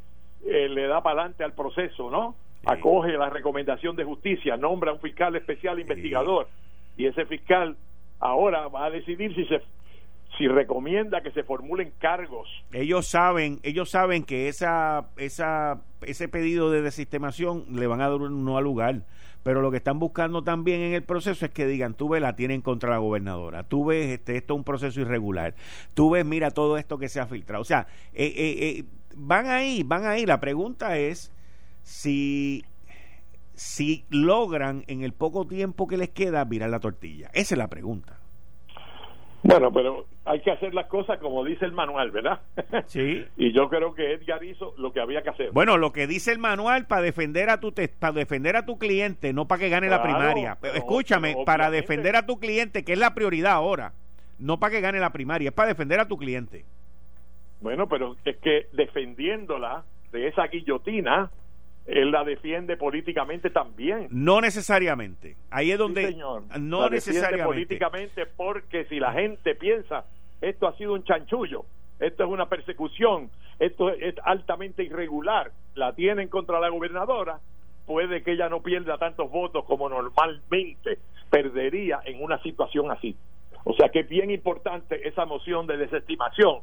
eh, 0.45 0.69
le 0.69 0.87
da 0.87 1.03
para 1.03 1.19
adelante 1.19 1.43
al 1.43 1.51
proceso, 1.51 2.09
¿no? 2.09 2.35
Acoge 2.65 3.11
la 3.17 3.29
recomendación 3.29 3.97
de 3.97 4.05
justicia, 4.05 4.55
nombra 4.55 4.93
un 4.93 5.01
fiscal 5.01 5.35
especial 5.35 5.77
investigador 5.77 6.47
y 6.95 7.07
ese 7.07 7.25
fiscal 7.25 7.75
ahora 8.21 8.69
va 8.69 8.85
a 8.85 8.89
decidir 8.89 9.35
si 9.35 9.45
se 9.47 9.61
si 10.37 10.47
recomienda 10.47 11.21
que 11.21 11.31
se 11.31 11.43
formulen 11.43 11.91
cargos. 11.99 12.47
Ellos 12.71 13.07
saben, 13.07 13.59
ellos 13.61 13.89
saben 13.91 14.23
que 14.23 14.47
esa, 14.47 15.09
esa, 15.17 15.81
ese 16.01 16.27
pedido 16.29 16.71
de 16.71 16.81
desistemación 16.81 17.65
le 17.69 17.87
van 17.87 18.01
a 18.01 18.09
dar 18.09 18.21
un 18.21 18.45
no 18.45 18.57
al 18.57 18.63
lugar. 18.63 19.01
Pero 19.43 19.61
lo 19.61 19.71
que 19.71 19.77
están 19.77 19.99
buscando 19.99 20.43
también 20.43 20.81
en 20.81 20.93
el 20.93 21.03
proceso 21.03 21.45
es 21.45 21.51
que 21.51 21.67
digan, 21.67 21.93
tú 21.93 22.09
ves, 22.09 22.21
la 22.21 22.35
tienen 22.35 22.61
contra 22.61 22.89
la 22.89 22.97
gobernadora, 22.97 23.63
tú 23.63 23.85
ves, 23.85 24.09
este, 24.09 24.37
esto 24.37 24.53
es 24.53 24.57
un 24.57 24.63
proceso 24.63 25.01
irregular, 25.01 25.53
tú 25.93 26.11
ves, 26.11 26.25
mira 26.25 26.51
todo 26.51 26.77
esto 26.77 26.97
que 26.97 27.09
se 27.09 27.19
ha 27.19 27.27
filtrado. 27.27 27.61
O 27.61 27.65
sea, 27.65 27.87
eh, 28.13 28.33
eh, 28.35 28.55
eh, 28.59 28.85
van 29.15 29.47
ahí, 29.47 29.83
van 29.83 30.05
ahí. 30.05 30.25
La 30.25 30.39
pregunta 30.39 30.97
es 30.97 31.31
si 31.83 32.63
si 33.55 34.05
logran 34.09 34.83
en 34.87 35.03
el 35.03 35.13
poco 35.13 35.45
tiempo 35.45 35.87
que 35.87 35.97
les 35.97 36.09
queda 36.09 36.43
virar 36.45 36.69
la 36.69 36.79
tortilla. 36.79 37.29
Esa 37.33 37.53
es 37.53 37.57
la 37.57 37.69
pregunta. 37.69 38.22
Bueno, 39.43 39.73
pero 39.73 40.05
hay 40.23 40.39
que 40.39 40.51
hacer 40.51 40.73
las 40.73 40.87
cosas 40.87 41.19
como 41.19 41.43
dice 41.43 41.65
el 41.65 41.73
manual, 41.73 42.11
¿verdad? 42.11 42.41
Sí. 42.87 43.25
y 43.37 43.51
yo 43.51 43.69
creo 43.69 43.93
que 43.93 44.13
Edgar 44.13 44.43
hizo 44.43 44.73
lo 44.77 44.93
que 44.93 45.01
había 45.01 45.21
que 45.21 45.29
hacer. 45.29 45.51
Bueno, 45.51 45.77
lo 45.77 45.91
que 45.91 46.07
dice 46.07 46.31
el 46.31 46.39
manual 46.39 46.87
para 46.87 47.01
defender 47.01 47.49
a 47.49 47.59
tu 47.59 47.73
para 47.99 48.13
defender 48.13 48.55
a 48.55 48.65
tu 48.65 48.77
cliente, 48.77 49.33
no 49.33 49.47
para 49.47 49.59
que 49.59 49.69
gane 49.69 49.89
la 49.89 50.01
primaria. 50.01 50.57
Escúchame, 50.73 51.35
para 51.45 51.69
defender 51.69 52.15
a 52.15 52.25
tu 52.25 52.39
cliente, 52.39 52.83
que 52.85 52.93
es 52.93 52.99
la 52.99 53.13
prioridad 53.13 53.53
ahora, 53.53 53.93
no 54.39 54.59
para 54.59 54.71
que 54.71 54.81
gane 54.81 54.99
la 54.99 55.11
primaria, 55.11 55.49
es 55.49 55.55
para 55.55 55.69
defender 55.69 55.99
a 55.99 56.07
tu 56.07 56.17
cliente. 56.17 56.65
Bueno, 57.61 57.87
pero 57.87 58.15
es 58.25 58.37
que 58.37 58.67
defendiéndola 58.73 59.83
de 60.11 60.27
esa 60.27 60.47
guillotina, 60.47 61.31
él 61.85 62.11
la 62.11 62.23
defiende 62.23 62.77
políticamente 62.77 63.49
también. 63.49 64.07
No 64.09 64.39
necesariamente. 64.39 65.35
Ahí 65.49 65.71
es 65.71 65.77
donde. 65.77 66.07
señor. 66.07 66.43
No 66.59 66.89
necesariamente. 66.89 67.45
políticamente 67.45 68.25
porque 68.25 68.85
si 68.85 68.99
la 68.99 69.11
gente 69.11 69.55
piensa, 69.55 70.05
esto 70.41 70.67
ha 70.67 70.77
sido 70.77 70.93
un 70.93 71.03
chanchullo, 71.03 71.65
esto 71.99 72.23
es 72.23 72.29
una 72.29 72.47
persecución, 72.47 73.29
esto 73.59 73.89
es 73.89 74.15
altamente 74.23 74.83
irregular, 74.83 75.51
la 75.75 75.93
tienen 75.93 76.29
contra 76.29 76.59
la 76.59 76.69
gobernadora, 76.69 77.39
puede 77.85 78.23
que 78.23 78.31
ella 78.31 78.49
no 78.49 78.61
pierda 78.61 78.97
tantos 78.97 79.29
votos 79.29 79.65
como 79.65 79.89
normalmente 79.89 80.99
perdería 81.29 81.99
en 82.05 82.23
una 82.23 82.41
situación 82.41 82.91
así. 82.91 83.15
O 83.65 83.73
sea 83.73 83.89
que 83.89 84.01
es 84.01 84.09
bien 84.09 84.31
importante 84.31 85.07
esa 85.07 85.25
moción 85.25 85.67
de 85.67 85.77
desestimación 85.77 86.59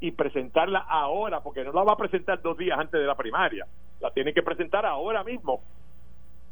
y 0.00 0.12
presentarla 0.12 0.80
ahora, 0.80 1.40
porque 1.40 1.62
no 1.62 1.72
la 1.72 1.82
va 1.82 1.92
a 1.92 1.96
presentar 1.96 2.40
dos 2.40 2.56
días 2.56 2.78
antes 2.78 3.00
de 3.00 3.06
la 3.06 3.14
primaria, 3.14 3.66
la 4.00 4.10
tiene 4.10 4.32
que 4.32 4.42
presentar 4.42 4.86
ahora 4.86 5.22
mismo. 5.22 5.62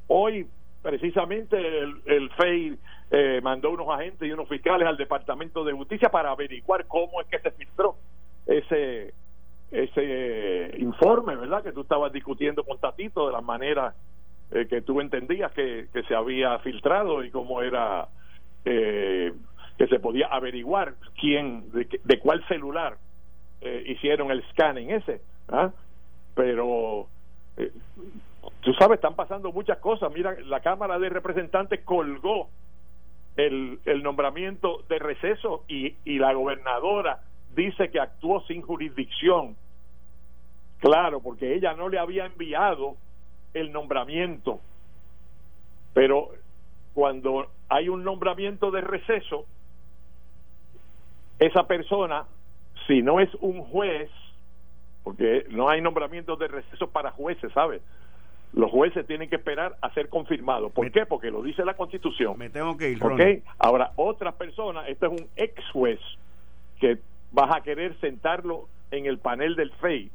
Hoy, 0.06 0.46
precisamente, 0.82 1.56
el, 1.56 2.02
el 2.06 2.30
FEI 2.30 2.78
eh, 3.10 3.40
mandó 3.42 3.70
unos 3.70 3.88
agentes 3.88 4.28
y 4.28 4.32
unos 4.32 4.48
fiscales 4.48 4.86
al 4.86 4.96
Departamento 4.96 5.64
de 5.64 5.72
Justicia 5.72 6.10
para 6.10 6.30
averiguar 6.30 6.86
cómo 6.86 7.20
es 7.20 7.26
que 7.28 7.38
se 7.38 7.50
filtró 7.52 7.96
ese 8.46 9.14
ese 9.70 10.74
informe, 10.78 11.36
¿verdad? 11.36 11.62
Que 11.62 11.72
tú 11.72 11.82
estabas 11.82 12.10
discutiendo 12.10 12.64
con 12.64 12.78
Tatito 12.78 13.26
de 13.26 13.32
la 13.32 13.42
manera 13.42 13.94
eh, 14.50 14.66
que 14.66 14.80
tú 14.80 15.00
entendías 15.00 15.52
que, 15.52 15.88
que, 15.92 16.02
se 16.04 16.14
había 16.14 16.58
filtrado 16.60 17.22
y 17.22 17.30
cómo 17.30 17.60
era 17.60 18.08
eh, 18.64 19.32
que 19.76 19.86
se 19.88 19.98
podía 19.98 20.28
averiguar 20.28 20.94
quién, 21.20 21.70
de, 21.72 21.86
de 22.02 22.18
cuál 22.18 22.42
celular 22.48 22.96
eh, 23.60 23.84
hicieron 23.86 24.30
el 24.30 24.42
scanning 24.50 24.90
ese, 24.90 25.20
¿ah? 25.48 25.70
pero 26.34 27.08
eh, 27.56 27.72
tú 28.60 28.72
sabes, 28.74 28.96
están 28.96 29.14
pasando 29.14 29.52
muchas 29.52 29.78
cosas. 29.78 30.12
Mira, 30.12 30.36
la 30.44 30.60
Cámara 30.60 30.98
de 30.98 31.08
Representantes 31.08 31.80
colgó 31.84 32.48
el, 33.36 33.80
el 33.84 34.02
nombramiento 34.02 34.84
de 34.88 34.98
receso 34.98 35.64
y, 35.68 35.94
y 36.04 36.18
la 36.18 36.32
gobernadora 36.32 37.20
dice 37.54 37.90
que 37.90 38.00
actuó 38.00 38.40
sin 38.42 38.62
jurisdicción. 38.62 39.56
Claro, 40.80 41.20
porque 41.20 41.54
ella 41.54 41.74
no 41.74 41.88
le 41.88 41.98
había 41.98 42.26
enviado 42.26 42.96
el 43.54 43.72
nombramiento. 43.72 44.60
Pero 45.94 46.30
cuando 46.94 47.48
hay 47.68 47.88
un 47.88 48.04
nombramiento 48.04 48.70
de 48.70 48.80
receso, 48.80 49.44
esa 51.38 51.66
persona 51.66 52.26
si 52.88 53.02
no 53.02 53.20
es 53.20 53.32
un 53.36 53.62
juez, 53.62 54.10
porque 55.04 55.44
no 55.50 55.68
hay 55.68 55.80
nombramientos 55.80 56.38
de 56.38 56.48
receso 56.48 56.90
para 56.90 57.12
jueces, 57.12 57.52
¿sabes? 57.52 57.80
Los 58.54 58.70
jueces 58.70 59.06
tienen 59.06 59.28
que 59.28 59.36
esperar 59.36 59.76
a 59.82 59.92
ser 59.92 60.08
confirmados. 60.08 60.72
¿Por 60.72 60.90
qué? 60.90 61.04
Porque 61.06 61.30
lo 61.30 61.42
dice 61.42 61.64
la 61.64 61.74
Constitución. 61.74 62.36
Me 62.38 62.48
tengo 62.48 62.76
que 62.76 62.90
ir, 62.90 63.04
¿Okay? 63.04 63.42
Ahora, 63.58 63.92
otras 63.96 64.34
personas, 64.34 64.88
este 64.88 65.06
es 65.06 65.12
un 65.12 65.28
ex 65.36 65.62
juez 65.70 66.00
que 66.80 66.98
vas 67.30 67.54
a 67.54 67.60
querer 67.60 67.94
sentarlo 68.00 68.66
en 68.90 69.04
el 69.04 69.18
panel 69.18 69.54
del 69.54 69.70
FEI. 69.72 70.10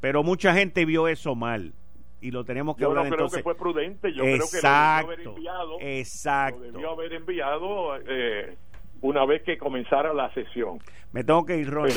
Pero 0.00 0.24
mucha 0.24 0.52
gente 0.52 0.84
vio 0.84 1.06
eso 1.06 1.36
mal 1.36 1.72
y 2.20 2.32
lo 2.32 2.44
tenemos 2.44 2.76
que 2.76 2.82
yo 2.82 2.88
hablar 2.88 3.04
no 3.04 3.10
creo 3.10 3.26
entonces. 3.26 3.38
que 3.38 3.44
fue 3.44 3.54
prudente 3.56 4.12
yo 4.12 4.24
creo 4.24 4.38
que 4.50 4.60
lo 4.60 4.60
debió 4.60 4.72
haber 4.72 5.20
enviado 5.20 5.76
exacto 5.80 6.58
lo 6.58 6.72
debió 6.72 6.90
haber 6.90 7.12
enviado 7.12 7.96
eh, 8.08 8.56
una 9.00 9.24
vez 9.24 9.42
que 9.42 9.58
comenzara 9.58 10.12
la 10.12 10.32
sesión. 10.34 10.78
Me 11.12 11.24
tengo 11.24 11.44
que 11.44 11.56
ir, 11.56 11.70
Ronnie. 11.70 11.94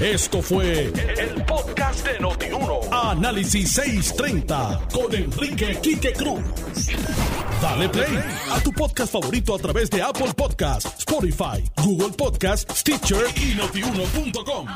Esto 0.00 0.42
fue 0.42 0.84
el, 0.84 1.44
podcast 1.46 2.06
de 2.06 2.20
Notiuno. 2.20 2.80
Análisis 2.92 3.72
630 3.72 4.88
con 4.92 5.14
Enrique 5.14 5.78
Quique 5.82 6.12
Cruz. 6.12 6.42
Dale 7.62 7.88
play 7.88 8.18
a 8.50 8.60
tu 8.62 8.72
podcast 8.72 9.12
favorito 9.12 9.54
a 9.54 9.58
través 9.58 9.90
de 9.90 10.02
Apple 10.02 10.32
Podcasts, 10.36 10.98
Spotify, 10.98 11.64
Google 11.84 12.14
Podcasts, 12.16 12.80
Stitcher 12.80 13.24
y 13.36 13.54
notiuno.com. 13.54 14.66